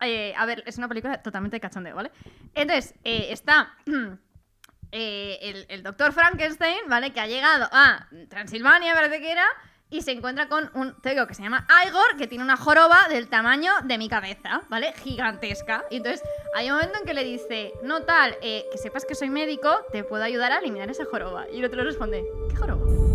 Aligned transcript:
Eh, 0.00 0.34
a 0.36 0.46
ver, 0.46 0.62
es 0.66 0.78
una 0.78 0.88
película 0.88 1.22
totalmente 1.22 1.56
de 1.56 1.60
cachondeo, 1.60 1.96
¿vale? 1.96 2.10
Entonces, 2.54 2.94
eh, 3.04 3.28
está 3.30 3.74
eh, 4.92 5.66
el, 5.68 5.82
doctor 5.82 6.12
Frankenstein, 6.12 6.78
¿vale? 6.88 7.12
Que 7.12 7.20
ha 7.20 7.26
llegado 7.26 7.68
a 7.72 8.08
Transilvania, 8.28 8.94
parece 8.94 9.20
que 9.20 9.32
era, 9.32 9.46
y 9.90 10.02
se 10.02 10.12
encuentra 10.12 10.48
con 10.48 10.70
un 10.74 11.00
tego 11.00 11.26
que 11.26 11.34
se 11.34 11.42
llama 11.42 11.66
Igor, 11.86 12.16
que 12.16 12.26
tiene 12.26 12.44
una 12.44 12.56
joroba 12.56 13.08
del 13.08 13.28
tamaño 13.28 13.72
de 13.84 13.98
mi 13.98 14.08
cabeza, 14.08 14.62
¿vale? 14.68 14.92
Gigantesca. 15.02 15.84
Y 15.90 15.96
entonces 15.96 16.22
hay 16.54 16.70
un 16.70 16.76
momento 16.76 16.98
en 16.98 17.04
que 17.04 17.14
le 17.14 17.24
dice, 17.24 17.72
no 17.82 18.02
tal, 18.02 18.36
que 18.40 18.66
sepas 18.76 19.04
que 19.04 19.14
soy 19.14 19.30
médico, 19.30 19.80
te 19.90 20.04
puedo 20.04 20.22
ayudar 20.22 20.52
a 20.52 20.58
eliminar 20.58 20.90
esa 20.90 21.06
joroba. 21.06 21.46
Y 21.50 21.58
el 21.58 21.64
otro 21.64 21.78
le 21.78 21.84
responde, 21.84 22.22
¿qué 22.50 22.56
joroba? 22.56 23.07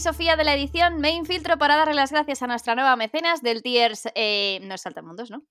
Sofía 0.00 0.36
de 0.36 0.44
la 0.44 0.54
edición 0.54 0.98
Me 0.98 1.10
Infiltro 1.10 1.58
para 1.58 1.76
darle 1.76 1.92
las 1.94 2.10
gracias 2.10 2.42
a 2.42 2.46
nuestra 2.46 2.74
nueva 2.74 2.96
mecenas 2.96 3.42
del 3.42 3.62
Tiers... 3.62 4.08
Eh, 4.14 4.58
no 4.62 4.74
es 4.74 4.80
Saltamundos, 4.80 5.30
¿no? 5.30 5.42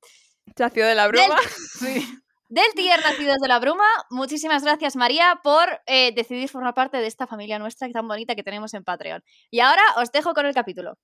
Chacio 0.55 0.87
de 0.87 0.95
la 0.95 1.07
broma. 1.07 1.37
Del 2.49 2.73
Tier 2.73 2.99
Nacidos 3.03 3.37
de 3.37 3.47
la 3.47 3.59
Bruma. 3.59 3.85
Muchísimas 4.09 4.63
gracias, 4.63 4.95
María, 4.95 5.39
por 5.43 5.67
eh, 5.85 6.11
decidir 6.15 6.49
formar 6.49 6.73
parte 6.73 6.97
de 6.97 7.05
esta 7.05 7.27
familia 7.27 7.59
nuestra 7.59 7.87
tan 7.91 8.07
bonita 8.07 8.33
que 8.33 8.41
tenemos 8.41 8.73
en 8.73 8.83
Patreon. 8.83 9.23
Y 9.51 9.59
ahora 9.59 9.83
os 9.97 10.11
dejo 10.11 10.33
con 10.33 10.47
el 10.47 10.55
capítulo. 10.55 10.97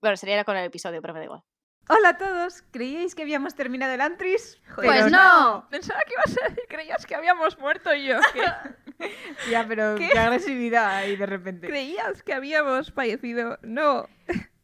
Bueno, 0.00 0.16
sería 0.16 0.42
con 0.44 0.56
el 0.56 0.64
episodio, 0.64 1.02
pero 1.02 1.12
me 1.12 1.20
da 1.20 1.24
igual. 1.26 1.42
Hola 1.90 2.08
a 2.08 2.16
todos, 2.16 2.62
¿creíais 2.72 3.14
que 3.14 3.22
habíamos 3.22 3.54
terminado 3.54 3.92
el 3.92 4.00
Antris? 4.00 4.58
Pues 4.74 4.88
Pero 4.88 5.10
no. 5.10 5.68
Pensaba 5.70 6.00
que 6.00 6.14
ibas 6.14 6.38
a 6.42 6.48
decir, 6.48 6.64
creías 6.66 7.04
que 7.04 7.14
habíamos 7.14 7.58
muerto 7.58 7.94
y 7.94 8.06
yo. 8.06 8.18
que 8.32 8.40
Ya, 9.50 9.66
pero 9.68 9.96
¿Qué? 9.96 10.08
qué, 10.12 10.18
agresividad 10.18 10.88
ahí 10.96 11.16
de 11.16 11.26
repente. 11.26 11.66
creías 11.68 12.22
que 12.22 12.32
habíamos 12.32 12.92
fallecido. 12.92 13.58
No, 13.62 14.08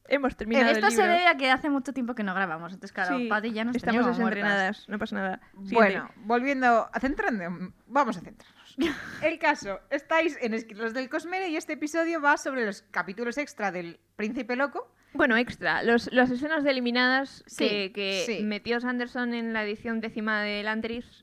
hemos 0.09 0.37
terminado 0.37 0.71
Esto 0.71 0.87
el 0.87 0.93
se 0.93 0.99
libro. 1.03 1.13
debe 1.13 1.27
a 1.27 1.37
que 1.37 1.51
hace 1.51 1.69
mucho 1.71 1.93
tiempo 1.93 2.15
que 2.15 2.23
no 2.23 2.35
grabamos. 2.35 2.73
Entonces, 2.73 2.93
claro, 2.93 3.19
Sí, 3.19 3.27
Pati 3.29 3.53
ya 3.53 3.65
nos 3.65 3.77
Estamos 3.77 3.97
teníamos 3.99 4.19
muertas. 4.19 4.43
desenrenadas, 4.43 4.89
no 4.89 4.99
pasa 4.99 5.17
nada. 5.17 5.41
Siguiente. 5.53 5.75
Bueno, 5.75 6.11
volviendo 6.17 6.89
a 6.93 7.01
centrando, 7.01 7.73
vamos 7.87 8.17
a 8.17 8.21
centrarnos. 8.21 8.77
El 9.23 9.39
caso, 9.39 9.81
estáis 9.91 10.39
en 10.41 10.55
Esquilos 10.55 10.95
del 10.95 11.09
Cosmere 11.11 11.49
y 11.49 11.57
este 11.57 11.75
episodio 11.75 12.21
va 12.21 12.37
sobre 12.39 12.65
los 12.65 12.83
capítulos 12.91 13.37
extra 13.39 13.71
del 13.71 14.01
Príncipe 14.17 14.57
Loco. 14.57 14.91
Bueno, 15.15 15.37
extra. 15.37 15.83
Los, 15.83 16.11
las 16.11 16.31
escenas 16.31 16.65
de 16.65 16.71
eliminadas 16.71 17.45
Sí, 17.47 17.69
que, 17.69 17.93
que 17.95 18.23
sí. 18.25 18.43
metió 18.43 18.81
Sanderson 18.81 19.35
en 19.35 19.53
la 19.53 19.63
edición 19.63 20.01
décima 20.01 20.41
del 20.41 20.67
Antris. 20.69 21.22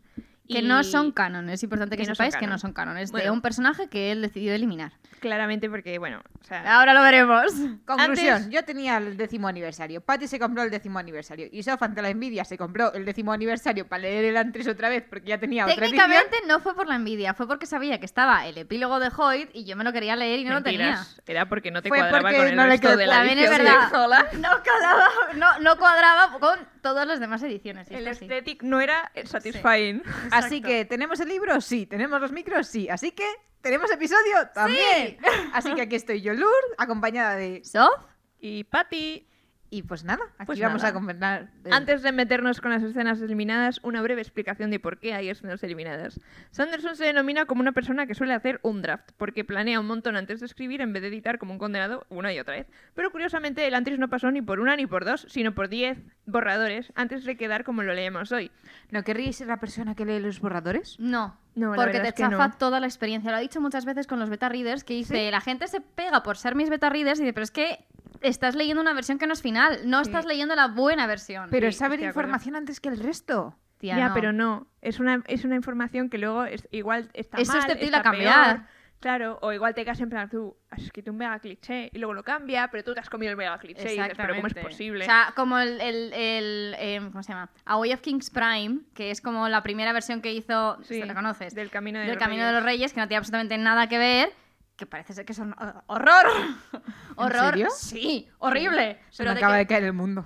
Que 0.50 0.60
y 0.60 0.62
no 0.64 0.84
son 0.84 1.12
canon, 1.12 1.50
es 1.50 1.62
importante 1.62 1.96
que, 1.96 2.04
que 2.04 2.10
no 2.10 2.16
son 2.16 2.26
sepáis 2.26 2.36
que 2.36 2.48
no 2.48 2.58
son 2.58 2.74
canon. 2.74 2.98
Es 2.98 3.12
de 3.12 3.30
un 3.30 3.42
personaje 3.42 3.88
que 3.88 4.12
él 4.12 4.22
decidió 4.22 4.54
eliminar. 4.54 4.94
Claramente 5.20 5.70
porque, 5.70 5.98
bueno, 6.00 6.22
o 6.40 6.44
sea... 6.44 6.78
Ahora 6.78 6.94
lo 6.94 7.02
veremos. 7.02 7.52
Conclusión, 7.86 8.36
Antes- 8.38 8.50
yo 8.50 8.64
tenía 8.64 8.98
el 8.98 9.18
décimo 9.18 9.48
aniversario, 9.48 10.02
Patty 10.02 10.28
se 10.28 10.40
compró 10.40 10.64
el 10.64 10.70
décimo 10.72 11.00
aniversario 11.00 11.48
y 11.52 11.64
Sof 11.64 11.82
ante 11.84 12.02
la 12.02 12.10
envidia 12.10 12.46
se 12.46 12.58
compró 12.58 12.94
el 12.94 13.06
décimo 13.06 13.32
aniversario 13.34 13.88
para 13.88 14.04
leer 14.04 14.26
el 14.26 14.38
Antris 14.38 14.68
otra 14.68 14.90
vez 14.90 15.04
porque 15.10 15.28
ya 15.28 15.38
tenía 15.40 15.66
otra 15.66 15.76
edición. 15.76 15.92
Técnicamente 16.08 16.38
no 16.48 16.60
fue 16.60 16.76
por 16.76 16.88
la 16.88 16.96
envidia, 16.96 17.34
fue 17.34 17.48
porque 17.48 17.66
sabía 17.66 18.00
que 18.00 18.06
estaba 18.06 18.48
el 18.48 18.58
epílogo 18.58 19.00
de 19.00 19.10
Hoyt 19.16 19.50
y 19.54 19.66
yo 19.66 19.76
me 19.76 19.84
lo 19.84 19.92
quería 19.94 20.16
leer 20.16 20.40
y 20.40 20.46
no 20.46 20.54
lo 20.56 20.64
tenía. 20.64 20.80
mentiras. 20.86 21.22
Era 21.28 21.48
porque 21.48 21.72
no 21.72 21.82
te 21.82 21.90
Fue 21.90 21.98
cuadraba 22.00 22.22
porque 22.22 22.38
con 22.38 22.48
el 22.48 22.56
no 22.56 22.64
le 22.64 22.70
resto 22.70 22.88
quedó 22.88 22.98
de 22.98 23.06
la 23.08 23.14
También 23.16 23.40
es 23.40 23.46
edición 23.50 23.66
verdad. 23.66 24.32
No 24.34 24.50
cuadraba, 24.64 25.08
no, 25.36 25.60
no 25.60 25.78
cuadraba 25.78 26.40
con 26.40 26.60
todas 26.82 27.08
las 27.08 27.20
demás 27.20 27.44
ediciones. 27.44 27.90
El 27.92 28.08
esto 28.08 28.26
sí. 28.26 28.32
aesthetic 28.32 28.64
no 28.64 28.80
era 28.82 29.12
satisfying. 29.26 30.04
Así 30.32 30.58
Exacto. 30.58 30.68
que, 30.68 30.86
¿tenemos 30.86 31.20
el 31.20 31.30
libro? 31.30 31.60
Sí. 31.62 31.86
¿Tenemos 31.86 32.20
los 32.22 32.32
micros? 32.32 32.68
Sí. 32.68 32.90
Así 32.90 33.12
que, 33.12 33.26
¿tenemos 33.62 33.92
episodio? 33.92 34.50
También. 34.54 35.18
Así 35.54 35.74
que 35.74 35.82
aquí 35.82 35.96
estoy 35.96 36.22
yo, 36.22 36.34
Lur, 36.34 36.52
acompañada 36.78 37.36
de... 37.36 37.64
¿Sof? 37.64 38.02
Y 38.40 38.64
Patty, 38.66 39.28
Y 39.72 39.84
pues 39.84 40.04
nada, 40.04 40.24
aquí 40.40 40.48
Pues 40.48 40.60
vamos 40.60 40.82
nada. 40.82 40.90
a 40.90 40.94
comentar... 40.94 41.52
de- 41.64 41.72
antes 41.72 42.02
de 42.02 42.12
meternos 42.12 42.60
con 42.60 42.72
las 42.72 42.82
escenas 42.82 43.22
eliminadas, 43.22 43.80
una 43.84 44.02
breve 44.02 44.22
explicación 44.22 44.72
de 44.72 44.80
por 44.80 45.00
qué 45.00 45.14
hay 45.14 45.30
escenas 45.30 45.62
eliminadas. 45.64 46.20
Sanderson 46.50 46.96
se 46.96 47.06
denomina 47.06 47.46
como 47.46 47.62
una 47.62 47.72
persona 47.72 48.08
que 48.08 48.16
suele 48.16 48.34
hacer 48.34 48.60
un 48.64 48.82
draft, 48.82 49.12
porque 49.18 49.44
planea 49.44 49.80
un 49.80 49.86
montón 49.86 50.16
antes 50.16 50.40
de 50.40 50.48
escribir 50.48 50.82
en 50.82 50.92
vez 50.92 51.04
de 51.04 51.10
editar 51.10 51.38
como 51.38 51.54
un 51.54 51.60
condenado 51.60 52.08
una 52.10 52.34
y 52.34 52.40
otra 52.40 52.56
vez. 52.56 52.68
Pero 52.96 53.12
curiosamente, 53.12 53.68
el 53.68 53.76
Antris 53.76 54.00
no 54.00 54.10
pasó 54.10 54.32
ni 54.32 54.42
por 54.42 54.60
una 54.60 54.76
ni 54.76 54.88
por 54.88 55.06
dos, 55.06 55.28
sino 55.30 55.54
por 55.54 55.70
diez 55.70 56.00
borradores 56.26 56.92
antes 56.96 57.24
de 57.26 57.38
quedar 57.38 57.64
como 57.64 57.84
lo 57.84 57.94
leemos 57.94 58.32
hoy. 58.32 58.50
¿No 58.90 59.04
querríais 59.04 59.36
ser 59.36 59.48
la 59.48 59.58
persona 59.60 59.94
que 59.94 60.06
lee 60.06 60.20
los 60.20 60.40
borradores? 60.40 61.00
No. 61.00 61.38
No, 61.56 61.74
porque 61.76 62.00
te 62.00 62.14
chafa 62.14 62.48
no. 62.48 62.58
toda 62.58 62.80
la 62.80 62.86
experiencia. 62.88 63.32
Lo 63.32 63.38
ha 63.38 63.42
dicho 63.42 63.60
muchas 63.60 63.84
veces 63.84 64.08
con 64.08 64.18
los 64.20 64.30
beta 64.30 64.48
readers, 64.48 64.84
que 64.86 64.94
dice, 64.94 65.30
la 65.30 65.42
gente 65.42 65.68
se 65.68 65.82
pega 65.82 66.24
por 66.24 66.38
ser 66.38 66.56
mis 66.56 66.70
beta 66.70 66.90
readers 66.90 67.20
y 67.20 67.24
dice, 67.24 67.34
pero 67.34 67.44
es 67.44 67.52
que 67.52 67.86
estás 68.22 68.56
leyendo 68.56 68.82
una 68.82 68.94
versión 68.94 69.18
que 69.20 69.28
no 69.28 69.34
es 69.34 69.42
final, 69.42 69.80
no 69.86 70.04
Sí. 70.04 70.10
estás 70.10 70.26
leyendo 70.26 70.56
la 70.56 70.68
buena 70.68 71.08
versión. 71.08 71.48
Pero 71.52 71.68
Sí, 71.68 71.70
es 71.70 71.78
saber 71.78 72.00
de 72.00 72.06
información 72.08 72.56
antes 72.56 72.80
que 72.80 72.90
el 72.90 73.00
resto. 73.00 73.56
Tía, 73.78 73.98
ya, 73.98 74.08
no. 74.10 74.14
pero 74.14 74.34
no. 74.34 74.68
Es 74.82 75.00
una, 75.00 75.24
es 75.28 75.46
una 75.46 75.56
información 75.56 76.10
que 76.10 76.18
luego 76.18 76.44
es, 76.44 76.68
igual 76.72 77.10
está 77.14 77.38
Es 77.38 77.48
mal, 77.48 77.62
susceptible 77.62 77.86
está 77.96 78.00
a 78.00 78.04
cambiar. 78.04 78.56
peor. 78.58 78.68
Claro, 79.00 79.40
o 79.42 79.54
igual 79.54 79.74
te 79.74 79.86
quedas 79.86 80.02
en 80.02 80.10
plan, 80.10 80.30
tú 80.30 80.58
has 80.70 80.82
escrito 80.82 81.12
un 81.12 81.18
mega 81.18 81.40
cliché 81.40 81.90
y 81.94 82.00
luego 82.00 82.14
lo 82.14 82.22
cambia, 82.22 82.68
pero 82.70 82.84
tú 82.84 82.94
te 82.94 83.00
has 83.00 83.10
comido 83.10 83.32
el 83.32 83.38
mega 83.38 83.58
cliché 83.58 83.94
y 83.94 83.98
dices, 83.98 84.12
pero 84.18 84.36
¿cómo 84.36 84.48
es 84.48 84.54
posible? 84.56 85.04
O 85.04 85.08
sea, 85.08 85.32
como 85.38 85.58
el, 85.58 85.80
el, 85.80 86.12
el, 86.12 86.76
em, 86.78 87.10
¿cómo 87.10 87.24
se 87.24 87.32
llama? 87.32 87.50
A 87.64 87.78
Way 87.78 87.94
of 87.94 88.02
Kings 88.02 88.30
Prime, 88.30 88.82
que 88.94 89.12
es 89.12 89.22
como 89.22 89.48
la 89.48 89.64
primera 89.64 89.94
versión 89.94 90.22
que 90.22 90.34
hizo, 90.34 90.78
Sí, 90.84 91.00
¿se 91.00 91.06
la 91.06 91.14
conoces? 91.14 91.56
Del 91.56 91.70
Camino 91.70 92.00
de 92.00 92.08
Del 92.08 92.16
los 92.16 92.22
Camino 92.22 92.44
de 92.44 92.50
Reyes. 92.50 92.60
los 92.62 92.66
Reyes, 92.66 92.94
que 92.94 93.00
no 93.00 93.08
tiene 93.08 93.18
absolutamente 93.20 93.58
nada 93.58 93.88
que 93.88 93.98
ver, 93.98 94.34
que 94.80 94.86
parece 94.86 95.14
ser 95.14 95.26
que 95.26 95.34
son 95.34 95.54
horror. 95.88 96.26
horror. 97.18 97.46
serio? 97.52 97.68
Sí, 97.76 98.30
horrible. 98.40 98.98
Se 99.10 99.18
Pero 99.24 99.32
me 99.32 99.36
de 99.36 99.40
acaba 99.42 99.54
que- 99.56 99.60
de 99.60 99.68
caer 99.68 99.84
el 99.84 99.94
mundo. 99.94 100.26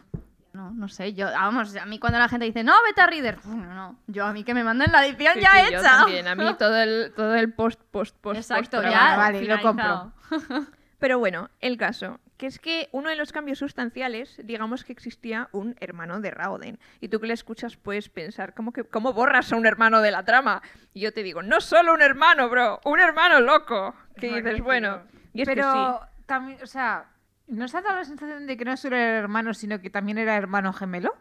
No, 0.54 0.70
no 0.70 0.88
sé, 0.88 1.16
yo, 1.16 1.26
vamos, 1.26 1.76
a 1.76 1.86
mí 1.88 1.98
cuando 1.98 2.20
la 2.20 2.30
gente 2.30 2.46
dice, 2.46 2.64
no, 2.64 2.74
beta 2.86 3.08
reader, 3.08 3.40
no, 3.48 3.56
no, 3.74 4.00
yo 4.06 4.24
a 4.28 4.34
mí 4.34 4.44
que 4.44 4.54
me 4.54 4.64
manden 4.64 4.92
la 4.92 5.04
edición 5.04 5.34
Sí, 5.34 5.40
ya 5.42 5.50
sí, 5.66 5.72
yo 5.74 5.80
hecha. 5.80 5.90
también. 5.98 6.28
A 6.28 6.36
mí 6.36 6.46
todo 6.60 6.78
el, 6.78 7.12
todo 7.16 7.34
el 7.34 7.52
post, 7.52 7.82
post, 7.90 8.16
post, 8.22 8.38
Exacto, 8.38 8.78
post 8.78 8.90
ya. 8.92 9.18
vale, 9.18 9.42
lo 9.44 9.58
finalizado. 9.58 10.14
Pero 11.00 11.18
bueno, 11.18 11.50
el 11.60 11.76
caso, 11.78 12.20
que 12.44 12.48
es 12.48 12.60
que 12.60 12.90
uno 12.92 13.08
de 13.08 13.16
los 13.16 13.32
cambios 13.32 13.60
sustanciales, 13.60 14.36
digamos 14.44 14.84
que 14.84 14.92
existía 14.92 15.48
un 15.54 15.78
hermano 15.80 16.20
de 16.20 16.30
Raoden. 16.30 16.78
Y 17.00 17.08
tú 17.08 17.22
que 17.22 17.28
le 17.28 17.34
escuchas 17.34 17.78
puedes 17.78 18.10
pensar, 18.10 18.54
¿cómo, 18.54 18.74
que, 18.74 18.84
¿cómo 18.84 19.14
borras 19.14 19.54
a 19.54 19.56
un 19.56 19.66
hermano 19.66 20.02
de 20.02 20.12
la 20.12 20.26
trama? 20.26 20.62
Y 20.94 21.00
yo 21.00 21.14
te 21.14 21.24
digo, 21.24 21.42
no 21.42 21.62
solo 21.62 21.94
un 21.94 22.02
hermano, 22.02 22.50
bro, 22.50 22.82
un 22.84 23.00
hermano 23.00 23.40
loco. 23.40 23.96
Que 24.18 24.28
dices, 24.28 24.60
bueno, 24.60 25.04
y 25.32 25.44
es 25.44 25.48
que 25.48 25.56
Pero 25.56 26.02
sí. 26.04 26.24
también, 26.26 26.60
o 26.62 26.68
sea, 26.68 27.06
¿nos 27.48 27.74
ha 27.76 27.82
dado 27.82 27.96
la 27.96 28.04
sensación 28.04 28.46
de 28.46 28.58
que 28.58 28.66
no 28.66 28.76
solo 28.76 28.98
era 28.98 29.20
hermano, 29.20 29.54
sino 29.54 29.80
que 29.80 29.90
también 29.90 30.18
era 30.18 30.36
hermano 30.36 30.74
gemelo? 30.74 31.16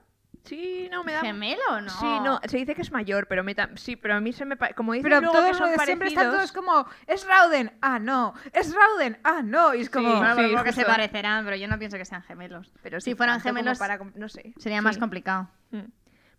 Sí, 0.45 0.89
no 0.91 1.05
me 1.05 1.13
da... 1.13 1.21
¿Gemelo 1.21 1.63
o 1.71 1.81
no? 1.81 1.91
Sí, 1.91 2.07
no, 2.25 2.41
se 2.45 2.57
dice 2.57 2.75
que 2.75 2.83
es 2.83 2.91
mayor, 2.91 3.27
pero 3.29 3.45
me 3.45 3.55
sí, 3.77 3.95
pero 3.97 4.15
a 4.17 4.21
mí 4.21 4.33
se 4.33 4.45
me 4.45 4.57
pa- 4.57 4.73
como 4.73 4.93
dicen 4.93 5.05
Pero 5.05 5.21
luego 5.21 5.35
todos 5.35 5.51
que 5.51 5.55
son 5.55 5.71
lo- 5.71 5.79
siempre 5.85 6.09
están 6.09 6.25
parecidos, 6.31 6.53
todos 6.53 6.53
como, 6.53 6.87
es 7.07 7.27
Rauden, 7.27 7.73
ah, 7.81 7.99
no, 8.01 8.35
es 8.53 8.75
Rauden, 8.75 9.19
ah, 9.23 9.43
no, 9.45 9.75
y 9.75 9.83
es 9.83 9.91
como... 9.91 10.11
Sí, 10.11 10.17
Bueno, 10.19 10.35
sí, 10.37 10.55
porque 10.55 10.73
se 10.73 10.85
parecerán, 10.85 11.45
pero 11.45 11.57
yo 11.57 11.69
no 11.69 11.79
pienso 11.79 11.97
que 11.97 12.05
sean 12.05 12.23
gemelos. 12.23 12.73
pero 12.83 13.01
si 13.01 13.11
sí 13.11 13.17
fueran 13.17 13.41
gemelos, 13.41 13.79
para 13.79 13.99
no 14.17 14.29
sé. 14.29 14.53
sería 14.59 14.83
más 14.83 14.97
Sí. 14.97 15.01
complicado. 15.01 15.49
Mm. 15.71 15.81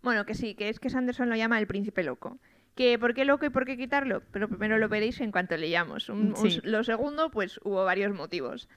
Bueno, 0.02 0.26
que 0.26 0.34
sí, 0.34 0.54
que 0.54 0.68
es 0.68 0.78
que 0.80 0.90
Sanderson 0.90 1.30
lo 1.30 1.36
llama 1.36 1.58
el 1.58 1.66
príncipe 1.66 2.02
loco. 2.02 2.38
Que 2.74 2.98
¿Por 2.98 3.14
qué 3.14 3.24
loco 3.24 3.46
y 3.46 3.50
por 3.50 3.64
qué 3.64 3.76
quitarlo? 3.78 4.22
Pero 4.32 4.48
primero 4.48 4.76
lo 4.78 4.88
veréis 4.88 5.20
en 5.20 5.30
cuanto 5.32 5.56
leamos. 5.56 6.08
Un- 6.10 6.34
un- 6.36 6.60
lo 6.64 6.84
segundo, 6.84 7.30
pues 7.30 7.58
hubo 7.64 7.84
varios 7.84 8.12
motivos. 8.12 8.68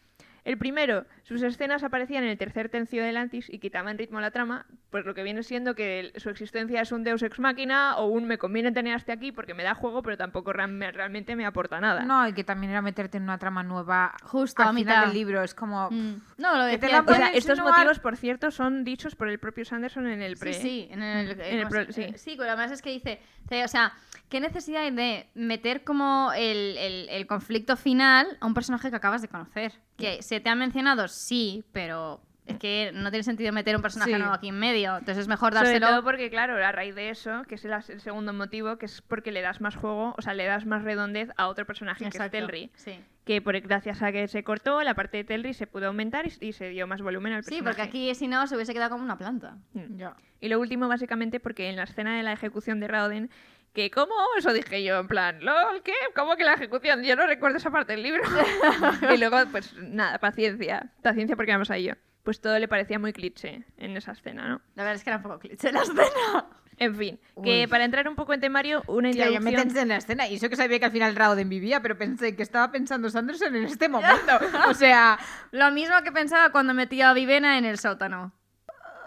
El 0.48 0.58
primero, 0.58 1.06
sus 1.24 1.42
escenas 1.44 1.84
aparecían 1.84 2.24
en 2.24 2.30
el 2.30 2.38
tercer 2.38 2.70
tercio 2.70 3.04
del 3.04 3.18
Antis 3.18 3.50
y 3.50 3.60
quitaban 3.60 3.98
ritmo 3.98 4.20
a 4.20 4.22
la 4.22 4.32
trama, 4.32 4.66
pues 4.92 5.06
lo 5.06 5.14
que 5.14 5.22
viene 5.22 5.44
siendo 5.44 5.76
que 5.76 6.14
su 6.16 6.30
existencia 6.30 6.80
es 6.82 6.94
un 6.94 7.04
deus 7.04 7.22
ex 7.22 7.38
máquina 7.40 7.98
o 7.98 8.06
un 8.06 8.26
me 8.28 8.38
conviene 8.38 8.72
tener 8.72 8.96
hasta 8.96 9.12
aquí 9.12 9.34
porque 9.34 9.54
me 9.54 9.64
da 9.64 9.76
juego, 9.76 10.02
pero 10.02 10.16
tampoco 10.16 10.54
realmente 10.54 11.36
me 11.36 11.46
aporta 11.46 11.82
nada. 11.82 12.04
No, 12.04 12.26
y 12.30 12.32
que 12.32 12.46
también 12.46 12.72
era 12.72 12.82
meterte 12.82 13.18
en 13.18 13.24
una 13.24 13.38
trama 13.38 13.62
nueva 13.64 14.14
Justo 14.24 14.62
a 14.64 14.70
al 14.70 14.76
final 14.76 14.96
mitad. 14.96 15.06
del 15.08 15.14
libro. 15.14 15.44
Es 15.44 15.54
como... 15.54 15.90
Mm. 15.92 16.22
No, 16.38 16.56
lo 16.58 16.80
te 16.80 16.88
la 16.88 17.02
O 17.02 17.04
sea, 17.04 17.04
pueden 17.04 17.36
estos 17.36 17.58
insinuar- 17.60 17.74
motivos, 17.76 18.00
por 18.00 18.16
cierto, 18.16 18.50
son 18.50 18.86
dichos 18.86 19.16
por 19.16 19.28
el 19.28 19.40
propio 19.40 19.66
Sanderson 19.66 20.08
en 20.08 20.22
el 20.22 20.38
pre. 20.38 20.54
Sí, 20.54 20.62
sí, 20.62 20.88
en 20.92 21.04
el, 21.04 21.32
En 21.42 21.60
el 21.60 21.68
¿cómo 21.68 21.70
pro- 21.70 21.86
se- 21.88 21.92
sí. 21.94 22.02
eh, 22.04 22.18
sí, 22.18 22.36
pero 22.38 22.52
además 22.52 22.72
es 22.72 22.82
que 22.82 22.92
dice, 22.92 23.20
o 23.64 23.68
sea, 23.68 23.92
¿qué 24.30 24.40
necesidad 24.40 24.84
hay 24.84 24.92
de 24.92 25.28
meter 25.36 25.84
como 25.84 26.32
el, 26.38 26.78
el- 26.78 27.10
el 27.10 27.28
conflicto 27.28 27.76
final 27.76 28.38
a 28.40 28.46
un 28.46 28.54
personaje 28.54 28.90
que 28.90 28.96
acabas 28.96 29.22
de 29.22 29.28
conocer? 29.28 29.74
Que 29.98 30.22
se 30.22 30.40
te 30.40 30.50
ha 30.50 30.56
mencionado, 30.56 31.08
sí, 31.08 31.64
pero 31.72 32.22
es 32.46 32.58
que 32.58 32.92
no 32.94 33.10
tiene 33.10 33.24
sentido 33.24 33.52
meter 33.52 33.76
un 33.76 33.82
personaje 33.82 34.12
Sí. 34.14 34.18
nuevo 34.18 34.34
aquí 34.34 34.48
en 34.50 34.58
medio, 34.60 34.94
entonces 34.98 35.18
es 35.24 35.28
mejor 35.28 35.54
Sobre 35.54 35.66
dárselo... 35.70 35.88
todo 35.88 36.04
porque, 36.04 36.30
claro, 36.30 36.56
a 36.64 36.72
raíz 36.72 36.96
de 36.96 37.10
eso, 37.10 37.42
que 37.48 37.56
es 37.56 37.66
el, 37.66 37.74
el 37.74 38.00
segundo 38.00 38.32
motivo, 38.32 38.78
que 38.78 38.86
es 38.86 39.02
porque 39.02 39.32
le 39.34 39.42
das 39.42 39.60
más 39.60 39.76
juego, 39.76 40.16
o 40.18 40.22
sea, 40.22 40.34
le 40.34 40.46
das 40.46 40.66
más 40.66 40.84
redondez 40.84 41.30
a 41.36 41.48
otro 41.48 41.66
personaje 41.66 42.04
que 42.06 42.10
es 42.10 42.16
Exacto, 42.16 42.38
Telri. 42.38 42.72
Sí. 42.76 43.00
Que 43.26 43.42
por, 43.42 43.60
gracias 43.60 44.02
a 44.02 44.14
que 44.14 44.30
se 44.30 44.44
cortó, 44.46 44.82
la 44.84 44.94
parte 44.94 45.18
de 45.18 45.24
Telri 45.26 45.54
se 45.54 45.68
pudo 45.68 45.88
aumentar 45.88 46.26
y, 46.26 46.46
y 46.46 46.54
se 46.54 46.70
dio 46.70 46.88
más 46.88 47.02
volumen 47.02 47.34
al 47.34 47.44
Sí, 47.44 47.50
personaje. 47.56 47.76
porque 47.76 47.82
aquí 47.90 48.16
si 48.16 48.30
no 48.30 48.48
se 48.48 48.56
hubiese 48.56 48.72
quedado 48.74 48.92
como 48.92 49.04
una 49.04 49.18
planta. 49.18 49.58
Mm. 49.74 49.98
Ya. 49.98 50.16
Y 50.40 50.48
lo 50.48 50.60
último, 50.62 50.88
básicamente, 50.88 51.42
porque 51.42 51.68
en 51.70 51.76
la 51.76 51.84
escena 51.84 52.16
de 52.16 52.24
la 52.24 52.32
ejecución 52.32 52.80
de 52.80 52.88
Raoden, 52.88 53.30
que 53.74 53.92
¿cómo? 53.92 54.14
Eso 54.38 54.54
dije 54.54 54.84
yo, 54.84 55.00
en 55.00 55.08
plan, 55.08 55.44
¿lol? 55.44 55.82
¿Qué? 55.84 55.94
¿Cómo 56.16 56.36
que 56.36 56.44
la 56.44 56.54
ejecución? 56.54 57.04
Yo 57.04 57.16
no 57.16 57.28
recuerdo 57.28 57.58
esa 57.58 57.70
parte 57.72 57.94
del 57.94 58.04
libro. 58.04 58.24
y 59.14 59.18
luego, 59.18 59.38
pues 59.52 59.74
nada, 59.76 60.18
paciencia. 60.20 60.92
Paciencia 61.04 61.36
porque 61.36 61.52
vamos 61.52 61.70
a 61.72 61.78
ello. 61.78 61.96
Pues 62.24 62.42
todo 62.42 62.58
le 62.60 62.68
parecía 62.68 63.00
muy 63.00 63.14
cliché 63.14 63.64
en 63.78 63.96
esa 63.96 64.12
escena, 64.12 64.48
¿no? 64.50 64.62
La 64.76 64.84
verdad 64.84 64.96
es 64.96 65.04
que 65.04 65.10
era 65.10 65.18
un 65.18 65.24
poco 65.24 65.40
cliché 65.40 65.72
la 65.72 65.82
escena. 65.82 66.48
En 66.80 66.96
fin, 66.96 67.20
que 67.44 67.68
para 67.68 67.86
entrar 67.86 68.08
un 68.08 68.16
poco 68.16 68.34
en 68.34 68.40
temario, 68.40 68.84
una 68.86 69.10
Tía, 69.10 69.26
introducción... 69.26 69.56
métanse 69.56 69.82
en 69.82 69.88
la 69.88 69.98
escena. 69.98 70.28
Y 70.28 70.36
eso 70.36 70.48
que 70.48 70.56
sabía 70.56 70.78
que 70.78 70.86
al 70.86 70.92
final 70.92 71.16
Rauden 71.16 71.50
vivía, 71.50 71.82
pero 71.82 71.98
pensé 71.98 72.36
que 72.36 72.44
estaba 72.44 72.72
pensando 72.72 73.10
Sanderson 73.10 73.56
en 73.56 73.64
este 73.64 73.90
momento. 73.90 74.34
O 74.70 74.74
sea, 74.76 75.18
Lo 75.52 75.72
mismo 75.72 75.96
que 76.04 76.12
pensaba 76.12 76.52
cuando 76.52 76.76
metía 76.76 77.10
a 77.10 77.14
Vivena 77.14 77.58
en 77.58 77.66
el 77.66 77.80
sótano. 77.80 78.32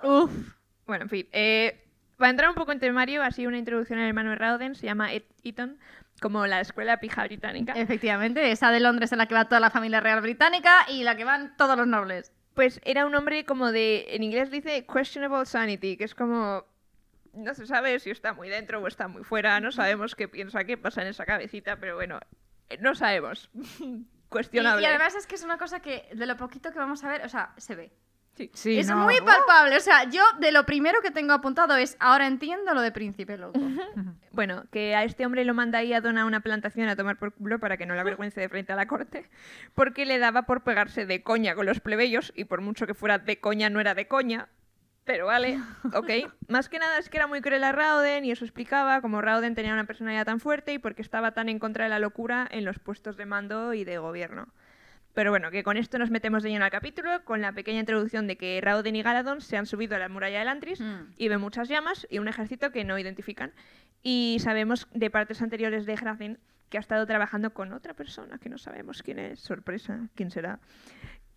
Uf. 0.02 0.32
Bueno, 0.86 1.04
en 1.04 1.10
fin. 1.10 1.28
eh, 1.30 1.86
para 2.20 2.30
entrar 2.30 2.48
un 2.50 2.54
poco 2.54 2.70
en 2.70 2.78
temario, 2.78 3.22
así 3.24 3.46
una 3.48 3.58
introducción 3.58 3.98
al 3.98 4.06
hermano 4.06 4.30
de 4.30 4.36
Raoden, 4.36 4.76
se 4.76 4.86
llama 4.86 5.12
Ed- 5.12 5.24
Eton, 5.42 5.78
como 6.20 6.46
la 6.46 6.60
escuela 6.60 6.98
pija 7.00 7.24
británica. 7.24 7.72
Efectivamente, 7.72 8.52
esa 8.52 8.70
de 8.70 8.78
Londres 8.78 9.10
en 9.10 9.18
la 9.18 9.26
que 9.26 9.34
va 9.34 9.46
toda 9.46 9.58
la 9.60 9.70
familia 9.70 9.98
real 10.00 10.20
británica 10.20 10.86
y 10.88 11.02
la 11.02 11.16
que 11.16 11.24
van 11.24 11.56
todos 11.56 11.76
los 11.76 11.86
nobles. 11.88 12.32
Pues 12.54 12.80
era 12.84 13.06
un 13.06 13.14
hombre 13.16 13.44
como 13.44 13.72
de, 13.72 14.06
en 14.14 14.22
inglés 14.22 14.50
dice 14.50 14.86
questionable 14.86 15.46
sanity, 15.46 15.96
que 15.96 16.04
es 16.04 16.14
como, 16.14 16.64
no 17.32 17.54
se 17.54 17.66
sabe 17.66 17.98
si 18.00 18.10
está 18.10 18.34
muy 18.34 18.48
dentro 18.48 18.80
o 18.80 18.86
está 18.86 19.08
muy 19.08 19.24
fuera, 19.24 19.58
no 19.60 19.72
sabemos 19.72 20.14
qué 20.14 20.28
piensa, 20.28 20.64
qué 20.64 20.76
pasa 20.76 21.02
en 21.02 21.08
esa 21.08 21.24
cabecita, 21.24 21.76
pero 21.76 21.94
bueno, 21.96 22.20
eh, 22.68 22.78
no 22.80 22.94
sabemos. 22.94 23.50
Y, 24.30 24.32
Cuestionable. 24.32 24.82
y 24.82 24.86
además 24.86 25.16
es 25.16 25.26
que 25.26 25.34
es 25.34 25.42
una 25.42 25.58
cosa 25.58 25.80
que 25.80 26.08
de 26.14 26.24
lo 26.24 26.36
poquito 26.36 26.70
que 26.70 26.78
vamos 26.78 27.02
a 27.02 27.08
ver, 27.08 27.24
o 27.24 27.28
sea, 27.28 27.52
se 27.56 27.74
ve. 27.74 27.90
Sí, 28.54 28.78
es 28.78 28.88
no. 28.88 28.96
muy 28.98 29.20
palpable, 29.20 29.76
o 29.76 29.80
sea, 29.80 30.04
yo 30.04 30.22
de 30.38 30.52
lo 30.52 30.64
primero 30.64 31.00
que 31.02 31.10
tengo 31.10 31.32
apuntado 31.32 31.76
es, 31.76 31.96
ahora 32.00 32.26
entiendo 32.26 32.74
lo 32.74 32.80
de 32.80 32.92
príncipe 32.92 33.36
loco. 33.36 33.60
Bueno, 34.32 34.64
que 34.70 34.94
a 34.94 35.04
este 35.04 35.26
hombre 35.26 35.44
lo 35.44 35.54
manda 35.54 35.78
ahí 35.78 35.92
a 35.92 36.00
donar 36.00 36.24
una 36.24 36.40
plantación 36.40 36.88
a 36.88 36.96
tomar 36.96 37.18
por 37.18 37.32
culo 37.34 37.58
para 37.58 37.76
que 37.76 37.86
no 37.86 37.94
le 37.94 38.00
avergüence 38.00 38.40
de 38.40 38.48
frente 38.48 38.72
a 38.72 38.76
la 38.76 38.86
corte, 38.86 39.28
porque 39.74 40.06
le 40.06 40.18
daba 40.18 40.42
por 40.42 40.62
pegarse 40.62 41.04
de 41.04 41.22
coña 41.22 41.54
con 41.54 41.66
los 41.66 41.80
plebeyos, 41.80 42.32
y 42.34 42.44
por 42.44 42.60
mucho 42.60 42.86
que 42.86 42.94
fuera 42.94 43.18
de 43.18 43.40
coña, 43.40 43.70
no 43.70 43.80
era 43.80 43.94
de 43.94 44.06
coña. 44.08 44.48
Pero 45.04 45.26
vale, 45.26 45.58
ok. 45.94 46.32
Más 46.48 46.68
que 46.68 46.78
nada 46.78 46.98
es 46.98 47.08
que 47.08 47.16
era 47.16 47.26
muy 47.26 47.40
cruel 47.40 47.64
a 47.64 47.72
Rauden 47.72 48.24
y 48.24 48.30
eso 48.30 48.44
explicaba 48.44 49.00
cómo 49.00 49.20
Rauden 49.20 49.54
tenía 49.54 49.72
una 49.72 49.84
personalidad 49.84 50.26
tan 50.26 50.40
fuerte 50.40 50.72
y 50.72 50.78
porque 50.78 51.02
estaba 51.02 51.32
tan 51.32 51.48
en 51.48 51.58
contra 51.58 51.84
de 51.84 51.90
la 51.90 51.98
locura 51.98 52.46
en 52.50 52.64
los 52.64 52.78
puestos 52.78 53.16
de 53.16 53.26
mando 53.26 53.74
y 53.74 53.84
de 53.84 53.98
gobierno. 53.98 54.48
Pero 55.12 55.30
bueno, 55.30 55.50
que 55.50 55.62
con 55.64 55.76
esto 55.76 55.98
nos 55.98 56.10
metemos 56.10 56.42
de 56.42 56.50
lleno 56.50 56.64
al 56.64 56.70
capítulo, 56.70 57.24
con 57.24 57.40
la 57.40 57.52
pequeña 57.52 57.80
introducción 57.80 58.26
de 58.26 58.36
que 58.36 58.60
Rauden 58.62 58.94
y 58.94 59.02
Galadon 59.02 59.40
se 59.40 59.56
han 59.56 59.66
subido 59.66 59.96
a 59.96 59.98
la 59.98 60.08
muralla 60.08 60.38
de 60.38 60.44
Lantris 60.44 60.80
Mm. 60.80 61.14
y 61.16 61.28
ven 61.28 61.40
muchas 61.40 61.68
llamas 61.68 62.06
y 62.10 62.18
un 62.18 62.28
ejército 62.28 62.70
que 62.70 62.84
no 62.84 62.98
identifican. 62.98 63.52
Y 64.02 64.38
sabemos 64.40 64.86
de 64.94 65.10
partes 65.10 65.42
anteriores 65.42 65.84
de 65.84 65.96
Hrafin 65.96 66.38
que 66.68 66.78
ha 66.78 66.80
estado 66.80 67.04
trabajando 67.06 67.52
con 67.52 67.72
otra 67.72 67.94
persona 67.94 68.38
que 68.38 68.48
no 68.48 68.56
sabemos 68.56 69.02
quién 69.02 69.18
es, 69.18 69.40
sorpresa, 69.40 70.08
quién 70.14 70.30
será, 70.30 70.60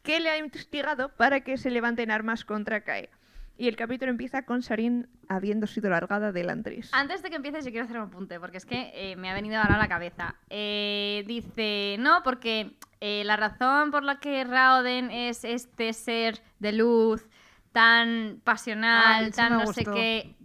que 0.03 0.19
le 0.19 0.29
ha 0.29 0.37
investigado 0.37 1.09
para 1.15 1.41
que 1.41 1.57
se 1.57 1.71
levanten 1.71 2.11
armas 2.11 2.45
contra 2.45 2.81
Kae. 2.81 3.09
Y 3.55 3.67
el 3.67 3.75
capítulo 3.75 4.09
empieza 4.09 4.43
con 4.43 4.63
Sarin 4.63 5.07
habiendo 5.29 5.67
sido 5.67 5.89
largada 5.89 6.31
de 6.31 6.43
Lantris. 6.43 6.89
Antes 6.91 7.21
de 7.21 7.29
que 7.29 7.35
empieces, 7.35 7.63
yo 7.63 7.71
quiero 7.71 7.85
hacer 7.85 7.97
un 7.97 8.07
apunte, 8.07 8.39
porque 8.39 8.57
es 8.57 8.65
que 8.65 8.91
eh, 8.95 9.15
me 9.15 9.29
ha 9.29 9.33
venido 9.33 9.57
ahora 9.57 9.75
a 9.75 9.77
la 9.77 9.87
cabeza. 9.87 10.35
Eh, 10.49 11.23
dice, 11.27 11.97
no, 11.99 12.23
porque 12.23 12.75
eh, 12.99 13.23
la 13.25 13.37
razón 13.37 13.91
por 13.91 14.03
la 14.03 14.19
que 14.19 14.43
Raoden 14.43 15.11
es 15.11 15.43
este 15.43 15.93
ser 15.93 16.41
de 16.57 16.71
luz 16.71 17.27
tan 17.71 18.41
pasional, 18.43 19.25
Ay, 19.25 19.31
tan 19.31 19.53
no 19.53 19.67
sé 19.67 19.85
qué, 19.85 20.35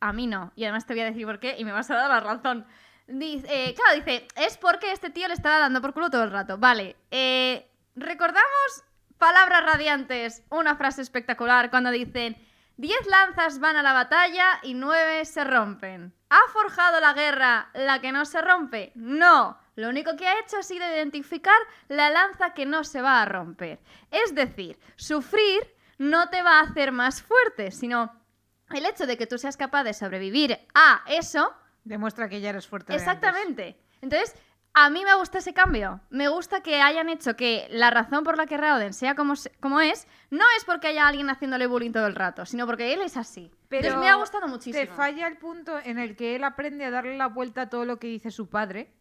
a 0.00 0.12
mí 0.12 0.26
no. 0.26 0.52
Y 0.56 0.64
además 0.64 0.84
te 0.84 0.94
voy 0.94 1.02
a 1.02 1.06
decir 1.06 1.26
por 1.26 1.38
qué 1.38 1.56
y 1.58 1.64
me 1.64 1.72
vas 1.72 1.90
a 1.90 1.94
dar 1.94 2.10
la 2.10 2.20
razón. 2.20 2.66
Dice, 3.06 3.74
claro, 3.74 4.04
dice, 4.04 4.26
es 4.36 4.58
porque 4.58 4.92
este 4.92 5.10
tío 5.10 5.28
le 5.28 5.34
estaba 5.34 5.60
dando 5.60 5.80
por 5.80 5.94
culo 5.94 6.10
todo 6.10 6.24
el 6.24 6.30
rato. 6.30 6.58
Vale, 6.58 6.96
recordamos 7.94 8.84
palabras 9.16 9.64
radiantes, 9.64 10.42
una 10.50 10.76
frase 10.76 11.02
espectacular 11.02 11.70
cuando 11.70 11.90
dicen, 11.90 12.36
diez 12.78 13.06
lanzas 13.06 13.58
van 13.58 13.76
a 13.76 13.82
la 13.82 13.92
batalla 13.92 14.60
y 14.62 14.72
nueve 14.72 15.26
se 15.26 15.44
rompen. 15.44 16.14
¿Ha 16.30 16.40
forjado 16.52 17.00
la 17.00 17.12
guerra 17.12 17.68
la 17.74 18.00
que 18.00 18.12
no 18.12 18.24
se 18.24 18.40
rompe? 18.40 18.92
No. 18.94 19.58
Lo 19.74 19.88
único 19.88 20.16
que 20.16 20.26
ha 20.26 20.40
hecho 20.40 20.58
ha 20.58 20.62
sido 20.62 20.86
identificar 20.86 21.58
la 21.88 22.08
lanza 22.10 22.54
que 22.54 22.66
no 22.66 22.84
se 22.84 23.02
va 23.02 23.20
a 23.22 23.26
romper. 23.26 23.80
Es 24.10 24.34
decir, 24.34 24.78
sufrir 24.96 25.60
no 25.98 26.30
te 26.30 26.42
va 26.42 26.58
a 26.58 26.62
hacer 26.62 26.92
más 26.92 27.22
fuerte, 27.22 27.70
sino 27.70 28.12
el 28.70 28.86
hecho 28.86 29.06
de 29.06 29.16
que 29.16 29.26
tú 29.26 29.38
seas 29.38 29.56
capaz 29.56 29.84
de 29.84 29.94
sobrevivir 29.94 30.58
a 30.74 31.02
eso 31.06 31.52
Demuestra 31.84 32.28
que 32.28 32.40
ya 32.40 32.50
eres 32.50 32.66
fuerte. 32.68 32.92
antes. 32.92 33.06
Exactamente. 33.06 33.80
Entonces, 34.00 34.34
a 34.84 34.90
mí 34.90 35.04
me 35.04 35.14
gusta 35.14 35.38
ese 35.38 35.52
cambio. 35.54 36.00
Me 36.10 36.28
gusta 36.28 36.60
que 36.62 36.80
hayan 36.80 37.08
hecho 37.08 37.36
que 37.36 37.66
la 37.70 37.90
razón 37.90 38.24
por 38.24 38.36
la 38.36 38.46
que 38.46 38.56
Rauden 38.56 38.92
sea 38.92 39.14
como, 39.14 39.36
se- 39.36 39.50
como 39.60 39.80
es, 39.80 40.06
no 40.30 40.44
es 40.56 40.64
porque 40.64 40.88
haya 40.88 41.06
alguien 41.06 41.30
haciéndole 41.30 41.66
bullying 41.66 41.92
todo 41.92 42.06
el 42.06 42.14
rato, 42.14 42.44
sino 42.46 42.66
porque 42.66 42.92
él 42.94 43.02
es 43.02 43.16
así. 43.16 43.50
Pero 43.68 43.86
Entonces, 43.88 44.00
me 44.00 44.10
ha 44.10 44.14
gustado 44.16 44.48
muchísimo. 44.48 44.84
Te 44.84 44.90
falla 44.92 45.26
el 45.26 45.36
punto 45.38 45.78
en 45.78 45.98
el 45.98 46.16
que 46.16 46.36
él 46.36 46.44
aprende 46.44 46.84
a 46.84 46.90
darle 46.90 47.16
la 47.16 47.26
vuelta 47.28 47.62
a 47.62 47.68
todo 47.68 47.84
lo 47.84 47.98
que 47.98 48.06
dice 48.06 48.30
su 48.30 48.48
padre. 48.48 48.92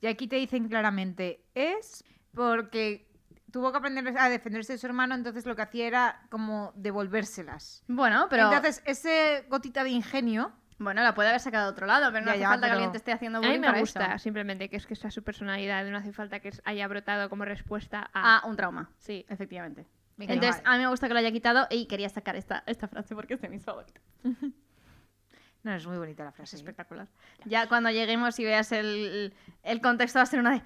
Y 0.00 0.06
aquí 0.06 0.28
te 0.28 0.36
dicen 0.36 0.68
claramente, 0.68 1.44
es 1.54 2.04
porque 2.34 3.08
tuvo 3.50 3.72
que 3.72 3.78
aprender 3.78 4.16
a 4.18 4.28
defenderse 4.28 4.74
de 4.74 4.78
su 4.78 4.86
hermano, 4.86 5.14
entonces 5.14 5.46
lo 5.46 5.56
que 5.56 5.62
hacía 5.62 5.86
era 5.86 6.22
como 6.30 6.72
devolvérselas. 6.76 7.82
Bueno, 7.88 8.26
pero 8.30 8.44
Entonces, 8.44 8.82
ese 8.84 9.44
gotita 9.48 9.82
de 9.84 9.90
ingenio, 9.90 10.52
bueno, 10.78 11.02
la 11.02 11.14
puede 11.14 11.28
haber 11.28 11.40
sacado 11.40 11.66
de 11.66 11.72
otro 11.72 11.86
lado, 11.86 12.10
pero 12.12 12.24
no 12.24 12.26
Ya, 12.26 12.32
hace 12.32 12.40
ya, 12.40 12.48
falta 12.48 12.66
que 12.66 12.72
alguien 12.72 12.92
te 12.92 12.98
esté 12.98 13.12
haciendo 13.12 13.38
A 13.38 13.42
mí 13.42 13.46
bullying 13.48 13.60
me 13.60 13.80
gusta 13.80 14.06
eso. 14.14 14.18
simplemente 14.18 14.68
que 14.68 14.76
es 14.76 14.86
que 14.86 14.94
sea 14.94 15.10
su 15.10 15.22
personalidad, 15.22 15.84
no 15.86 15.96
hace 15.98 16.12
falta 16.12 16.40
que 16.40 16.52
haya 16.64 16.86
brotado 16.88 17.28
como 17.28 17.44
respuesta 17.44 18.10
a... 18.12 18.38
a 18.38 18.46
un 18.46 18.56
trauma. 18.56 18.90
Sí. 18.98 19.26
Efectivamente. 19.28 19.86
Entonces, 20.18 20.60
a 20.64 20.76
mí 20.76 20.82
me 20.82 20.88
gusta 20.88 21.06
que 21.06 21.14
lo 21.14 21.20
haya 21.20 21.30
quitado 21.30 21.66
y 21.70 21.86
quería 21.86 22.08
sacar 22.08 22.34
esta, 22.36 22.64
esta 22.66 22.88
frase 22.88 23.14
porque 23.14 23.34
es 23.34 23.40
de 23.40 23.48
mis 23.48 23.64
favoritas. 23.64 24.02
no 25.62 25.74
es 25.74 25.86
muy 25.86 25.96
bonita 25.96 26.24
la 26.24 26.32
frase. 26.32 26.56
Es 26.56 26.60
¿eh? 26.62 26.64
espectacular. 26.64 27.06
Ya 27.44 27.68
cuando 27.68 27.90
lleguemos 27.90 28.38
y 28.38 28.44
veas 28.44 28.72
el, 28.72 29.32
el 29.62 29.80
contexto 29.80 30.18
va 30.18 30.24
a 30.24 30.26
ser 30.26 30.40
una 30.40 30.52
de... 30.52 30.62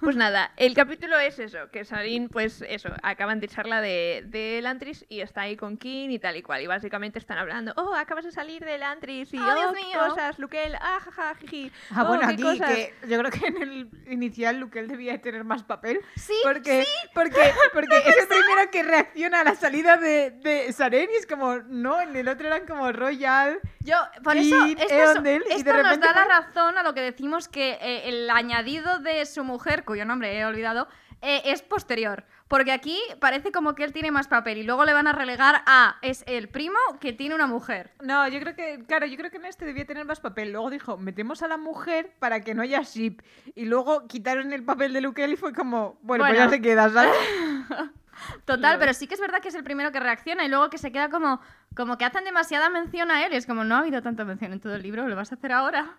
Pues 0.00 0.16
nada, 0.16 0.52
el 0.56 0.74
capítulo 0.74 1.18
es 1.18 1.38
eso, 1.38 1.70
que 1.70 1.84
Sarin, 1.84 2.28
pues 2.30 2.62
eso, 2.66 2.88
acaban 3.02 3.38
de 3.40 3.46
echarla 3.46 3.80
de, 3.82 4.22
de 4.26 4.60
Lantris 4.62 5.04
y 5.10 5.20
está 5.20 5.42
ahí 5.42 5.56
con 5.56 5.76
King 5.76 6.08
y 6.08 6.18
tal 6.18 6.36
y 6.36 6.42
cual. 6.42 6.62
Y 6.62 6.66
básicamente 6.66 7.18
están 7.18 7.36
hablando, 7.36 7.74
oh, 7.76 7.94
acabas 7.94 8.24
de 8.24 8.32
salir 8.32 8.64
de 8.64 8.78
Lantris 8.78 9.32
y 9.34 9.38
Oh, 9.38 9.42
oh, 9.42 9.54
Dios 9.54 9.74
qué 9.74 9.84
mío". 9.84 9.98
cosas, 10.08 10.38
Luquel, 10.38 10.74
ah, 10.80 11.00
jaja, 11.04 11.34
jiji. 11.34 11.70
Ah, 11.90 12.04
oh, 12.04 12.08
bueno, 12.08 12.26
qué 12.28 12.32
aquí 12.34 12.42
cosas". 12.42 12.70
que 12.74 12.94
yo 13.08 13.18
creo 13.18 13.30
que 13.30 13.46
en 13.46 13.62
el 13.62 13.88
inicial 14.08 14.58
Luquel 14.58 14.88
debía 14.88 15.12
de 15.12 15.18
tener 15.18 15.44
más 15.44 15.62
papel. 15.64 16.00
Sí, 16.16 16.34
Porque, 16.42 16.86
porque, 17.14 17.52
porque 17.74 17.98
es 18.06 18.16
el 18.16 18.26
primero 18.26 18.70
que 18.70 18.82
reacciona 18.82 19.40
a 19.40 19.44
la 19.44 19.54
salida 19.54 19.98
de, 19.98 20.30
de 20.30 20.72
Saren 20.72 21.10
y 21.12 21.16
es 21.16 21.26
como, 21.26 21.56
no, 21.58 22.00
en 22.00 22.16
el 22.16 22.26
otro 22.28 22.46
eran 22.46 22.66
como 22.66 22.90
Royal. 22.92 23.60
Yo, 23.80 23.96
por 24.22 24.36
eso, 24.36 24.64
esto, 24.66 24.94
Eondel, 24.94 25.42
y 25.56 25.62
de 25.62 25.72
nos 25.72 26.00
da 26.00 26.12
la 26.12 26.24
razón 26.24 26.76
a 26.78 26.82
lo 26.82 26.94
que 26.94 27.00
decimos 27.00 27.48
que 27.48 27.78
eh, 27.80 28.08
el 28.08 28.28
añadido 28.30 28.98
de 28.98 29.24
su 29.26 29.42
mujer, 29.44 29.84
cuyo 29.90 30.04
nombre 30.04 30.38
he 30.38 30.44
olvidado, 30.46 30.88
eh, 31.22 31.42
es 31.44 31.62
posterior. 31.62 32.24
Porque 32.48 32.72
aquí 32.72 32.98
parece 33.20 33.52
como 33.52 33.74
que 33.74 33.84
él 33.84 33.92
tiene 33.92 34.10
más 34.10 34.26
papel 34.26 34.58
y 34.58 34.62
luego 34.64 34.84
le 34.84 34.92
van 34.92 35.06
a 35.06 35.12
relegar 35.12 35.62
a 35.66 35.96
es 36.02 36.24
el 36.26 36.48
primo 36.48 36.78
que 37.00 37.12
tiene 37.12 37.34
una 37.34 37.46
mujer. 37.46 37.92
No, 38.02 38.26
yo 38.26 38.40
creo 38.40 38.56
que, 38.56 38.82
claro, 38.88 39.06
yo 39.06 39.16
creo 39.16 39.30
que 39.30 39.36
en 39.36 39.44
este 39.44 39.64
debía 39.64 39.84
tener 39.86 40.04
más 40.04 40.18
papel. 40.18 40.50
Luego 40.52 40.70
dijo, 40.70 40.96
metemos 40.96 41.42
a 41.42 41.48
la 41.48 41.56
mujer 41.58 42.12
para 42.18 42.40
que 42.40 42.54
no 42.54 42.62
haya 42.62 42.82
ship. 42.82 43.20
Y 43.54 43.66
luego 43.66 44.06
quitaron 44.08 44.52
el 44.52 44.64
papel 44.64 44.92
de 44.92 45.00
Luquel 45.00 45.32
y 45.32 45.36
fue 45.36 45.52
como, 45.52 45.98
bueno, 46.02 46.24
Bueno. 46.24 46.24
pues 46.26 46.38
ya 46.38 46.48
se 46.48 46.60
queda, 46.60 46.88
¿sabes? 46.90 47.12
Total, 48.44 48.78
pero 48.78 48.94
sí 48.94 49.06
que 49.06 49.14
es 49.14 49.20
verdad 49.20 49.40
que 49.40 49.48
es 49.48 49.54
el 49.54 49.64
primero 49.64 49.92
que 49.92 50.00
reacciona 50.00 50.44
y 50.44 50.48
luego 50.48 50.70
que 50.70 50.78
se 50.78 50.92
queda 50.92 51.08
como, 51.08 51.40
como 51.74 51.98
que 51.98 52.04
hacen 52.04 52.24
demasiada 52.24 52.68
mención 52.68 53.10
a 53.10 53.24
él. 53.24 53.32
y 53.32 53.36
Es 53.36 53.46
como, 53.46 53.64
no 53.64 53.76
ha 53.76 53.78
habido 53.78 54.02
tanta 54.02 54.24
mención 54.24 54.52
en 54.52 54.60
todo 54.60 54.74
el 54.74 54.82
libro, 54.82 55.08
¿lo 55.08 55.16
vas 55.16 55.32
a 55.32 55.34
hacer 55.36 55.52
ahora? 55.52 55.98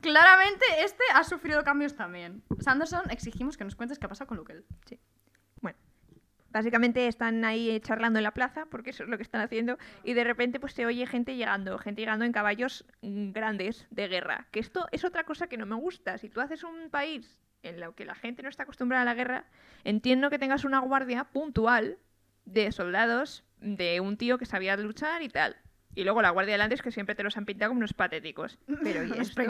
Claramente 0.00 0.64
este 0.80 1.02
ha 1.14 1.24
sufrido 1.24 1.64
cambios 1.64 1.94
también. 1.96 2.42
Sanderson, 2.60 3.10
exigimos 3.10 3.56
que 3.56 3.64
nos 3.64 3.74
cuentes 3.74 3.98
qué 3.98 4.06
ha 4.06 4.08
pasado 4.08 4.28
con 4.28 4.36
Lukel. 4.36 4.64
Bueno, 5.60 5.78
básicamente 6.50 7.06
están 7.06 7.44
ahí 7.44 7.80
charlando 7.80 8.18
en 8.18 8.24
la 8.24 8.32
plaza, 8.32 8.66
porque 8.66 8.90
eso 8.90 9.04
es 9.04 9.08
lo 9.08 9.16
que 9.16 9.22
están 9.22 9.40
haciendo, 9.40 9.78
y 10.04 10.12
de 10.12 10.24
repente 10.24 10.60
pues 10.60 10.74
se 10.74 10.86
oye 10.86 11.06
gente 11.06 11.36
llegando, 11.36 11.78
gente 11.78 12.02
llegando 12.02 12.24
en 12.24 12.32
caballos 12.32 12.84
grandes 13.00 13.86
de 13.90 14.08
guerra. 14.08 14.46
Que 14.50 14.60
esto 14.60 14.86
es 14.92 15.04
otra 15.04 15.24
cosa 15.24 15.46
que 15.46 15.56
no 15.56 15.66
me 15.66 15.76
gusta. 15.76 16.18
Si 16.18 16.28
tú 16.28 16.40
haces 16.40 16.62
un 16.64 16.90
país 16.90 17.41
en 17.62 17.82
el 17.82 17.94
que 17.94 18.04
la 18.04 18.14
gente 18.14 18.42
no 18.42 18.48
está 18.48 18.64
acostumbrada 18.64 19.02
a 19.02 19.06
la 19.06 19.14
guerra, 19.14 19.44
entiendo 19.84 20.30
que 20.30 20.38
tengas 20.38 20.64
una 20.64 20.80
guardia 20.80 21.24
puntual 21.24 21.98
de 22.44 22.72
soldados 22.72 23.44
de 23.60 24.00
un 24.00 24.16
tío 24.16 24.38
que 24.38 24.46
sabía 24.46 24.76
luchar 24.76 25.22
y 25.22 25.28
tal. 25.28 25.56
Y 25.94 26.04
luego 26.04 26.22
la 26.22 26.30
guardia 26.30 26.54
delante 26.54 26.74
es 26.74 26.82
que 26.82 26.90
siempre 26.90 27.14
te 27.14 27.22
los 27.22 27.36
han 27.36 27.44
pintado 27.44 27.70
como 27.70 27.78
unos 27.78 27.92
patéticos. 27.92 28.58
Pero 28.82 29.04
¿y 29.04 29.12
esto? 29.18 29.42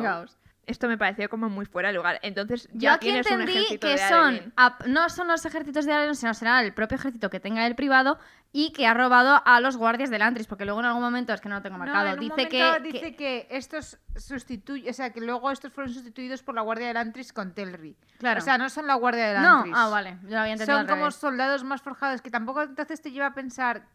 Esto 0.64 0.86
me 0.86 0.96
pareció 0.96 1.28
como 1.28 1.48
muy 1.48 1.66
fuera 1.66 1.88
de 1.88 1.94
lugar. 1.94 2.20
Entonces 2.22 2.68
Yo 2.72 2.78
ya 2.80 2.94
aquí 2.94 3.06
tienes 3.06 3.26
un 3.26 3.32
entendí 3.40 3.52
ejército 3.58 3.86
que 3.88 3.92
de 3.94 3.98
son, 4.08 4.52
no 4.86 5.08
son 5.08 5.26
los 5.28 5.44
ejércitos 5.44 5.84
de 5.86 5.92
Arelon, 5.92 6.14
sino 6.14 6.32
será 6.34 6.60
el 6.60 6.72
propio 6.72 6.96
ejército 6.96 7.30
que 7.30 7.40
tenga 7.40 7.66
el 7.66 7.74
privado 7.74 8.18
y 8.52 8.72
que 8.72 8.86
ha 8.86 8.94
robado 8.94 9.42
a 9.44 9.60
los 9.60 9.76
guardias 9.76 10.10
del 10.10 10.22
Antris, 10.22 10.46
porque 10.46 10.64
luego 10.64 10.78
en 10.80 10.86
algún 10.86 11.02
momento, 11.02 11.32
es 11.32 11.40
que 11.40 11.48
no 11.48 11.56
lo 11.56 11.62
tengo 11.62 11.78
No, 11.78 11.84
marcado, 11.84 12.06
en 12.08 12.14
un 12.14 12.20
dice, 12.20 12.48
que, 12.48 12.80
dice 12.82 13.16
que 13.16 13.46
estos 13.50 13.98
sustituye, 14.14 14.88
o 14.90 14.92
sea, 14.92 15.10
que 15.10 15.20
luego 15.20 15.50
estos 15.50 15.72
fueron 15.72 15.92
sustituidos 15.92 16.42
por 16.42 16.54
la 16.54 16.60
Guardia 16.60 16.86
del 16.88 16.96
Antris 16.98 17.32
con 17.32 17.54
Telri. 17.54 17.96
Claro. 18.18 18.38
O 18.40 18.42
sea, 18.44 18.58
no 18.58 18.68
son 18.68 18.86
la 18.86 18.94
Guardia 18.94 19.32
del 19.32 19.42
No, 19.42 19.56
Antris. 19.58 19.74
ah, 19.76 19.88
vale, 19.88 20.18
yo 20.24 20.30
lo 20.30 20.38
había 20.40 20.52
entendido 20.52 20.76
Son 20.76 20.80
al 20.82 20.86
como 20.86 21.02
revés. 21.06 21.14
soldados 21.16 21.64
más 21.64 21.80
forjados 21.82 22.20
que 22.22 22.30
tampoco 22.30 22.62
entonces 22.62 23.00
te 23.00 23.10
lleva 23.10 23.26
a 23.28 23.34
pensar 23.34 23.86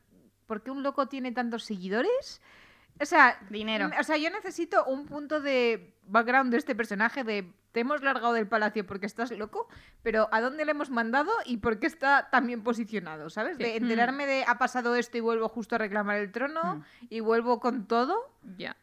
¿por 0.47 0.63
qué 0.63 0.71
un 0.71 0.81
loco 0.81 1.07
tiene 1.07 1.31
tantos 1.31 1.63
seguidores? 1.63 2.41
O 3.00 3.06
sea, 3.06 3.39
Dinero. 3.50 3.89
O 4.00 4.04
sea, 4.04 4.18
yo 4.18 4.30
necesito 4.30 4.86
un 4.86 5.06
punto 5.06 5.39
de 5.39 5.96
background 6.08 6.51
de 6.51 6.58
este 6.58 6.75
personaje 6.75 7.24
de 7.24 7.51
te 7.72 7.82
hemos 7.82 8.01
largado 8.01 8.34
del 8.34 8.48
palacio 8.48 8.88
porque 8.88 9.06
estás 9.06 9.30
loco, 9.32 9.68
pero 10.01 10.30
¿a 10.32 10.42
dónde 10.42 10.66
le 10.66 10.72
hemos 10.72 10.89
mandado 10.89 11.32
y 11.46 11.58
por 11.58 11.80
qué 11.80 11.86
está 11.86 12.30
tan 12.32 12.48
bien 12.48 12.63
posicionado? 12.63 13.30
¿Sabes? 13.30 13.58
De 13.58 13.75
enterarme 13.75 14.25
de 14.25 14.44
ha 14.48 14.58
pasado 14.58 14.96
esto 14.96 15.18
y 15.18 15.22
vuelvo 15.22 15.48
justo 15.48 15.75
a 15.75 15.77
reclamar 15.77 16.18
el 16.18 16.32
trono 16.32 16.84
y 17.10 17.20
vuelvo 17.20 17.60
con 17.60 17.86
todo. 17.86 18.18
Ya. 18.58 18.75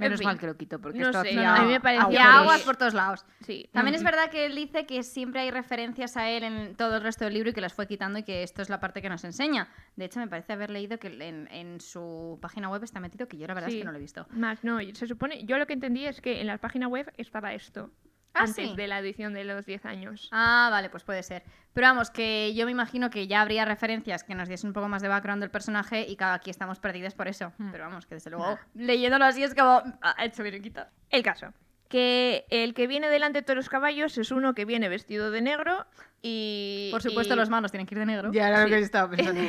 Menos 0.00 0.18
fin. 0.18 0.26
mal 0.26 0.38
que 0.38 0.46
lo 0.46 0.56
quito 0.56 0.78
porque 0.80 0.98
No 0.98 1.06
esto 1.06 1.22
sé, 1.22 1.28
hacía 1.30 1.54
a 1.54 1.62
mí 1.62 1.68
me 1.68 1.76
Agujeros. 1.98 2.26
aguas 2.26 2.62
por 2.62 2.76
todos 2.76 2.94
lados. 2.94 3.24
Sí. 3.40 3.68
También 3.72 3.94
Mm. 3.94 3.96
es 3.98 4.02
verdad 4.02 4.30
que 4.30 4.46
él 4.46 4.54
dice 4.54 4.86
que 4.86 5.02
siempre 5.02 5.40
hay 5.42 5.50
referencias 5.50 6.16
a 6.16 6.28
él 6.30 6.42
en 6.44 6.74
todo 6.76 6.96
el 6.96 7.02
resto 7.02 7.24
del 7.24 7.34
libro 7.34 7.50
y 7.50 7.52
que 7.52 7.60
las 7.60 7.72
fue 7.74 7.86
quitando 7.86 8.18
y 8.18 8.22
que 8.22 8.42
esto 8.42 8.62
es 8.62 8.68
la 8.68 8.80
parte 8.80 9.00
que 9.02 9.08
nos 9.08 9.24
enseña. 9.24 9.68
De 9.96 10.06
hecho, 10.06 10.20
me 10.20 10.26
parece 10.28 10.52
haber 10.52 10.70
leído 10.70 10.98
que 10.98 11.08
en, 11.08 11.48
en 11.52 11.80
su 11.80 12.38
página 12.40 12.68
web 12.68 12.82
está 12.84 13.00
metido 13.00 13.28
que 13.28 13.36
yo 13.38 13.46
la 13.46 13.54
verdad 13.54 13.70
es 13.70 13.76
que 13.76 13.84
no 13.84 13.92
lo 13.92 13.98
he 13.98 14.00
visto. 14.00 14.26
Más, 14.30 14.62
no, 14.64 14.78
se 14.94 15.06
supone, 15.06 15.44
yo 15.44 15.58
lo 15.58 15.66
que 15.66 15.74
entendí 15.74 16.06
es 16.06 16.20
que 16.20 16.40
en 16.40 16.46
la 16.46 16.58
página 16.58 16.88
web 16.88 17.12
estaba 17.16 17.52
esto. 17.54 17.90
Ah, 18.34 18.40
antes 18.42 18.70
sí. 18.70 18.76
de 18.76 18.86
la 18.86 18.98
edición 19.00 19.34
de 19.34 19.44
los 19.44 19.66
10 19.66 19.84
años. 19.86 20.28
Ah, 20.32 20.68
vale, 20.70 20.88
pues 20.88 21.02
puede 21.04 21.22
ser. 21.22 21.42
Pero 21.72 21.86
vamos, 21.88 22.10
que 22.10 22.54
yo 22.54 22.64
me 22.66 22.72
imagino 22.72 23.10
que 23.10 23.26
ya 23.26 23.40
habría 23.40 23.64
referencias 23.64 24.24
que 24.24 24.34
nos 24.34 24.48
diesen 24.48 24.68
un 24.68 24.74
poco 24.74 24.88
más 24.88 25.02
de 25.02 25.08
background 25.08 25.42
del 25.42 25.50
personaje 25.50 26.06
y 26.08 26.16
que 26.16 26.24
aquí 26.24 26.50
estamos 26.50 26.78
perdidas 26.78 27.14
por 27.14 27.28
eso. 27.28 27.52
Pero 27.72 27.84
vamos, 27.84 28.06
que 28.06 28.14
desde 28.14 28.30
luego, 28.30 28.58
leyéndolo 28.74 29.24
así 29.24 29.42
es 29.42 29.54
como... 29.54 29.82
Ah, 30.02 30.14
Ha 30.16 30.24
hecho 30.24 30.42
bien 30.42 30.56
en 30.56 30.62
quitar. 30.62 30.90
El 31.10 31.22
caso. 31.22 31.52
Que 31.90 32.46
el 32.50 32.72
que 32.72 32.86
viene 32.86 33.08
delante 33.08 33.40
de 33.40 33.42
todos 33.42 33.56
los 33.56 33.68
caballos 33.68 34.16
es 34.16 34.30
uno 34.30 34.54
que 34.54 34.64
viene 34.64 34.88
vestido 34.88 35.30
de 35.32 35.42
negro 35.42 35.86
y... 36.22 36.88
Por 36.92 37.02
supuesto, 37.02 37.34
y- 37.34 37.36
los 37.36 37.50
manos 37.50 37.72
tienen 37.72 37.86
que 37.86 37.94
ir 37.96 37.98
de 37.98 38.06
negro. 38.06 38.30
Ya 38.32 38.46
era 38.48 38.62
lo 38.62 38.68
que 38.68 38.78
estaba 38.78 39.10
pensando. 39.16 39.40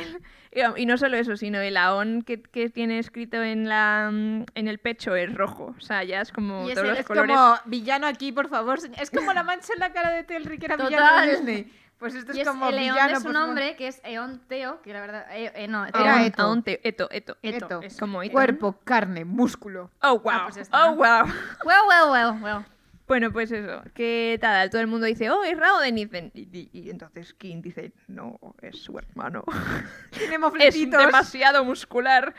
Y, 0.50 0.82
y 0.82 0.86
no 0.86 0.98
solo 0.98 1.16
eso, 1.16 1.36
sino 1.36 1.60
el 1.60 1.76
aón 1.76 2.22
que, 2.22 2.42
que 2.42 2.68
tiene 2.68 2.98
escrito 2.98 3.40
en, 3.42 3.68
la, 3.68 4.08
en 4.10 4.68
el 4.68 4.78
pecho 4.78 5.14
es 5.14 5.32
rojo. 5.32 5.72
O 5.78 5.80
sea, 5.80 6.02
ya 6.02 6.20
es 6.20 6.32
como 6.32 6.68
Y 6.68 6.74
todos 6.74 6.78
ese 6.84 6.88
los 6.88 6.98
es 6.98 7.06
colores. 7.06 7.36
como 7.36 7.56
villano 7.66 8.08
aquí, 8.08 8.32
por 8.32 8.48
favor. 8.48 8.80
señor. 8.80 9.00
Es 9.00 9.10
como 9.10 9.32
la 9.32 9.44
mancha 9.44 9.72
en 9.74 9.78
la 9.78 9.92
cara 9.92 10.10
de 10.10 10.24
Telri 10.24 10.58
que 10.58 10.66
era 10.66 10.76
Total. 10.76 10.90
villano 10.90 11.20
de 11.22 11.30
Disney. 11.30 11.72
Pues 12.02 12.16
esto 12.16 12.32
Y 12.32 12.40
es 12.40 12.42
es 12.42 12.48
como 12.48 12.68
el 12.68 12.74
León 12.74 12.94
villano 12.96 13.08
de 13.10 13.16
su 13.16 13.22
por 13.22 13.32
favor. 13.32 13.46
nombre, 13.46 13.76
que 13.76 13.86
es 13.86 14.00
Eon 14.02 14.40
Teo, 14.48 14.82
que 14.82 14.92
la 14.92 15.00
verdad... 15.00 15.24
eh, 15.30 15.52
eh, 15.54 15.68
no, 15.68 15.86
Era 15.86 16.16
Aón- 16.16 16.22
Eto. 16.24 16.42
Aón 16.42 16.62
te- 16.64 16.80
Eto, 16.88 17.08
Eto. 17.12 17.36
Eto, 17.42 17.66
Eto. 17.66 17.80
eso. 17.82 18.00
Como 18.00 18.24
Eto. 18.24 18.32
Cuerpo, 18.32 18.76
carne, 18.82 19.24
músculo. 19.24 19.88
Oh, 20.02 20.18
wow. 20.18 20.32
Ah, 20.34 20.42
pues 20.46 20.56
está. 20.56 20.90
oh, 20.90 20.96
wow. 20.96 21.26
Well, 21.64 21.80
well, 21.88 22.10
well, 22.10 22.42
well. 22.42 22.64
Bueno, 23.06 23.30
pues 23.32 23.52
eso, 23.52 23.82
que 23.94 24.36
tal, 24.40 24.68
todo 24.70 24.80
el 24.80 24.88
mundo 24.88 25.06
dice, 25.06 25.30
oh, 25.30 25.44
es 25.44 25.56
Rao 25.56 25.78
de 25.78 25.92
Niven. 25.92 26.32
Y, 26.34 26.40
y- 26.52 26.70
y 26.72 26.90
entonces 26.90 27.34
King 27.34 27.62
dice, 27.62 27.92
no, 28.08 28.36
es 28.62 28.82
su 28.82 28.98
hermano. 28.98 29.44
Tiene 30.10 30.38
es 30.58 30.90
demasiado 30.90 31.64
muscular. 31.64 32.34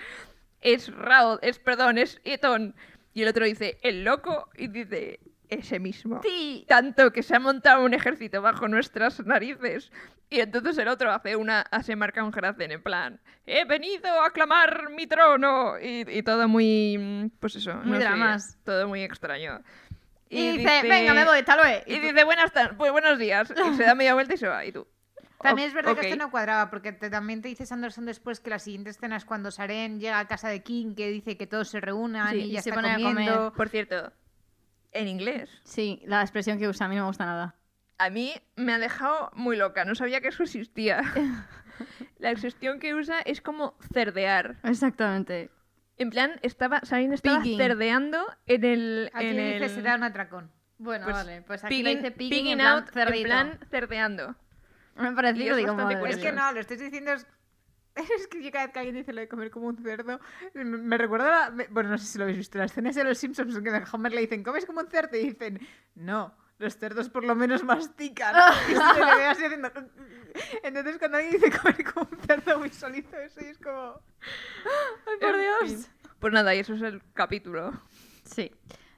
Es 0.59 0.93
Rao, 0.93 1.39
es, 1.41 1.57
perdón, 1.59 1.97
es 1.97 2.19
Eton. 2.25 2.75
Y 3.13 3.21
el 3.21 3.29
otro 3.29 3.45
dice, 3.45 3.77
el 3.81 4.03
loco, 4.03 4.49
y 4.57 4.67
dice, 4.67 5.19
ese 5.49 5.79
mismo. 5.79 6.21
Sí. 6.23 6.65
Tanto 6.67 7.11
que 7.11 7.23
se 7.23 7.35
ha 7.35 7.39
montado 7.39 7.83
un 7.85 7.93
ejército 7.93 8.41
bajo 8.41 8.67
nuestras 8.67 9.25
narices. 9.25 9.91
Y 10.29 10.39
entonces 10.39 10.77
el 10.79 10.87
otro 10.87 11.11
hace 11.11 11.35
una, 11.35 11.65
se 11.83 11.95
marca 11.95 12.23
un 12.23 12.31
Hrazen 12.31 12.71
en 12.71 12.81
plan, 12.81 13.21
he 13.45 13.65
venido 13.65 14.09
a 14.21 14.27
aclamar 14.27 14.89
mi 14.89 15.05
trono. 15.05 15.77
Y, 15.79 16.05
y 16.09 16.23
todo 16.23 16.47
muy, 16.47 17.31
pues 17.39 17.55
eso, 17.55 17.75
Muy 17.75 17.85
no 17.91 17.97
sé, 17.97 18.03
dramas. 18.03 18.57
todo 18.63 18.87
muy 18.87 19.03
extraño. 19.03 19.61
Y, 20.29 20.57
dice, 20.57 20.81
venga, 20.87 21.13
me 21.13 21.25
voy, 21.25 21.43
tal 21.43 21.59
vez. 21.63 21.83
Y 21.85 21.99
dice, 21.99 22.23
buenas 22.23 22.51
pues 22.77 22.91
buenos 22.91 23.19
días. 23.19 23.53
Y 23.71 23.75
se 23.75 23.83
da 23.83 23.93
media 23.93 24.15
vuelta 24.15 24.33
y 24.33 24.37
se 24.37 24.47
va. 24.47 24.65
Y 24.65 24.71
tú. 24.71 24.87
También 25.39 25.67
"Ok, 25.67 25.69
es 25.69 25.73
verdad 25.75 25.91
ok". 25.93 25.99
que 25.99 26.07
esto 26.09 26.17
no 26.23 26.31
cuadraba, 26.31 26.69
porque 26.71 26.93
te- 26.93 27.09
también 27.11 27.41
te 27.43 27.49
dice 27.49 27.65
Sanderson 27.67 28.05
después 28.05 28.39
que 28.39 28.49
la 28.49 28.57
siguiente 28.59 28.89
escena 28.89 29.17
es 29.17 29.25
cuando 29.25 29.51
Saren 29.51 29.99
llega 29.99 30.17
a 30.17 30.27
casa 30.27 30.47
de 30.49 30.63
King, 30.63 30.95
que 30.95 31.09
dice 31.09 31.37
que 31.37 31.45
todos 31.45 31.67
se 31.67 31.81
reúnan 31.81 32.31
Sí, 32.31 32.37
y 32.37 32.41
y 32.45 32.51
ya 32.53 32.61
se 32.63 32.69
está 32.69 32.81
pone 32.81 32.93
a 32.93 32.97
comer. 32.97 33.51
Por 33.55 33.69
cierto, 33.69 34.11
en 34.93 35.07
inglés. 35.07 35.49
Sí, 35.63 36.01
la 36.05 36.21
expresión 36.21 36.57
que 36.59 36.67
usa 36.67 36.85
a 36.85 36.89
mí 36.89 36.95
no 36.95 37.03
me 37.03 37.07
gusta 37.07 37.25
nada. 37.25 37.55
A 37.97 38.09
mí 38.09 38.33
me 38.55 38.73
ha 38.73 38.79
dejado 38.79 39.31
muy 39.33 39.55
loca, 39.55 39.85
no 39.85 39.95
sabía 39.95 40.21
que 40.21 40.29
eso 40.29 40.43
existía. 40.43 41.01
La 42.19 42.31
expresión 42.31 42.79
que 42.79 42.93
usa 42.93 43.19
es 43.21 43.41
como 43.41 43.75
cerdear. 43.93 44.57
Exactamente. 44.63 45.49
En 45.97 46.09
plan, 46.09 46.39
estaba, 46.41 46.81
Sabine 46.83 47.15
estaba 47.15 47.41
Pigging. 47.41 47.57
cerdeando 47.57 48.25
en 48.45 48.63
el. 48.65 49.11
Aquí 49.13 49.25
en 49.27 49.37
dice 49.37 49.57
el... 49.65 49.69
se 49.69 49.81
da 49.81 49.95
un 49.95 50.03
atracón. 50.03 50.51
Bueno, 50.77 51.05
pues, 51.05 51.15
vale, 51.15 51.41
pues 51.43 51.63
aquí 51.63 51.75
pigging- 51.75 51.83
le 51.83 51.95
dice 51.95 52.11
pigging 52.11 52.29
pigging 52.31 52.51
en 52.53 52.57
plan 52.59 52.73
out, 52.77 52.87
en 52.87 52.93
cerdito. 52.93 53.23
plan 53.25 53.59
cerdeando. 53.69 54.35
Me 54.95 55.07
ha 55.07 55.15
parecido, 55.15 55.51
es 55.51 55.57
digo, 55.57 55.73
madre 55.75 56.09
Es 56.09 56.17
que 56.17 56.31
no, 56.31 56.51
lo 56.51 56.59
estoy 56.59 56.77
diciendo. 56.77 57.11
Es, 57.95 58.09
es 58.21 58.27
que 58.27 58.41
yo 58.43 58.51
cada 58.51 58.65
vez 58.65 58.73
que 58.73 58.79
alguien 58.79 58.95
dice 58.95 59.13
lo 59.13 59.21
de 59.21 59.27
comer 59.27 59.51
como 59.51 59.67
un 59.67 59.77
cerdo, 59.77 60.19
me, 60.53 60.63
me 60.65 60.97
recuerda. 60.97 61.29
la- 61.29 61.49
me- 61.51 61.67
bueno, 61.67 61.89
no 61.89 61.97
sé 61.97 62.05
si 62.05 62.17
lo 62.17 62.23
habéis 62.23 62.37
visto. 62.37 62.57
La 62.57 62.65
escena 62.65 62.89
esa 62.89 63.01
de 63.03 63.09
los 63.09 63.17
Simpsons 63.17 63.55
en 63.55 63.63
que 63.63 63.69
a 63.69 63.83
Homer 63.91 64.13
le 64.13 64.21
dicen, 64.21 64.43
¿comes 64.43 64.65
como 64.65 64.79
un 64.81 64.87
cerdo? 64.89 65.17
Y 65.17 65.25
dicen, 65.31 65.59
no. 65.95 66.35
Los 66.59 66.77
cerdos 66.77 67.09
por 67.09 67.23
lo 67.25 67.35
menos 67.35 67.63
mastican. 67.63 68.35
Y 68.69 68.73
se 68.75 68.99
le 69.05 69.15
ve 69.15 69.25
así 69.25 69.43
haciendo. 69.45 69.71
Entonces, 70.63 70.97
cuando 70.97 71.17
alguien 71.17 71.33
dice 71.41 71.51
comer 71.59 71.83
como 71.83 72.07
un 72.11 72.17
cerdo, 72.19 72.59
visualizo 72.59 73.17
eso 73.17 73.41
y 73.41 73.45
es 73.49 73.57
como. 73.57 73.99
Ay, 75.07 75.17
por 75.19 75.29
En 75.35 75.41
Dios. 75.41 75.85
fin. 75.85 75.85
Pues 76.19 76.31
nada, 76.33 76.55
y 76.55 76.59
eso 76.59 76.73
es 76.75 76.81
el 76.83 77.01
capítulo. 77.13 77.73
Sí. 78.23 78.51